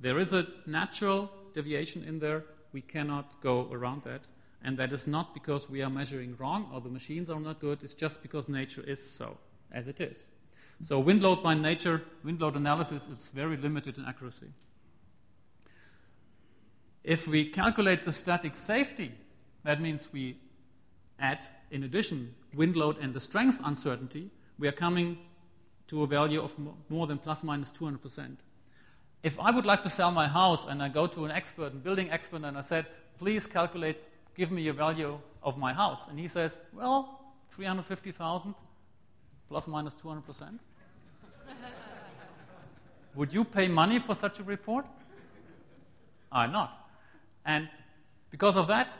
there 0.00 0.18
is 0.18 0.32
a 0.32 0.46
natural 0.66 1.30
deviation 1.54 2.04
in 2.04 2.18
there. 2.18 2.44
We 2.72 2.82
cannot 2.82 3.40
go 3.40 3.68
around 3.72 4.02
that. 4.04 4.22
And 4.62 4.76
that 4.78 4.92
is 4.92 5.06
not 5.06 5.32
because 5.32 5.70
we 5.70 5.82
are 5.82 5.90
measuring 5.90 6.36
wrong 6.38 6.70
or 6.72 6.80
the 6.80 6.88
machines 6.88 7.30
are 7.30 7.40
not 7.40 7.60
good, 7.60 7.82
it's 7.82 7.94
just 7.94 8.22
because 8.22 8.48
nature 8.48 8.82
is 8.82 9.02
so, 9.02 9.38
as 9.70 9.88
it 9.88 10.00
is. 10.00 10.28
So, 10.82 10.98
wind 10.98 11.22
load 11.22 11.42
by 11.42 11.54
nature, 11.54 12.02
wind 12.22 12.40
load 12.40 12.56
analysis 12.56 13.08
is 13.08 13.28
very 13.28 13.56
limited 13.56 13.96
in 13.96 14.04
accuracy. 14.04 14.48
If 17.02 17.28
we 17.28 17.48
calculate 17.48 18.04
the 18.04 18.12
static 18.12 18.56
safety, 18.56 19.12
that 19.64 19.80
means 19.80 20.12
we 20.12 20.36
add, 21.18 21.46
in 21.70 21.84
addition, 21.84 22.34
wind 22.54 22.76
load 22.76 22.98
and 22.98 23.14
the 23.14 23.20
strength 23.20 23.60
uncertainty, 23.64 24.30
we 24.58 24.68
are 24.68 24.72
coming 24.72 25.18
to 25.88 26.02
a 26.02 26.06
value 26.06 26.42
of 26.42 26.54
more 26.88 27.06
than 27.06 27.18
plus 27.18 27.44
minus 27.44 27.70
200%. 27.70 28.38
If 29.22 29.38
I 29.40 29.50
would 29.50 29.66
like 29.66 29.82
to 29.82 29.90
sell 29.90 30.10
my 30.10 30.26
house 30.28 30.66
and 30.66 30.82
I 30.82 30.88
go 30.88 31.06
to 31.06 31.24
an 31.24 31.30
expert, 31.30 31.72
a 31.72 31.76
building 31.76 32.10
expert, 32.10 32.42
and 32.44 32.56
I 32.56 32.60
said, 32.60 32.86
please 33.18 33.46
calculate, 33.46 34.08
give 34.34 34.50
me 34.50 34.68
a 34.68 34.72
value 34.72 35.18
of 35.42 35.58
my 35.58 35.72
house. 35.72 36.08
And 36.08 36.18
he 36.18 36.28
says, 36.28 36.58
well, 36.72 37.20
350,000 37.48 38.54
plus 39.48 39.66
minus 39.66 39.94
200%. 39.94 40.58
would 43.14 43.32
you 43.32 43.44
pay 43.44 43.68
money 43.68 43.98
for 43.98 44.14
such 44.14 44.40
a 44.40 44.42
report? 44.42 44.86
I'm 46.30 46.52
not. 46.52 46.88
And 47.44 47.68
because 48.30 48.56
of 48.56 48.66
that, 48.66 48.96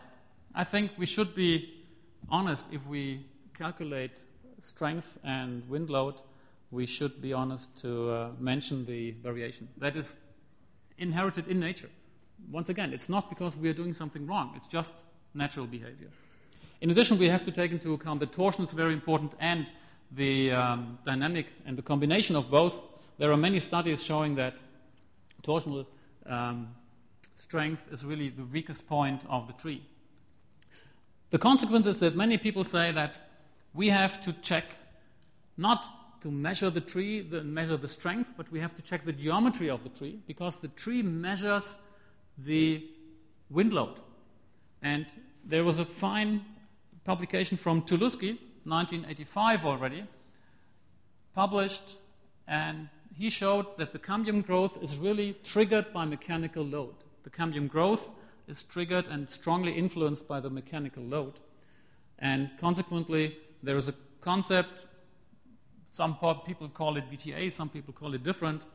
I 0.55 0.65
think 0.65 0.93
we 0.97 1.07
should 1.07 1.35
be 1.35 1.85
honest 2.29 2.67
if 2.73 2.87
we 2.87 3.27
calculate 3.55 4.23
strength 4.67 5.19
and 5.25 5.69
wind 5.69 5.91
load 5.91 6.21
we 6.71 6.87
should 6.87 7.23
be 7.23 7.33
honest 7.33 7.77
to 7.83 8.11
uh, 8.11 8.31
mention 8.39 8.85
the 8.87 9.13
variation. 9.23 9.69
That 9.79 9.97
is 9.97 10.19
inherited 10.99 11.49
in 11.49 11.61
nature. 11.61 11.91
Once 12.51 12.69
again, 12.69 12.93
it's 12.93 13.09
not 13.09 13.29
because 13.29 13.57
we 13.57 13.69
are 13.69 13.73
doing 13.73 13.95
something 13.95 14.27
wrong, 14.27 14.53
it's 14.57 14.67
just 14.67 14.93
natural 15.35 15.67
behavior. 15.67 16.09
In 16.81 16.91
addition, 16.91 17.19
we 17.19 17.29
have 17.29 17.45
to 17.45 17.53
take 17.53 17.71
into 17.73 17.95
account 17.95 18.21
that 18.21 18.33
torsion 18.33 18.65
is 18.65 18.73
very 18.73 18.93
important 18.93 19.33
and 19.41 19.71
the 20.13 20.53
um, 20.53 20.99
dynamic 21.05 21.47
and 21.65 21.79
the 21.79 21.83
combination 21.83 22.37
of 22.37 22.51
both. 22.51 22.81
There 23.19 23.33
are 23.33 23.37
many 23.37 23.59
studies 23.61 24.03
showing 24.05 24.35
that 24.35 24.59
torsional 25.43 25.87
um, 26.27 26.69
strength 27.35 27.89
is 27.91 28.05
really 28.05 28.29
the 28.29 28.45
weakest 28.45 28.87
point 28.87 29.23
of 29.29 29.47
the 29.47 29.55
tree. 29.55 29.83
The 31.31 31.39
consequence 31.39 31.87
is 31.87 31.99
that 31.99 32.15
many 32.15 32.37
people 32.37 32.65
say 32.65 32.93
that 32.93 33.21
we 33.77 33.91
have 33.91 34.21
to 34.23 34.33
check 34.33 34.65
not 35.57 36.21
to 36.23 36.31
measure 36.31 36.71
the 36.71 36.81
tree, 36.81 37.21
the, 37.21 37.45
measure 37.45 37.77
the 37.77 37.89
strength, 37.89 38.33
but 38.37 38.51
we 38.51 38.59
have 38.59 38.75
to 38.75 38.83
check 38.83 39.05
the 39.05 39.13
geometry 39.13 39.69
of 39.69 39.83
the 39.85 39.91
tree 39.91 40.19
because 40.27 40.59
the 40.59 40.69
tree 40.69 41.03
measures 41.03 41.77
the 42.39 42.85
wind 43.51 43.73
load. 43.73 44.01
And 44.83 45.07
there 45.45 45.63
was 45.63 45.79
a 45.79 45.85
fine 45.85 46.45
publication 47.05 47.57
from 47.57 47.83
Chlussky, 47.83 48.39
1985 48.65 49.67
already, 49.67 50.05
published, 51.35 51.99
and 52.49 52.89
he 53.15 53.31
showed 53.31 53.77
that 53.77 53.93
the 53.93 53.99
cambium 53.99 54.45
growth 54.45 54.83
is 54.83 54.99
really 54.99 55.37
triggered 55.45 55.93
by 55.93 56.05
mechanical 56.05 56.65
load. 56.65 56.95
The 57.25 57.31
cambium 57.31 57.69
growth 57.69 58.11
is 58.49 58.63
triggered 58.63 59.07
and 59.07 59.29
strongly 59.29 59.73
influenced 59.73 60.27
by 60.27 60.41
the 60.41 60.51
mechanical 60.51 61.03
load. 61.03 61.41
And 62.19 62.51
consequently, 62.59 63.37
there 63.67 63.77
is 63.77 63.89
a 63.89 63.95
concept 64.21 64.87
some 65.89 66.17
people 66.45 66.69
call 66.69 66.97
it 66.97 67.09
VTA, 67.09 67.51
some 67.51 67.69
people 67.69 67.95
call 67.95 68.15
it 68.15 68.23
different, 68.23 68.67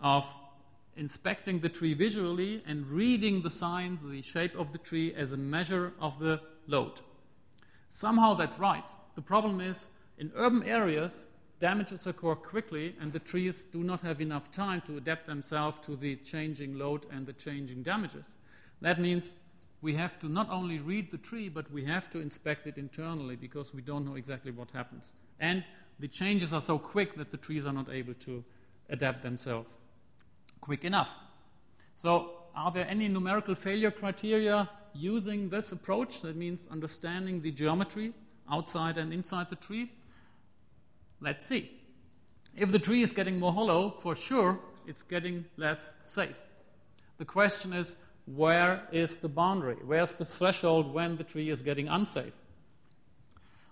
of 0.00 0.26
inspecting 0.96 1.60
the 1.60 1.68
tree 1.68 1.94
visually 1.94 2.62
and 2.66 2.86
reading 2.86 3.40
the 3.40 3.50
signs, 3.50 4.02
the 4.04 4.20
shape 4.20 4.54
of 4.58 4.70
the 4.72 4.78
tree, 4.78 5.14
as 5.14 5.32
a 5.32 5.36
measure 5.36 5.92
of 5.98 6.18
the 6.18 6.40
load. 6.66 7.00
Somehow 7.88 8.34
that's 8.34 8.58
right. 8.58 8.84
The 9.14 9.22
problem 9.22 9.60
is, 9.60 9.88
in 10.18 10.30
urban 10.36 10.62
areas, 10.64 11.26
damages 11.58 12.06
occur 12.06 12.34
quickly, 12.34 12.96
and 13.00 13.12
the 13.12 13.18
trees 13.18 13.64
do 13.64 13.82
not 13.82 14.02
have 14.02 14.20
enough 14.20 14.50
time 14.50 14.82
to 14.82 14.98
adapt 14.98 15.26
themselves 15.26 15.78
to 15.86 15.96
the 15.96 16.16
changing 16.16 16.76
load 16.76 17.06
and 17.10 17.24
the 17.26 17.32
changing 17.32 17.82
damages. 17.82 18.36
That 18.82 19.00
means 19.00 19.34
we 19.82 19.94
have 19.94 20.18
to 20.20 20.28
not 20.28 20.48
only 20.48 20.78
read 20.78 21.10
the 21.10 21.18
tree, 21.18 21.48
but 21.48 21.70
we 21.72 21.84
have 21.84 22.08
to 22.10 22.20
inspect 22.20 22.66
it 22.66 22.78
internally 22.78 23.36
because 23.36 23.74
we 23.74 23.82
don't 23.82 24.06
know 24.06 24.14
exactly 24.14 24.52
what 24.52 24.70
happens. 24.70 25.14
And 25.40 25.64
the 25.98 26.08
changes 26.08 26.52
are 26.52 26.60
so 26.60 26.78
quick 26.78 27.16
that 27.16 27.30
the 27.30 27.36
trees 27.36 27.66
are 27.66 27.72
not 27.72 27.90
able 27.90 28.14
to 28.14 28.44
adapt 28.88 29.22
themselves 29.22 29.70
quick 30.60 30.84
enough. 30.84 31.18
So, 31.94 32.30
are 32.54 32.70
there 32.70 32.86
any 32.88 33.08
numerical 33.08 33.54
failure 33.54 33.90
criteria 33.90 34.68
using 34.94 35.50
this 35.50 35.72
approach? 35.72 36.22
That 36.22 36.36
means 36.36 36.68
understanding 36.70 37.42
the 37.42 37.50
geometry 37.50 38.14
outside 38.50 38.96
and 38.96 39.12
inside 39.12 39.50
the 39.50 39.56
tree. 39.56 39.90
Let's 41.20 41.44
see. 41.44 41.70
If 42.56 42.72
the 42.72 42.78
tree 42.78 43.02
is 43.02 43.12
getting 43.12 43.38
more 43.38 43.52
hollow, 43.52 43.94
for 43.98 44.14
sure, 44.14 44.58
it's 44.86 45.02
getting 45.02 45.44
less 45.56 45.94
safe. 46.04 46.42
The 47.18 47.24
question 47.24 47.72
is, 47.72 47.96
where 48.26 48.86
is 48.92 49.16
the 49.16 49.28
boundary? 49.28 49.76
Where's 49.84 50.12
the 50.12 50.24
threshold 50.24 50.92
when 50.92 51.16
the 51.16 51.24
tree 51.24 51.50
is 51.50 51.62
getting 51.62 51.88
unsafe? 51.88 52.36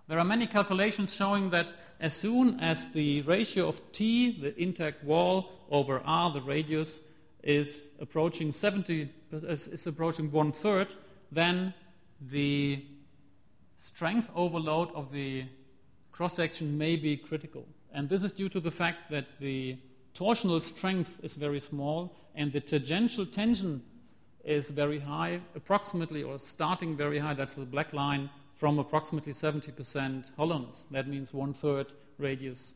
There 0.08 0.18
are 0.18 0.24
many 0.24 0.48
calculations 0.48 1.14
showing 1.14 1.50
that 1.50 1.72
as 2.00 2.12
soon 2.12 2.58
as 2.58 2.88
the 2.88 3.22
ratio 3.22 3.68
of 3.68 3.92
T, 3.92 4.40
the 4.40 4.60
intact 4.60 5.04
wall, 5.04 5.52
over 5.70 6.00
R, 6.04 6.32
the 6.32 6.40
radius, 6.40 7.00
is 7.44 7.90
approaching 8.00 8.50
70, 8.50 9.08
is 9.32 9.86
approaching 9.86 10.32
one 10.32 10.50
third, 10.50 10.94
then 11.30 11.72
the 12.20 12.84
strength 13.76 14.30
overload 14.34 14.92
of 14.94 15.12
the 15.12 15.44
cross 16.10 16.34
section 16.34 16.76
may 16.76 16.96
be 16.96 17.16
critical. 17.16 17.66
And 17.92 18.08
this 18.08 18.22
is 18.22 18.32
due 18.32 18.48
to 18.48 18.60
the 18.60 18.70
fact 18.70 19.10
that 19.10 19.26
the 19.38 19.78
torsional 20.14 20.60
strength 20.60 21.20
is 21.22 21.34
very 21.34 21.60
small 21.60 22.16
and 22.34 22.52
the 22.52 22.60
tangential 22.60 23.26
tension 23.26 23.82
is 24.44 24.70
very 24.70 24.98
high, 24.98 25.40
approximately 25.54 26.22
or 26.22 26.38
starting 26.38 26.96
very 26.96 27.18
high. 27.18 27.34
That's 27.34 27.54
the 27.54 27.66
black 27.66 27.92
line 27.92 28.30
from 28.54 28.78
approximately 28.78 29.32
70% 29.32 30.34
hollowness. 30.36 30.86
That 30.90 31.08
means 31.08 31.32
one 31.32 31.54
third 31.54 31.92
radius. 32.18 32.74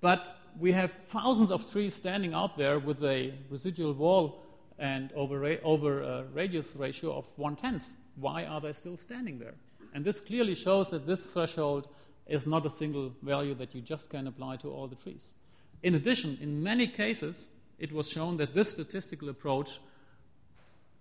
But 0.00 0.36
we 0.58 0.72
have 0.72 0.92
thousands 0.92 1.50
of 1.50 1.70
trees 1.70 1.94
standing 1.94 2.34
out 2.34 2.58
there 2.58 2.78
with 2.78 3.02
a 3.02 3.32
residual 3.48 3.94
wall 3.94 4.42
and 4.78 5.12
over, 5.12 5.58
over 5.62 6.02
a 6.02 6.24
radius 6.32 6.74
ratio 6.76 7.16
of 7.16 7.26
one 7.38 7.56
tenth. 7.56 7.90
Why 8.16 8.44
are 8.44 8.60
they 8.60 8.72
still 8.72 8.96
standing 8.96 9.38
there? 9.38 9.54
And 9.94 10.04
this 10.04 10.20
clearly 10.20 10.54
shows 10.54 10.90
that 10.90 11.06
this 11.06 11.26
threshold 11.26 11.88
is 12.26 12.46
not 12.46 12.66
a 12.66 12.70
single 12.70 13.12
value 13.22 13.54
that 13.54 13.74
you 13.74 13.80
just 13.80 14.10
can 14.10 14.26
apply 14.26 14.56
to 14.56 14.70
all 14.70 14.88
the 14.88 14.96
trees. 14.96 15.34
In 15.82 15.94
addition, 15.94 16.38
in 16.40 16.62
many 16.62 16.86
cases, 16.86 17.48
it 17.78 17.92
was 17.92 18.08
shown 18.10 18.36
that 18.38 18.52
this 18.52 18.70
statistical 18.70 19.28
approach, 19.28 19.80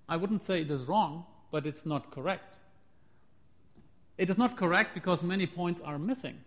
I 0.08 0.18
wouldn't 0.18 0.44
say 0.44 0.62
it 0.62 0.72
is 0.72 0.88
wrong, 0.88 1.26
but 1.52 1.66
it's 1.66 1.86
not 1.86 2.12
correct. 2.12 2.60
It 4.18 4.30
is 4.30 4.38
not 4.38 4.58
correct 4.58 4.94
because 4.94 5.24
many 5.24 5.48
points 5.48 5.82
are 5.82 5.98
missing. 5.98 6.40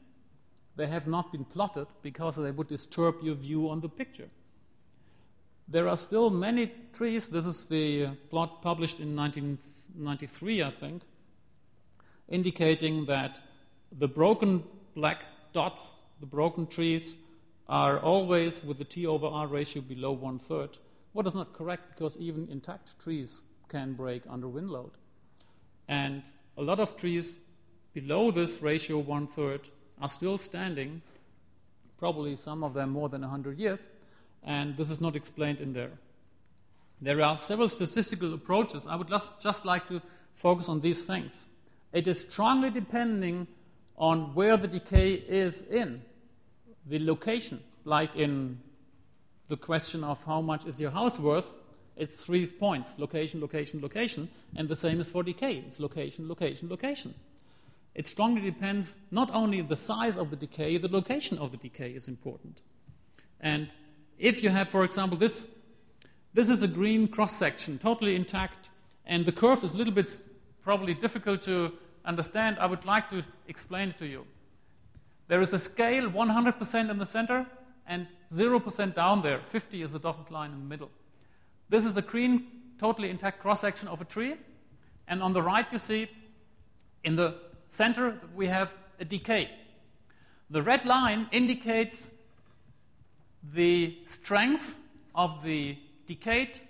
They 0.76 0.86
have 0.86 1.06
not 1.06 1.32
been 1.32 1.44
plotted 1.44 1.86
because 2.02 2.36
they 2.36 2.50
would 2.50 2.68
disturb 2.68 3.16
your 3.22 3.34
view 3.34 3.70
on 3.70 3.80
the 3.80 3.88
picture. 3.88 4.28
There 5.68 5.88
are 5.88 5.96
still 5.96 6.30
many 6.30 6.72
trees. 6.92 7.28
This 7.28 7.46
is 7.46 7.66
the 7.66 8.06
uh, 8.06 8.10
plot 8.30 8.62
published 8.62 9.00
in 9.00 9.16
1993, 9.16 10.62
I 10.62 10.70
think, 10.70 11.02
indicating 12.28 13.06
that 13.06 13.40
the 13.90 14.06
broken 14.06 14.62
black 14.94 15.24
dots, 15.52 15.96
the 16.20 16.26
broken 16.26 16.66
trees, 16.66 17.16
are 17.68 17.98
always 17.98 18.62
with 18.62 18.78
the 18.78 18.84
T 18.84 19.06
over 19.06 19.26
R 19.26 19.48
ratio 19.48 19.82
below 19.82 20.12
one 20.12 20.38
third. 20.38 20.78
What 21.16 21.26
is 21.26 21.34
not 21.34 21.54
correct 21.54 21.94
because 21.94 22.18
even 22.18 22.46
intact 22.50 22.98
trees 22.98 23.40
can 23.70 23.94
break 23.94 24.24
under 24.28 24.48
wind 24.48 24.68
load. 24.68 24.90
And 25.88 26.24
a 26.58 26.62
lot 26.62 26.78
of 26.78 26.98
trees 26.98 27.38
below 27.94 28.30
this 28.30 28.60
ratio 28.60 28.98
one 28.98 29.26
third 29.26 29.70
are 29.98 30.10
still 30.10 30.36
standing, 30.36 31.00
probably 31.96 32.36
some 32.36 32.62
of 32.62 32.74
them 32.74 32.90
more 32.90 33.08
than 33.08 33.22
100 33.22 33.58
years, 33.58 33.88
and 34.44 34.76
this 34.76 34.90
is 34.90 35.00
not 35.00 35.16
explained 35.16 35.62
in 35.62 35.72
there. 35.72 35.92
There 37.00 37.22
are 37.22 37.38
several 37.38 37.70
statistical 37.70 38.34
approaches. 38.34 38.86
I 38.86 38.96
would 38.96 39.08
just, 39.08 39.40
just 39.40 39.64
like 39.64 39.86
to 39.86 40.02
focus 40.34 40.68
on 40.68 40.82
these 40.82 41.04
things. 41.04 41.46
It 41.94 42.06
is 42.06 42.20
strongly 42.20 42.68
depending 42.68 43.46
on 43.96 44.34
where 44.34 44.58
the 44.58 44.68
decay 44.68 45.14
is 45.14 45.62
in 45.62 46.02
the 46.84 46.98
location, 46.98 47.62
like 47.86 48.14
in 48.16 48.58
the 49.48 49.56
question 49.56 50.02
of 50.02 50.24
how 50.24 50.40
much 50.40 50.66
is 50.66 50.80
your 50.80 50.90
house 50.90 51.18
worth, 51.18 51.56
it's 51.96 52.24
three 52.24 52.46
points 52.46 52.98
location, 52.98 53.40
location, 53.40 53.80
location, 53.80 54.28
and 54.54 54.68
the 54.68 54.76
same 54.76 55.00
is 55.00 55.10
for 55.10 55.22
decay. 55.22 55.64
It's 55.66 55.80
location, 55.80 56.28
location, 56.28 56.68
location. 56.68 57.14
It 57.94 58.06
strongly 58.06 58.42
depends 58.42 58.98
not 59.10 59.30
only 59.32 59.62
the 59.62 59.76
size 59.76 60.18
of 60.18 60.30
the 60.30 60.36
decay, 60.36 60.76
the 60.76 60.88
location 60.88 61.38
of 61.38 61.50
the 61.50 61.56
decay 61.56 61.90
is 61.90 62.08
important. 62.08 62.60
And 63.40 63.68
if 64.18 64.42
you 64.42 64.50
have, 64.50 64.68
for 64.68 64.84
example, 64.84 65.16
this, 65.16 65.48
this 66.34 66.50
is 66.50 66.62
a 66.62 66.68
green 66.68 67.08
cross 67.08 67.34
section, 67.34 67.78
totally 67.78 68.14
intact, 68.14 68.68
and 69.06 69.24
the 69.24 69.32
curve 69.32 69.64
is 69.64 69.72
a 69.72 69.76
little 69.78 69.94
bit 69.94 70.20
probably 70.62 70.92
difficult 70.92 71.40
to 71.42 71.72
understand, 72.04 72.58
I 72.60 72.66
would 72.66 72.84
like 72.84 73.08
to 73.10 73.22
explain 73.48 73.88
it 73.88 73.96
to 73.98 74.06
you. 74.06 74.26
There 75.28 75.40
is 75.40 75.54
a 75.54 75.58
scale 75.58 76.10
100% 76.10 76.90
in 76.90 76.98
the 76.98 77.06
center 77.06 77.46
and 77.86 78.06
0% 78.32 78.94
down 78.94 79.22
there. 79.22 79.40
50 79.40 79.82
is 79.82 79.94
a 79.94 79.98
dotted 79.98 80.30
line 80.30 80.52
in 80.52 80.58
the 80.58 80.64
middle. 80.64 80.90
This 81.68 81.84
is 81.84 81.96
a 81.96 82.02
green, 82.02 82.46
totally 82.78 83.10
intact 83.10 83.40
cross 83.40 83.60
section 83.60 83.88
of 83.88 84.00
a 84.00 84.04
tree. 84.04 84.34
And 85.08 85.22
on 85.22 85.32
the 85.32 85.42
right, 85.42 85.70
you 85.72 85.78
see 85.78 86.08
in 87.04 87.16
the 87.16 87.34
center, 87.68 88.20
we 88.34 88.48
have 88.48 88.78
a 88.98 89.04
decay. 89.04 89.50
The 90.50 90.62
red 90.62 90.86
line 90.86 91.28
indicates 91.32 92.10
the 93.52 93.98
strength 94.06 94.78
of 95.14 95.42
the 95.42 95.76
decayed 96.06 96.60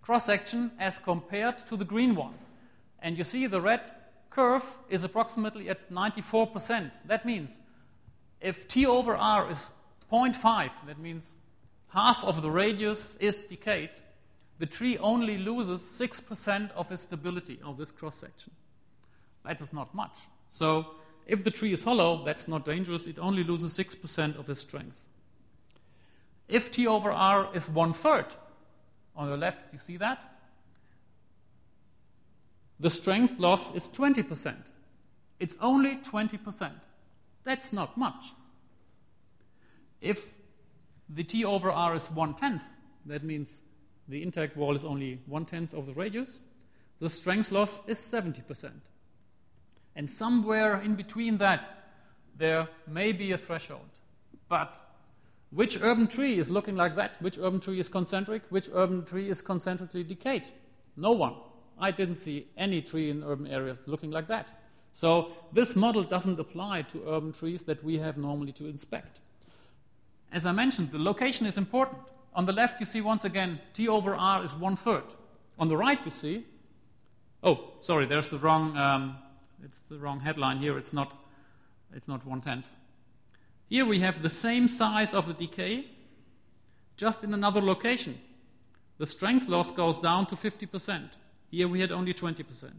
cross 0.00 0.26
section 0.26 0.70
as 0.78 0.98
compared 0.98 1.58
to 1.58 1.76
the 1.76 1.84
green 1.84 2.14
one. 2.14 2.34
And 3.00 3.16
you 3.18 3.24
see 3.24 3.46
the 3.46 3.60
red 3.60 3.90
curve 4.30 4.78
is 4.88 5.04
approximately 5.04 5.68
at 5.68 5.90
94%. 5.90 6.92
That 7.06 7.26
means 7.26 7.60
if 8.40 8.66
T 8.66 8.86
over 8.86 9.14
R 9.16 9.50
is 9.50 9.70
0.5, 10.12 10.70
that 10.86 10.98
means 10.98 11.36
half 11.88 12.22
of 12.24 12.42
the 12.42 12.50
radius 12.50 13.16
is 13.16 13.44
decayed, 13.44 13.90
the 14.58 14.66
tree 14.66 14.98
only 14.98 15.38
loses 15.38 15.80
6% 15.80 16.70
of 16.72 16.92
its 16.92 17.02
stability 17.02 17.58
of 17.64 17.78
this 17.78 17.90
cross 17.90 18.16
section. 18.16 18.52
That 19.44 19.60
is 19.60 19.72
not 19.72 19.94
much. 19.94 20.18
So 20.48 20.86
if 21.26 21.42
the 21.42 21.50
tree 21.50 21.72
is 21.72 21.82
hollow, 21.82 22.24
that's 22.24 22.46
not 22.46 22.64
dangerous. 22.64 23.06
It 23.06 23.18
only 23.18 23.42
loses 23.42 23.76
6% 23.76 24.38
of 24.38 24.48
its 24.48 24.60
strength. 24.60 25.02
If 26.48 26.70
T 26.70 26.86
over 26.86 27.10
R 27.10 27.48
is 27.54 27.68
one 27.70 27.92
third, 27.92 28.26
on 29.16 29.30
the 29.30 29.36
left, 29.36 29.72
you 29.72 29.78
see 29.78 29.96
that? 29.96 30.32
the 32.82 32.90
strength 32.90 33.38
loss 33.38 33.72
is 33.74 33.88
20%. 33.88 34.56
It's 35.38 35.56
only 35.60 35.96
20%. 35.98 36.72
That's 37.44 37.72
not 37.72 37.96
much. 37.96 38.32
If 40.02 40.34
the 41.08 41.24
T 41.24 41.44
over 41.44 41.70
R 41.70 41.94
is 41.94 42.10
one 42.10 42.34
tenth, 42.34 42.64
that 43.06 43.22
means 43.22 43.62
the 44.08 44.22
intact 44.22 44.56
wall 44.56 44.74
is 44.74 44.84
only 44.84 45.20
one 45.26 45.46
tenth 45.46 45.72
of 45.72 45.86
the 45.86 45.94
radius, 45.94 46.40
the 46.98 47.08
strength 47.08 47.52
loss 47.52 47.80
is 47.86 47.98
70%. 47.98 48.70
And 49.94 50.10
somewhere 50.10 50.80
in 50.80 50.96
between 50.96 51.38
that, 51.38 51.88
there 52.36 52.68
may 52.86 53.12
be 53.12 53.32
a 53.32 53.38
threshold. 53.38 53.88
But 54.48 54.76
which 55.50 55.80
urban 55.80 56.06
tree 56.08 56.38
is 56.38 56.50
looking 56.50 56.76
like 56.76 56.96
that? 56.96 57.20
Which 57.20 57.38
urban 57.38 57.60
tree 57.60 57.78
is 57.78 57.88
concentric? 57.88 58.42
Which 58.48 58.68
urban 58.72 59.04
tree 59.04 59.28
is 59.28 59.40
concentrically 59.42 60.02
decayed? 60.02 60.48
No 60.96 61.12
one. 61.12 61.34
I 61.78 61.90
didn't 61.90 62.16
see 62.16 62.48
any 62.56 62.82
tree 62.82 63.10
in 63.10 63.22
urban 63.22 63.46
areas 63.46 63.82
looking 63.86 64.10
like 64.10 64.28
that. 64.28 64.48
So 64.92 65.32
this 65.52 65.76
model 65.76 66.02
doesn't 66.04 66.40
apply 66.40 66.82
to 66.82 67.02
urban 67.06 67.32
trees 67.32 67.64
that 67.64 67.82
we 67.84 67.98
have 67.98 68.18
normally 68.18 68.52
to 68.52 68.66
inspect. 68.66 69.20
As 70.32 70.46
I 70.46 70.52
mentioned, 70.52 70.90
the 70.90 70.98
location 70.98 71.46
is 71.46 71.58
important. 71.58 71.98
On 72.34 72.46
the 72.46 72.52
left, 72.52 72.80
you 72.80 72.86
see 72.86 73.02
once 73.02 73.24
again 73.24 73.60
T 73.74 73.86
over 73.88 74.14
R 74.14 74.42
is 74.42 74.54
one 74.54 74.76
third. 74.76 75.04
On 75.58 75.68
the 75.68 75.76
right, 75.76 76.02
you 76.04 76.10
see, 76.10 76.46
oh, 77.42 77.72
sorry, 77.80 78.06
there's 78.06 78.28
the 78.28 78.38
wrong, 78.38 78.76
um, 78.76 79.18
it's 79.62 79.80
the 79.90 79.98
wrong 79.98 80.20
headline 80.20 80.58
here. 80.58 80.78
It's 80.78 80.94
not, 80.94 81.14
it's 81.94 82.08
not 82.08 82.26
one 82.26 82.40
tenth. 82.40 82.74
Here 83.68 83.84
we 83.84 84.00
have 84.00 84.22
the 84.22 84.30
same 84.30 84.68
size 84.68 85.12
of 85.12 85.26
the 85.26 85.34
decay, 85.34 85.86
just 86.96 87.22
in 87.22 87.34
another 87.34 87.60
location. 87.60 88.18
The 88.98 89.06
strength 89.06 89.48
loss 89.48 89.70
goes 89.70 89.98
down 89.98 90.26
to 90.26 90.36
50 90.36 90.66
percent. 90.66 91.16
Here 91.50 91.68
we 91.68 91.80
had 91.80 91.92
only 91.92 92.14
20%. 92.14 92.72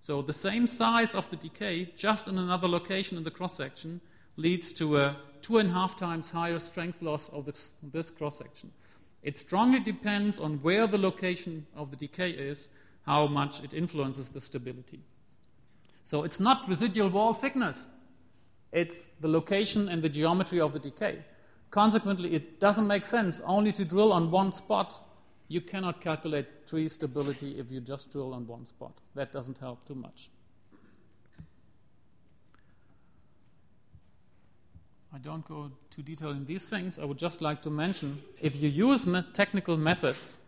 So 0.00 0.20
the 0.20 0.34
same 0.34 0.66
size 0.66 1.14
of 1.14 1.30
the 1.30 1.36
decay, 1.36 1.86
just 1.96 2.28
in 2.28 2.36
another 2.36 2.68
location 2.68 3.16
in 3.16 3.24
the 3.24 3.30
cross 3.30 3.56
section, 3.56 4.02
leads 4.36 4.72
to 4.74 4.98
a 4.98 5.16
two 5.42 5.58
and 5.58 5.70
a 5.70 5.72
half 5.72 5.96
times 5.98 6.30
higher 6.30 6.58
strength 6.58 7.02
loss 7.02 7.28
of 7.28 7.44
this, 7.44 7.72
this 7.82 8.10
cross 8.10 8.38
section. 8.38 8.70
It 9.22 9.36
strongly 9.36 9.80
depends 9.80 10.38
on 10.38 10.58
where 10.62 10.86
the 10.86 10.98
location 10.98 11.66
of 11.76 11.90
the 11.90 11.96
decay 11.96 12.30
is, 12.30 12.68
how 13.06 13.26
much 13.26 13.62
it 13.62 13.72
influences 13.72 14.28
the 14.28 14.40
stability. 14.40 15.00
So 16.04 16.22
it's 16.24 16.40
not 16.40 16.68
residual 16.68 17.08
wall 17.08 17.34
thickness, 17.34 17.90
it's 18.72 19.08
the 19.20 19.28
location 19.28 19.88
and 19.88 20.02
the 20.02 20.08
geometry 20.08 20.60
of 20.60 20.72
the 20.72 20.78
decay. 20.78 21.24
Consequently, 21.70 22.34
it 22.34 22.60
doesn't 22.60 22.86
make 22.86 23.04
sense 23.04 23.40
only 23.44 23.72
to 23.72 23.84
drill 23.84 24.12
on 24.12 24.30
one 24.30 24.52
spot 24.52 25.00
you 25.48 25.60
cannot 25.60 26.00
calculate 26.00 26.66
tree 26.66 26.88
stability 26.88 27.58
if 27.58 27.70
you 27.70 27.80
just 27.80 28.10
drill 28.10 28.32
on 28.32 28.46
one 28.46 28.64
spot. 28.64 28.92
That 29.14 29.32
doesn't 29.32 29.58
help 29.58 29.86
too 29.86 29.94
much. 29.94 30.30
I 35.14 35.18
don't 35.18 35.46
go 35.46 35.70
too 35.90 36.02
detailed 36.02 36.36
in 36.36 36.44
these 36.44 36.64
things. 36.66 36.98
I 36.98 37.04
would 37.04 37.18
just 37.18 37.40
like 37.40 37.62
to 37.62 37.70
mention 37.70 38.20
if 38.40 38.60
you 38.60 38.68
use 38.68 39.06
me- 39.06 39.22
technical 39.32 39.76
methods, 39.76 40.38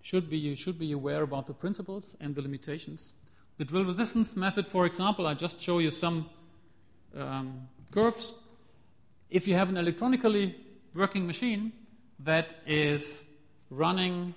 should 0.00 0.30
be, 0.30 0.38
you 0.38 0.56
should 0.56 0.78
be 0.78 0.92
aware 0.92 1.22
about 1.22 1.46
the 1.46 1.52
principles 1.52 2.16
and 2.22 2.34
the 2.34 2.40
limitations. 2.40 3.12
The 3.58 3.66
drill 3.66 3.84
resistance 3.84 4.34
method, 4.34 4.66
for 4.66 4.86
example, 4.86 5.26
I 5.26 5.34
just 5.34 5.60
show 5.60 5.78
you 5.78 5.90
some 5.90 6.30
um, 7.14 7.68
curves. 7.90 8.32
If 9.28 9.46
you 9.46 9.54
have 9.54 9.68
an 9.68 9.76
electronically 9.76 10.56
working 10.94 11.26
machine 11.26 11.72
that 12.20 12.54
is 12.66 13.24
running 13.68 14.34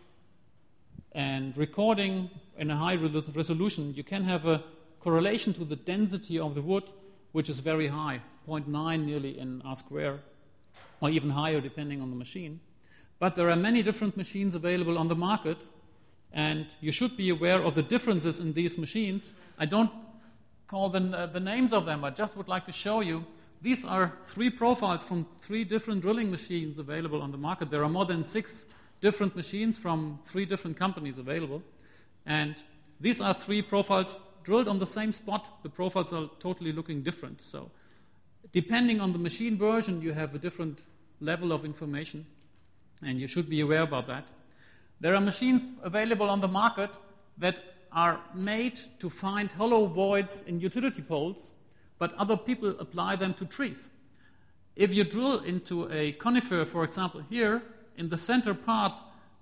and 1.14 1.56
recording 1.56 2.30
in 2.58 2.72
a 2.72 2.76
high 2.76 2.96
resolution, 2.96 3.94
you 3.96 4.04
can 4.04 4.26
have 4.26 4.46
a 4.48 4.62
correlation 5.00 5.54
to 5.54 5.64
the 5.64 5.78
density 5.78 6.38
of 6.38 6.56
the 6.56 6.62
wood, 6.62 6.92
which 7.32 7.50
is 7.50 7.60
very 7.60 7.88
high, 7.88 8.22
0.9 8.48 9.06
nearly 9.06 9.38
in 9.38 9.62
R 9.64 9.76
square, 9.76 10.20
or 11.00 11.10
even 11.10 11.30
higher 11.30 11.62
depending 11.62 12.02
on 12.02 12.10
the 12.10 12.16
machine. 12.16 12.60
But 13.20 13.36
there 13.36 13.50
are 13.50 13.56
many 13.56 13.84
different 13.84 14.18
machines 14.18 14.56
available 14.56 14.98
on 14.98 15.08
the 15.08 15.16
market, 15.16 15.66
and 16.34 16.68
you 16.82 16.92
should 16.92 17.16
be 17.16 17.30
aware 17.30 17.62
of 17.62 17.76
the 17.76 17.84
differences 17.84 18.40
in 18.40 18.54
these 18.54 18.78
machines. 18.78 19.36
I 19.60 19.66
don't 19.66 19.92
call 20.68 20.90
the, 20.90 21.00
uh, 21.00 21.26
the 21.28 21.40
names 21.40 21.74
of 21.74 21.86
them, 21.86 22.04
I 22.04 22.10
just 22.10 22.38
would 22.38 22.48
like 22.48 22.66
to 22.66 22.72
show 22.72 23.02
you. 23.02 23.26
These 23.62 23.86
are 23.86 24.14
three 24.24 24.50
profiles 24.50 25.04
from 25.04 25.28
three 25.42 25.64
different 25.64 26.02
drilling 26.02 26.32
machines 26.32 26.80
available 26.80 27.22
on 27.22 27.32
the 27.32 27.38
market. 27.38 27.70
There 27.70 27.84
are 27.84 27.90
more 27.90 28.06
than 28.06 28.24
six 28.24 28.66
different 29.02 29.36
machines 29.36 29.78
from 29.78 30.20
three 30.26 30.46
different 30.46 30.78
companies 30.78 31.18
available. 31.18 31.62
And 32.26 32.56
these 33.00 33.22
are 33.22 33.34
three 33.34 33.62
profiles 33.62 34.20
drilled 34.44 34.68
on 34.68 34.80
the 34.80 34.86
same 34.86 35.12
spot. 35.12 35.64
The 35.64 35.70
profiles 35.70 36.14
are 36.14 36.30
totally 36.40 36.72
looking 36.72 37.02
different. 37.02 37.42
So, 37.42 37.72
depending 38.52 39.00
on 39.00 39.12
the 39.12 39.20
machine 39.20 39.58
version, 39.58 40.02
you 40.02 40.14
have 40.14 40.36
a 40.36 40.40
different 40.40 40.82
level 41.20 41.52
of 41.52 41.66
information, 41.66 42.26
and 43.04 43.20
you 43.20 43.28
should 43.28 43.50
be 43.50 43.62
aware 43.62 43.82
about 43.82 44.08
that. 44.08 44.28
There 45.00 45.16
are 45.16 45.22
machines 45.22 45.70
available 45.84 46.30
on 46.30 46.42
the 46.42 46.48
market 46.48 46.92
that 47.38 47.60
are 47.92 48.20
made 48.34 48.80
to 49.00 49.10
find 49.10 49.52
hollow 49.52 49.86
voids 49.86 50.44
in 50.44 50.60
utility 50.60 51.02
poles, 51.02 51.54
but 52.00 52.14
other 52.16 52.38
people 52.38 52.70
apply 52.80 53.16
them 53.16 53.34
to 53.36 53.46
trees. 53.46 53.90
If 54.76 54.94
you 54.94 55.04
drill 55.04 55.40
into 55.40 55.92
a 55.92 56.14
conifer, 56.14 56.66
for 56.66 56.84
example, 56.84 57.22
here, 57.30 57.62
in 57.98 58.10
the 58.10 58.18
center 58.18 58.54
part, 58.54 58.94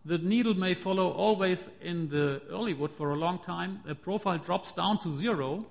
the 0.06 0.18
needle 0.18 0.54
may 0.54 0.74
follow 0.74 1.12
always 1.12 1.70
in 1.82 2.10
the 2.10 2.42
early 2.50 2.74
wood 2.74 2.92
for 2.92 3.12
a 3.12 3.16
long 3.16 3.40
time. 3.40 3.82
The 3.86 3.96
profile 3.96 4.38
drops 4.38 4.72
down 4.72 4.98
to 5.00 5.10
zero. 5.10 5.66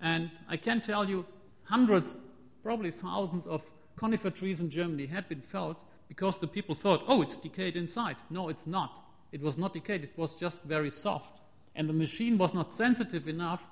And 0.00 0.30
I 0.48 0.56
can 0.56 0.80
tell 0.80 1.08
you, 1.08 1.24
hundreds, 1.64 2.16
probably 2.62 2.90
thousands 2.90 3.46
of 3.46 3.70
conifer 3.96 4.30
trees 4.30 4.60
in 4.60 4.70
Germany 4.70 5.06
had 5.06 5.28
been 5.28 5.40
felled 5.40 5.84
because 6.08 6.36
the 6.36 6.46
people 6.46 6.74
thought, 6.74 7.02
oh, 7.08 7.22
it's 7.22 7.36
decayed 7.36 7.76
inside. 7.76 8.16
No, 8.28 8.48
it's 8.48 8.66
not. 8.66 9.04
It 9.32 9.40
was 9.40 9.56
not 9.56 9.72
decayed, 9.72 10.04
it 10.04 10.16
was 10.16 10.34
just 10.34 10.62
very 10.62 10.90
soft. 10.90 11.40
And 11.74 11.88
the 11.88 11.94
machine 11.94 12.38
was 12.38 12.54
not 12.54 12.72
sensitive 12.72 13.26
enough 13.26 13.68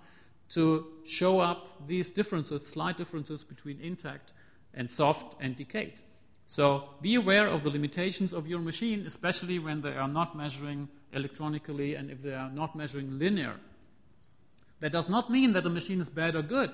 to 0.50 0.86
show 1.04 1.40
up 1.40 1.86
these 1.86 2.10
differences, 2.10 2.66
slight 2.66 2.96
differences 2.96 3.44
between 3.44 3.80
intact 3.80 4.32
and 4.74 4.90
soft 4.90 5.36
and 5.40 5.54
decayed. 5.54 6.00
So 6.46 6.90
be 7.00 7.14
aware 7.14 7.46
of 7.46 7.62
the 7.64 7.70
limitations 7.70 8.32
of 8.32 8.46
your 8.46 8.60
machine, 8.60 9.04
especially 9.06 9.58
when 9.58 9.80
they 9.80 9.96
are 9.96 10.08
not 10.08 10.36
measuring 10.36 10.88
electronically 11.12 11.94
and 11.94 12.10
if 12.10 12.22
they 12.22 12.34
are 12.34 12.50
not 12.50 12.76
measuring 12.76 13.18
linear. 13.18 13.56
That 14.80 14.92
does 14.92 15.08
not 15.08 15.30
mean 15.30 15.52
that 15.52 15.64
the 15.64 15.70
machine 15.70 16.00
is 16.00 16.08
bad 16.08 16.34
or 16.34 16.42
good, 16.42 16.70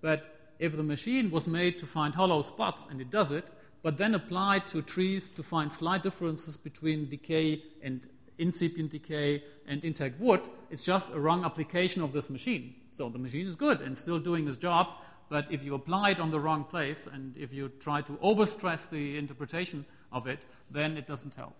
but 0.00 0.52
if 0.58 0.76
the 0.76 0.82
machine 0.82 1.30
was 1.30 1.46
made 1.46 1.78
to 1.78 1.86
find 1.86 2.14
hollow 2.14 2.42
spots, 2.42 2.86
and 2.90 3.00
it 3.00 3.10
does 3.10 3.32
it, 3.32 3.50
but 3.82 3.96
then 3.96 4.14
applied 4.14 4.66
to 4.68 4.82
trees 4.82 5.30
to 5.30 5.42
find 5.42 5.72
slight 5.72 6.02
differences 6.02 6.56
between 6.56 7.08
decay 7.08 7.62
and 7.82 8.08
incipient 8.38 8.90
decay 8.90 9.42
and 9.66 9.84
intact 9.84 10.20
wood, 10.20 10.40
it's 10.70 10.84
just 10.84 11.12
a 11.12 11.18
wrong 11.18 11.44
application 11.44 12.02
of 12.02 12.12
this 12.12 12.30
machine. 12.30 12.74
So 12.92 13.08
the 13.08 13.18
machine 13.18 13.46
is 13.46 13.56
good 13.56 13.80
and 13.80 13.96
still 13.96 14.18
doing 14.18 14.46
its 14.48 14.56
job, 14.56 14.88
but 15.32 15.50
if 15.50 15.64
you 15.64 15.74
apply 15.74 16.10
it 16.10 16.20
on 16.20 16.30
the 16.30 16.38
wrong 16.38 16.62
place 16.62 17.08
and 17.10 17.34
if 17.38 17.54
you 17.54 17.70
try 17.80 18.02
to 18.02 18.12
overstress 18.22 18.90
the 18.90 19.16
interpretation 19.16 19.82
of 20.12 20.26
it, 20.26 20.40
then 20.70 20.98
it 20.98 21.06
doesn't 21.06 21.34
help. 21.34 21.54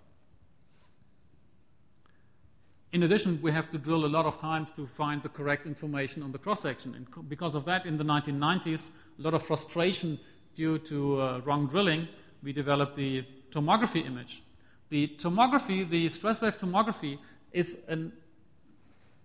In 2.92 3.02
addition, 3.04 3.40
we 3.40 3.50
have 3.50 3.70
to 3.70 3.78
drill 3.78 4.04
a 4.04 4.12
lot 4.16 4.26
of 4.26 4.38
times 4.38 4.72
to 4.72 4.86
find 4.86 5.22
the 5.22 5.30
correct 5.30 5.66
information 5.66 6.22
on 6.22 6.32
the 6.32 6.38
cross 6.38 6.60
section. 6.60 6.94
And 6.94 7.30
because 7.30 7.54
of 7.54 7.64
that, 7.64 7.86
in 7.86 7.96
the 7.96 8.04
1990s, 8.04 8.90
a 9.18 9.22
lot 9.22 9.32
of 9.32 9.42
frustration 9.42 10.18
due 10.54 10.76
to 10.80 11.22
uh, 11.22 11.40
wrong 11.46 11.66
drilling, 11.66 12.08
we 12.42 12.52
developed 12.52 12.94
the 12.94 13.24
tomography 13.50 14.04
image. 14.04 14.42
The 14.90 15.08
tomography, 15.16 15.88
the 15.88 16.10
stress 16.10 16.42
wave 16.42 16.58
tomography, 16.58 17.18
is 17.52 17.78
an 17.88 18.12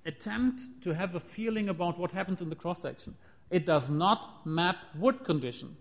attempt 0.06 0.62
to 0.84 0.94
have 0.94 1.16
a 1.16 1.20
feeling 1.20 1.68
about 1.68 2.00
what 2.00 2.14
happens 2.14 2.40
in 2.40 2.48
the 2.48 2.56
cross 2.56 2.82
section. 2.82 3.14
It 3.50 3.66
does 3.66 3.90
not 3.90 4.46
map 4.46 4.78
wood 4.96 5.24
condition. 5.24 5.78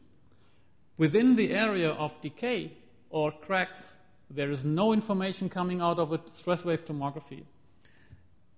Within 0.99 1.37
the 1.37 1.51
area 1.51 1.91
of 1.91 2.21
decay 2.21 2.73
or 3.11 3.33
cracks, 3.33 3.99
there 4.31 4.51
is 4.51 4.65
no 4.65 4.93
information 4.93 5.49
coming 5.49 5.81
out 5.81 5.99
of 5.99 6.13
a 6.13 6.21
stress 6.27 6.65
wave 6.65 6.85
tomography. 6.85 7.43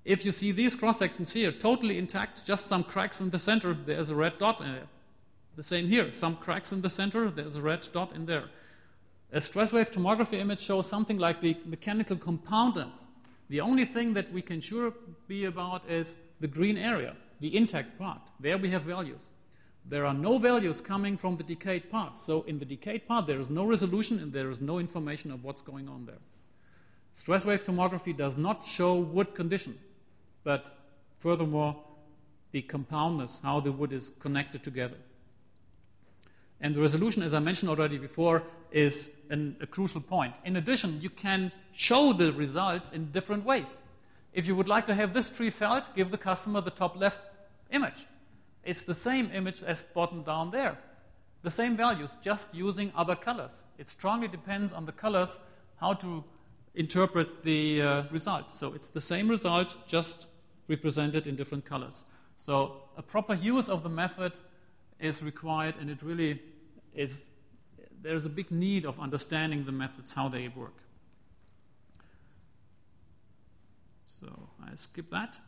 If 0.05 0.25
you 0.25 0.33
see 0.33 0.53
these 0.53 0.75
cross 0.75 0.99
sections 0.99 1.33
here, 1.33 1.53
totally 1.53 1.99
intact, 1.99 2.47
just 2.47 2.67
some 2.67 2.85
cracks 2.85 3.21
in 3.21 3.31
the 3.31 3.39
center, 3.39 3.75
there's 3.75 4.09
a 4.09 4.15
red 4.15 4.39
dot 4.39 4.61
in 4.61 4.73
there. 4.73 4.89
The 5.57 5.63
same 5.63 5.89
here, 5.89 6.13
some 6.13 6.37
cracks 6.37 6.73
in 6.73 6.83
the 6.83 6.89
center, 6.89 7.31
there's 7.31 7.57
a 7.57 7.61
red 7.61 7.89
dot 7.93 8.15
in 8.15 8.27
there. 8.27 8.45
A 9.33 9.41
stress 9.41 9.73
wave 9.73 9.91
tomography 9.91 10.39
image 10.39 10.61
shows 10.61 10.87
something 10.87 11.19
like 11.19 11.41
the 11.41 11.57
mechanical 11.67 12.17
compoundness. 12.17 13.07
The 13.51 13.61
only 13.61 13.85
thing 13.85 14.15
that 14.15 14.33
we 14.33 14.41
can 14.41 14.61
sure 14.61 14.95
be 15.27 15.45
about 15.47 15.91
is 15.91 16.17
the 16.41 16.47
green 16.47 16.79
area 16.79 17.17
the 17.41 17.57
intact 17.57 17.99
part. 17.99 18.21
There 18.41 18.59
we 18.59 18.71
have 18.71 18.83
values. 18.83 19.33
There 19.85 20.05
are 20.05 20.15
no 20.15 20.39
values 20.39 20.81
coming 20.81 21.17
from 21.17 21.37
the 21.37 21.43
decayed 21.43 21.91
part. 21.91 22.19
So 22.19 22.43
in 22.43 22.59
the 22.59 22.65
decayed 22.65 23.07
part, 23.07 23.27
there 23.27 23.39
is 23.39 23.49
no 23.49 23.65
resolution 23.65 24.19
and 24.19 24.33
there 24.33 24.51
is 24.51 24.61
no 24.61 24.79
information 24.79 25.31
of 25.31 25.45
what's 25.45 25.63
going 25.63 25.89
on 25.89 26.05
there. 26.05 26.19
Stress 27.15 27.45
wave 27.45 27.65
tomography 27.65 28.17
does 28.17 28.37
not 28.37 28.65
show 28.65 28.95
wood 28.95 29.35
condition, 29.35 29.79
but 30.45 30.77
furthermore, 31.15 31.77
the 32.53 32.63
compoundness, 32.63 33.41
how 33.43 33.61
the 33.61 33.73
wood 33.73 33.93
is 33.93 34.13
connected 34.21 34.63
together. 34.63 34.97
And 36.61 36.75
the 36.75 36.81
resolution, 36.81 37.23
as 37.23 37.35
I 37.35 37.39
mentioned 37.39 37.71
already 37.71 37.99
before, 37.99 38.43
is 38.71 39.11
an, 39.31 39.57
a 39.61 39.67
crucial 39.67 40.01
point. 40.01 40.35
In 40.45 40.57
addition, 40.57 41.01
you 41.01 41.11
can 41.11 41.53
show 41.73 42.13
the 42.13 42.33
results 42.33 42.93
in 42.93 43.11
different 43.11 43.45
ways. 43.45 43.81
If 44.33 44.47
you 44.47 44.55
would 44.57 44.69
like 44.69 44.87
to 44.87 44.95
have 44.95 45.15
this 45.15 45.31
tree 45.31 45.51
felled, 45.51 45.89
give 45.97 46.11
the 46.11 46.19
customer 46.19 46.61
the 46.61 46.71
top 46.71 46.97
left 46.97 47.21
image. 47.71 48.07
It's 48.65 48.83
the 48.83 48.95
same 48.95 49.31
image 49.33 49.63
as 49.63 49.83
bottom 49.83 50.23
down 50.23 50.51
there. 50.51 50.79
The 51.43 51.51
same 51.51 51.77
values, 51.77 52.17
just 52.21 52.49
using 52.53 52.93
other 52.97 53.15
colors. 53.15 53.65
It 53.79 53.89
strongly 53.89 54.29
depends 54.29 54.73
on 54.73 54.87
the 54.87 54.93
colors 54.93 55.39
how 55.77 55.95
to 55.95 56.25
interpret 56.75 57.43
the 57.43 57.83
uh, 57.83 58.03
result. 58.11 58.53
So 58.53 58.75
it's 58.75 58.89
the 58.89 59.01
same 59.01 59.29
result, 59.29 59.77
just 59.87 60.27
represented 60.67 61.27
in 61.27 61.37
different 61.37 61.65
colors. 61.65 62.05
So 62.37 62.83
a 62.97 63.03
proper 63.03 63.35
use 63.35 63.69
of 63.69 63.83
the 63.83 63.89
method 63.89 64.33
is 65.01 65.23
required, 65.23 65.75
and 65.81 65.91
it 65.91 66.03
really 66.03 66.43
is. 66.95 67.31
There's 68.01 68.27
a 68.27 68.31
big 68.31 68.51
need 68.51 68.85
of 68.85 69.01
understanding 69.01 69.65
the 69.65 69.73
methods, 69.73 70.15
how 70.15 70.29
they 70.29 70.49
work. 70.49 70.83
So 74.07 74.49
I 74.63 74.75
skip 74.75 75.09
that. 75.11 75.39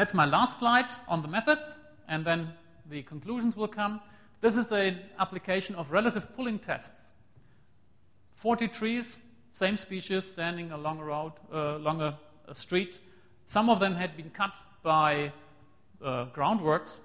That's 0.00 0.14
my 0.14 0.24
last 0.24 0.60
slide 0.60 0.86
on 1.08 1.20
the 1.20 1.28
methods, 1.28 1.76
and 2.08 2.24
then 2.24 2.54
the 2.88 3.02
conclusions 3.02 3.54
will 3.54 3.68
come. 3.68 4.00
This 4.40 4.56
is 4.56 4.72
an 4.72 4.98
application 5.18 5.74
of 5.74 5.90
relative 5.90 6.34
pulling 6.34 6.58
tests. 6.58 7.10
40 8.32 8.68
trees, 8.68 9.20
same 9.50 9.76
species, 9.76 10.24
standing 10.24 10.72
along 10.72 11.00
a 11.00 11.04
road, 11.04 11.32
uh, 11.52 11.76
along 11.76 12.00
a, 12.00 12.18
a, 12.48 12.54
street. 12.54 12.98
Some 13.44 13.68
of 13.68 13.78
them 13.78 13.94
had 13.94 14.16
been 14.16 14.30
cut 14.30 14.56
by 14.82 15.32
uh, 16.02 16.28
groundworks, 16.34 17.00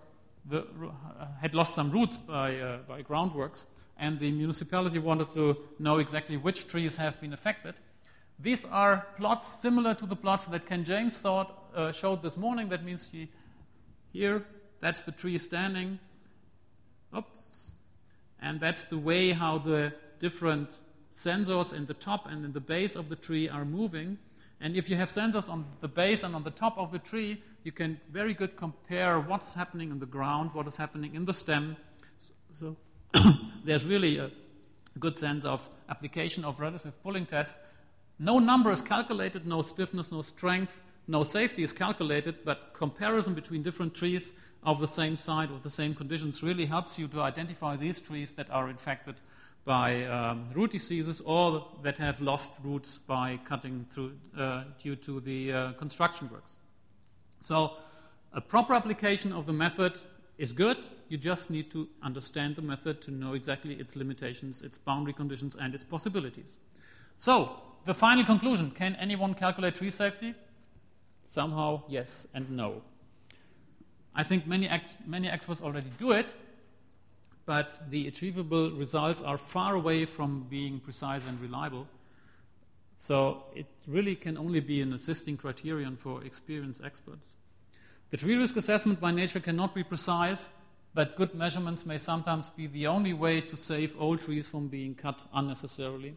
the, 0.46 0.60
uh, 0.62 1.26
had 1.42 1.54
lost 1.54 1.76
some 1.76 1.92
roots 1.92 2.16
by, 2.16 2.58
uh, 2.58 2.78
by 2.88 3.04
groundworks, 3.04 3.66
and 3.98 4.22
the 4.22 4.32
municipality 4.32 5.00
wanted 5.00 5.32
to 5.32 5.58
know 5.80 5.98
exactly 5.98 6.38
which 6.38 6.70
trees 6.70 6.96
have 6.96 7.20
been 7.20 7.34
affected. 7.34 7.76
These 8.40 8.66
are 8.66 9.08
plots 9.18 9.48
similar 9.48 9.94
to 9.96 10.06
the 10.06 10.16
plots 10.16 10.46
that 10.46 10.66
Ken 10.66 10.84
James 10.84 11.24
uh, 11.26 11.92
showed 11.92 12.22
this 12.22 12.38
morning. 12.38 12.70
That 12.70 12.84
means 12.84 13.10
he, 13.12 13.30
here, 14.12 14.46
that's 14.82 15.02
the 15.02 15.12
tree 15.12 15.38
standing. 15.38 16.00
Oops. 17.16 17.72
And 18.42 18.60
that's 18.60 18.86
the 18.86 18.98
way 18.98 19.32
how 19.32 19.58
the 19.58 19.94
different 20.20 20.80
sensors 21.12 21.74
in 21.74 21.86
the 21.86 21.94
top 21.94 22.28
and 22.30 22.44
in 22.44 22.52
the 22.52 22.60
base 22.60 22.96
of 22.96 23.10
the 23.10 23.16
tree 23.16 23.48
are 23.48 23.66
moving. 23.66 24.18
And 24.60 24.76
if 24.76 24.90
you 24.90 24.96
have 24.96 25.10
sensors 25.10 25.50
on 25.50 25.66
the 25.82 25.88
base 25.88 26.24
and 26.24 26.36
on 26.36 26.44
the 26.44 26.52
top 26.52 26.78
of 26.78 26.92
the 26.92 27.00
tree, 27.00 27.42
you 27.64 27.72
can 27.72 28.00
very 28.12 28.34
good 28.34 28.56
compare 28.56 29.20
what's 29.20 29.54
happening 29.54 29.92
in 29.92 30.00
the 30.00 30.06
ground, 30.06 30.52
what 30.54 30.68
is 30.68 30.78
happening 30.78 31.16
in 31.16 31.26
the 31.26 31.34
stem, 31.34 31.78
So 32.54 32.76
there's 33.64 33.86
really 33.86 34.18
a 34.18 34.30
good 35.00 35.18
sense 35.18 35.44
of 35.46 35.68
application 35.90 36.46
of 36.46 36.60
relative 36.60 37.02
pulling 37.04 37.26
test. 37.26 37.58
No 38.18 38.40
number 38.40 38.72
is 38.72 38.82
calculated, 38.82 39.46
no 39.46 39.62
stiffness, 39.62 40.12
no 40.12 40.22
strength, 40.22 40.82
no 41.08 41.24
safety 41.24 41.64
is 41.64 41.74
calculated, 41.74 42.46
but 42.46 42.74
comparison 42.74 43.34
between 43.34 43.62
different 43.62 43.94
trees 43.94 44.32
of 44.64 44.80
the 44.80 44.88
same 44.88 45.16
site 45.16 45.52
with 45.52 45.64
the 45.64 45.70
same 45.70 45.94
conditions 45.94 46.42
really 46.42 46.66
helps 46.66 46.98
you 46.98 47.08
to 47.10 47.22
identify 47.22 47.76
these 47.76 48.00
trees 48.00 48.32
that 48.34 48.50
are 48.50 48.70
infected 48.70 49.16
by 49.66 50.04
um, 50.06 50.48
root 50.54 50.72
diseases 50.72 51.22
or 51.22 51.68
that 51.84 51.98
have 51.98 52.22
lost 52.22 52.52
roots 52.64 53.00
by 53.00 53.40
cutting 53.46 53.86
through 53.90 54.14
uh, 54.38 54.64
due 54.82 54.96
to 54.96 55.20
the 55.20 55.52
uh, 55.52 55.72
construction 55.74 56.30
works. 56.32 56.58
So, 57.40 57.74
a 58.34 58.42
proper 58.42 58.74
application 58.74 59.32
of 59.32 59.46
the 59.46 59.54
method 59.54 59.98
is 60.38 60.52
good. 60.52 60.78
You 61.10 61.18
just 61.18 61.50
need 61.50 61.72
to 61.72 61.88
understand 62.04 62.56
the 62.56 62.62
method 62.62 63.02
to 63.04 63.12
know 63.12 63.34
exactly 63.34 63.76
its 63.76 63.96
limitations, 63.96 64.62
its 64.62 64.78
boundary 64.78 65.14
conditions, 65.14 65.56
and 65.56 65.74
its 65.74 65.84
possibilities. 65.84 66.60
So, 67.18 67.62
the 67.86 67.94
final 67.94 68.26
conclusion 68.26 68.72
can 68.72 68.96
anyone 68.96 69.34
calculate 69.34 69.76
tree 69.76 69.90
safety? 69.90 70.34
Somehow, 71.24 71.84
yes 71.88 72.28
and 72.34 72.50
no. 72.52 72.82
I 74.14 74.24
think 74.24 74.48
many, 74.48 74.70
many 75.06 75.30
experts 75.30 75.62
already 75.62 75.90
do 75.98 76.12
it, 76.12 76.36
but 77.46 77.80
the 77.90 78.08
achievable 78.08 78.72
results 78.72 79.22
are 79.22 79.38
far 79.38 79.76
away 79.76 80.06
from 80.06 80.48
being 80.50 80.80
precise 80.80 81.22
and 81.28 81.40
reliable. 81.40 81.88
So 82.96 83.44
it 83.54 83.68
really 83.88 84.16
can 84.16 84.38
only 84.38 84.62
be 84.62 84.82
an 84.82 84.94
assisting 84.94 85.38
criterion 85.38 85.98
for 85.98 86.24
experienced 86.24 86.82
experts. 86.84 87.36
The 88.10 88.18
tree 88.18 88.36
risk 88.36 88.56
assessment 88.56 89.02
by 89.02 89.12
nature 89.12 89.40
cannot 89.40 89.76
be 89.76 89.84
precise, 89.84 90.50
but 90.94 91.18
good 91.18 91.36
measurements 91.36 91.86
may 91.86 91.98
sometimes 91.98 92.50
be 92.50 92.68
the 92.68 92.88
only 92.88 93.14
way 93.14 93.42
to 93.42 93.56
save 93.58 94.00
old 94.00 94.22
trees 94.22 94.48
from 94.48 94.70
being 94.70 94.96
cut 94.96 95.26
unnecessarily. 95.34 96.16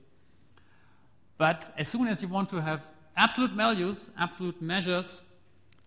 But 1.39 1.73
as 1.79 1.89
soon 1.89 2.09
as 2.09 2.21
you 2.21 2.29
want 2.29 2.49
to 2.51 2.61
have 2.61 2.91
absolute 3.17 3.53
values, 3.53 4.11
absolute 4.19 4.61
measures, 4.61 5.23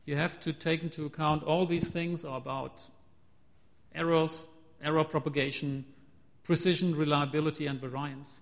you 0.06 0.16
have 0.16 0.39
to 0.39 0.54
take 0.54 0.82
into 0.82 1.06
account 1.06 1.43
all 1.43 1.66
these 1.66 1.89
things 1.89 2.24
about 2.24 2.82
errors, 3.93 4.47
error 4.84 5.04
propagation, 5.04 5.86
precision, 6.43 6.95
reliability, 6.95 7.68
and 7.68 7.80
variance. 7.80 8.41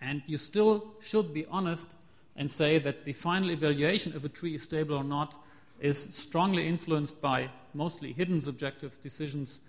And 0.00 0.22
you 0.26 0.36
still 0.36 0.94
should 1.00 1.32
be 1.32 1.46
honest 1.46 1.94
and 2.36 2.50
say 2.50 2.78
that 2.78 3.04
the 3.04 3.12
final 3.12 3.50
evaluation 3.50 4.12
if 4.14 4.24
a 4.24 4.28
tree 4.28 4.54
is 4.54 4.62
stable 4.62 4.96
or 4.96 5.04
not 5.04 5.42
is 5.78 5.98
strongly 6.14 6.66
influenced 6.66 7.20
by 7.20 7.50
mostly 7.72 8.12
hidden 8.12 8.40
subjective 8.40 9.00
decisions, 9.00 9.60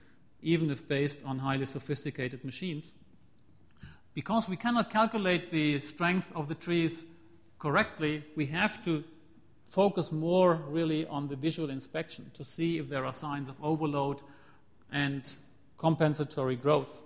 even 0.42 0.70
if 0.70 0.88
based 0.88 1.20
on 1.26 1.39
highly 1.39 1.66
sophisticated 1.66 2.44
machines. 2.44 2.94
Because 4.14 4.49
we 4.49 4.57
cannot 4.57 4.89
calculate 4.89 5.51
the 5.51 5.80
strength 5.80 6.32
of 6.36 6.49
the 6.49 6.55
trees 6.55 7.05
correctly, 7.59 8.24
we 8.36 8.47
have 8.47 8.84
to 8.84 9.03
focus 9.70 10.12
more 10.12 10.55
really 10.68 11.05
on 11.05 11.30
the 11.30 11.36
visual 11.36 11.70
inspection 11.70 12.30
to 12.34 12.43
see 12.43 12.78
if 12.78 12.89
there 12.89 13.05
are 13.05 13.14
signs 13.14 13.47
of 13.47 13.55
overload 13.64 14.22
and 14.91 15.36
compensatory 15.78 16.57
growth. 16.57 17.03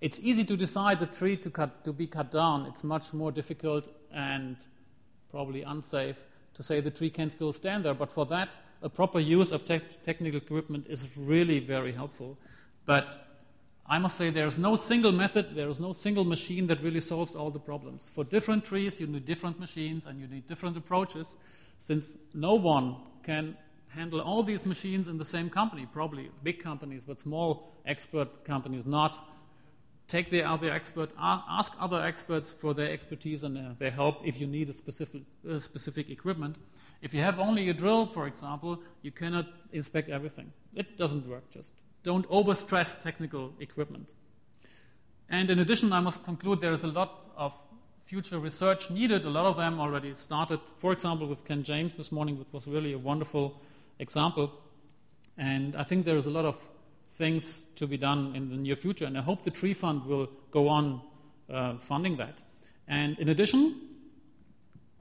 It's 0.00 0.18
easy 0.20 0.44
to 0.44 0.56
decide 0.56 0.98
the 0.98 1.06
tree 1.06 1.36
to, 1.36 1.50
cut, 1.50 1.84
to 1.84 1.92
be 1.92 2.06
cut 2.06 2.30
down. 2.30 2.66
It's 2.66 2.82
much 2.82 3.12
more 3.12 3.30
difficult 3.30 3.88
and 4.12 4.56
probably 5.30 5.62
unsafe 5.62 6.26
to 6.54 6.62
say 6.62 6.80
the 6.80 6.90
tree 6.90 7.10
can 7.10 7.30
still 7.30 7.52
stand 7.52 7.84
there. 7.84 7.94
But 7.94 8.12
for 8.12 8.26
that, 8.26 8.56
a 8.82 8.88
proper 8.88 9.20
use 9.20 9.52
of 9.52 9.64
te- 9.64 9.80
technical 10.04 10.38
equipment 10.38 10.86
is 10.88 11.16
really 11.16 11.60
very 11.60 11.92
helpful. 11.92 12.36
But 12.84 13.27
I 13.90 13.98
must 13.98 14.18
say 14.18 14.28
there's 14.28 14.58
no 14.58 14.76
single 14.76 15.12
method, 15.12 15.54
there 15.54 15.68
is 15.68 15.80
no 15.80 15.94
single 15.94 16.24
machine 16.24 16.66
that 16.66 16.82
really 16.82 17.00
solves 17.00 17.34
all 17.34 17.50
the 17.50 17.58
problems. 17.58 18.10
For 18.14 18.22
different 18.22 18.64
trees, 18.64 19.00
you 19.00 19.06
need 19.06 19.24
different 19.24 19.58
machines 19.58 20.04
and 20.04 20.20
you 20.20 20.26
need 20.26 20.46
different 20.46 20.76
approaches, 20.76 21.36
since 21.78 22.18
no 22.34 22.54
one 22.54 22.96
can 23.22 23.56
handle 23.88 24.20
all 24.20 24.42
these 24.42 24.66
machines 24.66 25.08
in 25.08 25.16
the 25.16 25.24
same 25.24 25.48
company, 25.48 25.86
probably 25.90 26.30
big 26.42 26.62
companies, 26.62 27.06
but 27.06 27.18
small 27.18 27.72
expert 27.86 28.44
companies 28.44 28.86
not. 28.86 29.26
Take 30.06 30.30
the 30.30 30.42
other 30.42 30.70
expert, 30.70 31.10
ask 31.18 31.72
other 31.80 32.02
experts 32.02 32.50
for 32.52 32.74
their 32.74 32.90
expertise 32.90 33.42
and 33.42 33.76
their 33.78 33.90
help 33.90 34.20
if 34.24 34.38
you 34.40 34.46
need 34.46 34.68
a 34.68 34.72
specific, 34.74 35.22
uh, 35.50 35.58
specific 35.58 36.10
equipment. 36.10 36.56
If 37.00 37.14
you 37.14 37.20
have 37.20 37.38
only 37.38 37.68
a 37.70 37.74
drill, 37.74 38.06
for 38.06 38.26
example, 38.26 38.82
you 39.02 39.12
cannot 39.12 39.46
inspect 39.72 40.08
everything. 40.10 40.52
It 40.74 40.96
doesn't 40.98 41.26
work 41.26 41.50
just 41.50 41.72
don't 42.02 42.28
overstress 42.28 43.00
technical 43.02 43.52
equipment. 43.60 44.14
And 45.28 45.50
in 45.50 45.58
addition, 45.58 45.92
I 45.92 46.00
must 46.00 46.24
conclude 46.24 46.60
there 46.60 46.72
is 46.72 46.84
a 46.84 46.88
lot 46.88 47.32
of 47.36 47.54
future 48.02 48.38
research 48.38 48.90
needed. 48.90 49.24
A 49.24 49.30
lot 49.30 49.44
of 49.44 49.56
them 49.56 49.78
already 49.78 50.14
started, 50.14 50.60
for 50.76 50.92
example, 50.92 51.26
with 51.26 51.44
Ken 51.44 51.62
James 51.62 51.92
this 51.96 52.10
morning, 52.10 52.38
which 52.38 52.48
was 52.52 52.66
really 52.66 52.94
a 52.94 52.98
wonderful 52.98 53.60
example. 53.98 54.50
And 55.36 55.76
I 55.76 55.84
think 55.84 56.06
there 56.06 56.16
is 56.16 56.26
a 56.26 56.30
lot 56.30 56.46
of 56.46 56.56
things 57.16 57.66
to 57.76 57.86
be 57.86 57.98
done 57.98 58.34
in 58.34 58.48
the 58.48 58.56
near 58.56 58.76
future, 58.76 59.04
and 59.04 59.18
I 59.18 59.22
hope 59.22 59.42
the 59.42 59.50
Tree 59.50 59.74
Fund 59.74 60.06
will 60.06 60.28
go 60.50 60.68
on 60.68 61.02
uh, 61.52 61.76
funding 61.76 62.16
that. 62.16 62.42
And 62.86 63.18
in 63.18 63.28
addition, 63.28 63.80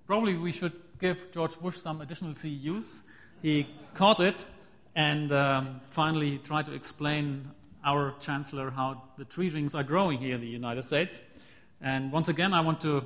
probably 0.06 0.36
we 0.36 0.52
should 0.52 0.74
give 1.00 1.32
George 1.32 1.58
Bush 1.60 1.78
some 1.78 2.02
additional 2.02 2.34
CEUs. 2.34 3.04
He 3.42 3.68
caught 3.94 4.20
it 4.20 4.46
and 4.98 5.32
um, 5.32 5.80
finally 5.92 6.40
try 6.40 6.64
to 6.64 6.74
explain 6.74 7.48
our 7.86 8.16
chancellor 8.20 8.72
how 8.72 9.04
the 9.20 9.26
tree 9.26 9.48
rings 9.48 9.76
are 9.76 9.84
growing 9.84 10.18
here 10.18 10.34
in 10.34 10.42
the 10.42 10.48
United 10.48 10.84
States. 10.84 11.22
And 11.80 12.12
once 12.12 12.30
again, 12.30 12.52
I 12.52 12.62
want 12.62 12.82
to 12.82 13.06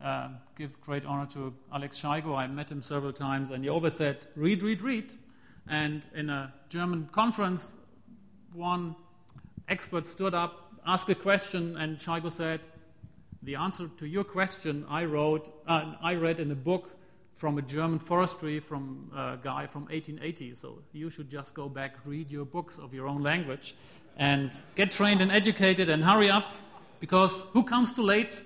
uh, 0.00 0.28
give 0.56 0.80
great 0.82 1.04
honor 1.04 1.26
to 1.32 1.52
Alex 1.72 2.00
Shigo. 2.00 2.36
I 2.36 2.46
met 2.46 2.70
him 2.70 2.80
several 2.80 3.12
times, 3.12 3.50
and 3.50 3.64
he 3.64 3.68
always 3.68 3.94
said, 3.94 4.28
read, 4.36 4.62
read, 4.62 4.82
read. 4.82 5.12
And 5.66 6.06
in 6.14 6.30
a 6.30 6.54
German 6.68 7.08
conference, 7.10 7.76
one 8.52 8.94
expert 9.68 10.06
stood 10.06 10.32
up, 10.32 10.72
asked 10.86 11.08
a 11.08 11.16
question, 11.16 11.76
and 11.76 11.98
Shigo 11.98 12.30
said, 12.30 12.60
the 13.42 13.56
answer 13.56 13.88
to 13.96 14.06
your 14.06 14.22
question 14.22 14.86
I 14.88 15.06
wrote, 15.06 15.52
uh, 15.66 15.94
I 16.00 16.14
read 16.14 16.38
in 16.38 16.52
a 16.52 16.54
book 16.54 16.95
from 17.36 17.58
a 17.58 17.62
German 17.62 17.98
forestry 17.98 18.58
from 18.58 19.10
a 19.14 19.36
guy 19.40 19.66
from 19.66 19.82
1880. 19.82 20.54
So 20.54 20.78
you 20.92 21.10
should 21.10 21.30
just 21.30 21.54
go 21.54 21.68
back, 21.68 21.94
read 22.06 22.30
your 22.30 22.46
books 22.46 22.78
of 22.78 22.94
your 22.94 23.06
own 23.06 23.22
language, 23.22 23.76
and 24.16 24.50
get 24.74 24.90
trained 24.90 25.20
and 25.20 25.30
educated 25.30 25.90
and 25.90 26.02
hurry 26.02 26.30
up, 26.30 26.54
because 26.98 27.44
who 27.52 27.62
comes 27.62 27.94
too 27.94 28.02
late 28.02 28.42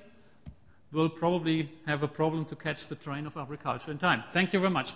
will 0.92 1.08
probably 1.08 1.70
have 1.86 2.02
a 2.02 2.08
problem 2.08 2.44
to 2.46 2.56
catch 2.56 2.88
the 2.88 2.96
train 2.96 3.26
of 3.26 3.36
agriculture 3.36 3.92
in 3.92 3.98
time. 3.98 4.24
Thank 4.32 4.52
you 4.52 4.58
very 4.58 4.72
much. 4.72 4.94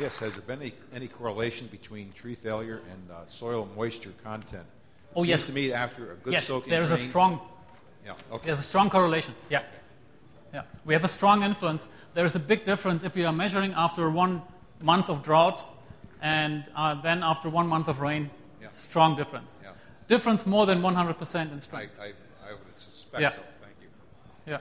Yes, 0.00 0.16
has 0.18 0.32
there 0.32 0.42
been 0.42 0.62
any, 0.62 0.72
any 0.94 1.08
correlation 1.08 1.66
between 1.66 2.10
tree 2.12 2.36
failure 2.36 2.80
and 2.90 3.10
uh, 3.10 3.26
soil 3.26 3.68
moisture 3.76 4.14
content? 4.24 4.64
It 4.64 5.12
oh, 5.14 5.20
seems 5.20 5.28
yes. 5.28 5.46
to 5.46 5.52
me 5.52 5.72
after 5.74 6.12
a 6.12 6.14
good 6.16 6.32
yes, 6.32 6.46
soaking 6.46 6.70
there 6.70 6.80
is 6.80 6.90
rain, 6.90 7.00
a 7.00 7.02
strong 7.02 7.40
yeah, 8.06 8.12
okay. 8.32 8.46
there's 8.46 8.60
a 8.60 8.62
strong 8.62 8.88
correlation. 8.88 9.34
Yeah. 9.50 9.64
Yeah, 10.52 10.62
we 10.84 10.94
have 10.94 11.04
a 11.04 11.08
strong 11.08 11.42
influence. 11.42 11.88
There 12.14 12.24
is 12.24 12.34
a 12.36 12.40
big 12.40 12.64
difference 12.64 13.04
if 13.04 13.14
we 13.14 13.24
are 13.24 13.32
measuring 13.32 13.72
after 13.74 14.08
one 14.10 14.42
month 14.80 15.10
of 15.10 15.22
drought 15.22 15.64
and 16.22 16.64
uh, 16.74 16.94
then 17.00 17.22
after 17.22 17.48
one 17.48 17.66
month 17.66 17.88
of 17.88 18.00
rain. 18.00 18.30
Yeah. 18.60 18.68
Strong 18.68 19.16
difference. 19.16 19.60
Yeah. 19.62 19.72
Difference 20.08 20.46
more 20.46 20.66
than 20.66 20.80
100% 20.80 21.52
in 21.52 21.60
strength. 21.60 21.98
I, 22.00 22.04
I, 22.04 22.08
I 22.48 22.52
would 22.52 22.76
suspect 22.78 23.20
Yeah. 23.20 23.28
so. 23.30 23.40
Thank 23.60 23.74
you. 23.82 23.88
Yeah. 24.46 24.58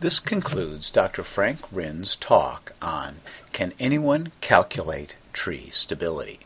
This 0.00 0.18
concludes 0.20 0.90
Dr. 0.90 1.22
Frank 1.22 1.60
Rinn's 1.70 2.16
talk 2.16 2.72
on 2.82 3.16
Can 3.52 3.72
Anyone 3.78 4.32
Calculate 4.40 5.14
Tree 5.32 5.70
Stability? 5.70 6.40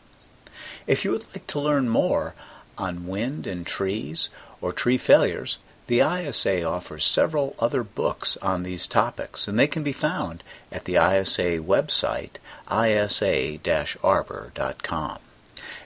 If 0.85 1.03
you 1.03 1.11
would 1.11 1.25
like 1.33 1.47
to 1.47 1.59
learn 1.59 1.89
more 1.89 2.35
on 2.77 3.07
wind 3.07 3.47
and 3.47 3.65
trees 3.65 4.29
or 4.61 4.71
tree 4.71 4.97
failures, 4.97 5.57
the 5.87 6.01
ISA 6.01 6.63
offers 6.63 7.05
several 7.05 7.55
other 7.59 7.83
books 7.83 8.37
on 8.37 8.63
these 8.63 8.87
topics, 8.87 9.47
and 9.47 9.57
they 9.57 9.67
can 9.67 9.83
be 9.83 9.93
found 9.93 10.43
at 10.71 10.85
the 10.85 10.95
ISA 10.95 11.59
website, 11.59 12.37
isa-arbor.com. 12.69 13.19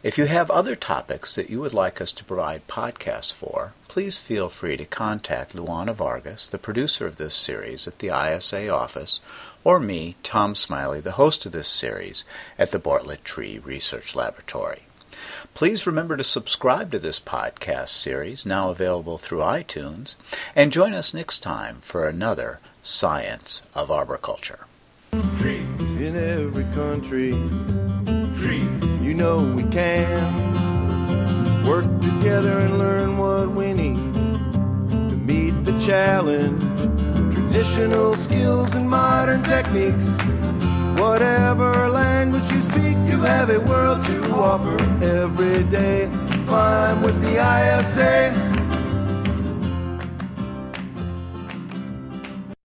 If 0.04 0.18
you 0.18 0.26
have 0.26 0.50
other 0.50 0.76
topics 0.76 1.36
that 1.36 1.52
you 1.52 1.62
would 1.62 1.74
like 1.74 2.02
us 2.02 2.12
to 2.14 2.24
provide 2.24 2.68
podcasts 2.68 3.32
for, 3.32 3.74
please 3.88 4.18
feel 4.18 4.50
free 4.50 4.76
to 4.78 4.86
contact 4.86 5.56
Luana 5.56 5.94
Vargas, 5.94 6.48
the 6.48 6.58
producer 6.58 7.06
of 7.06 7.18
this 7.18 7.36
series, 7.36 7.88
at 7.88 8.00
the 8.00 8.08
ISA 8.08 8.68
office, 8.70 9.20
or 9.64 9.80
me, 9.80 10.16
Tom 10.24 10.56
Smiley, 10.56 11.02
the 11.02 11.12
host 11.12 11.46
of 11.46 11.52
this 11.52 11.68
series, 11.68 12.26
at 12.58 12.72
the 12.72 12.80
Bartlett 12.80 13.24
Tree 13.24 13.60
Research 13.60 14.16
Laboratory. 14.16 14.82
Please 15.54 15.86
remember 15.86 16.18
to 16.18 16.24
subscribe 16.24 16.92
to 16.92 17.00
this 17.00 17.20
podcast 17.20 17.90
series, 17.90 18.46
now 18.46 18.70
available 18.70 19.18
through 19.18 19.40
iTunes, 19.40 20.16
and 20.56 20.72
join 20.72 20.94
us 20.94 21.14
next 21.14 21.40
time 21.40 21.80
for 21.82 22.08
another 22.08 22.60
Science 22.82 23.62
of 23.76 23.92
Arboriculture. 23.92 24.66
Trees 25.38 25.92
in 26.02 26.16
every 26.16 26.64
country. 26.74 27.32
Trees, 28.34 29.02
you 29.02 29.14
know 29.14 29.40
we 29.54 29.64
can 29.66 31.66
work 31.66 31.86
together 32.02 32.60
and 32.60 32.80
learn 32.80 33.18
what 33.18 33.52
we 33.52 33.74
need 33.74 34.14
to 35.10 35.16
meet 35.16 35.52
the 35.64 35.78
challenge. 35.78 36.60
Traditional 37.34 38.16
skills 38.16 38.74
and 38.74 38.90
modern 38.90 39.44
techniques. 39.44 40.16
Whatever 41.02 41.90
language 41.90 42.52
you 42.52 42.62
speak, 42.62 42.96
you 43.10 43.24
have 43.24 43.50
a 43.50 43.60
world 43.60 44.04
to 44.04 44.36
offer 44.36 44.78
every 45.04 45.64
day. 45.64 46.08
Climb 46.46 47.02
with 47.02 47.20
the 47.24 47.38
ISA 47.42 48.61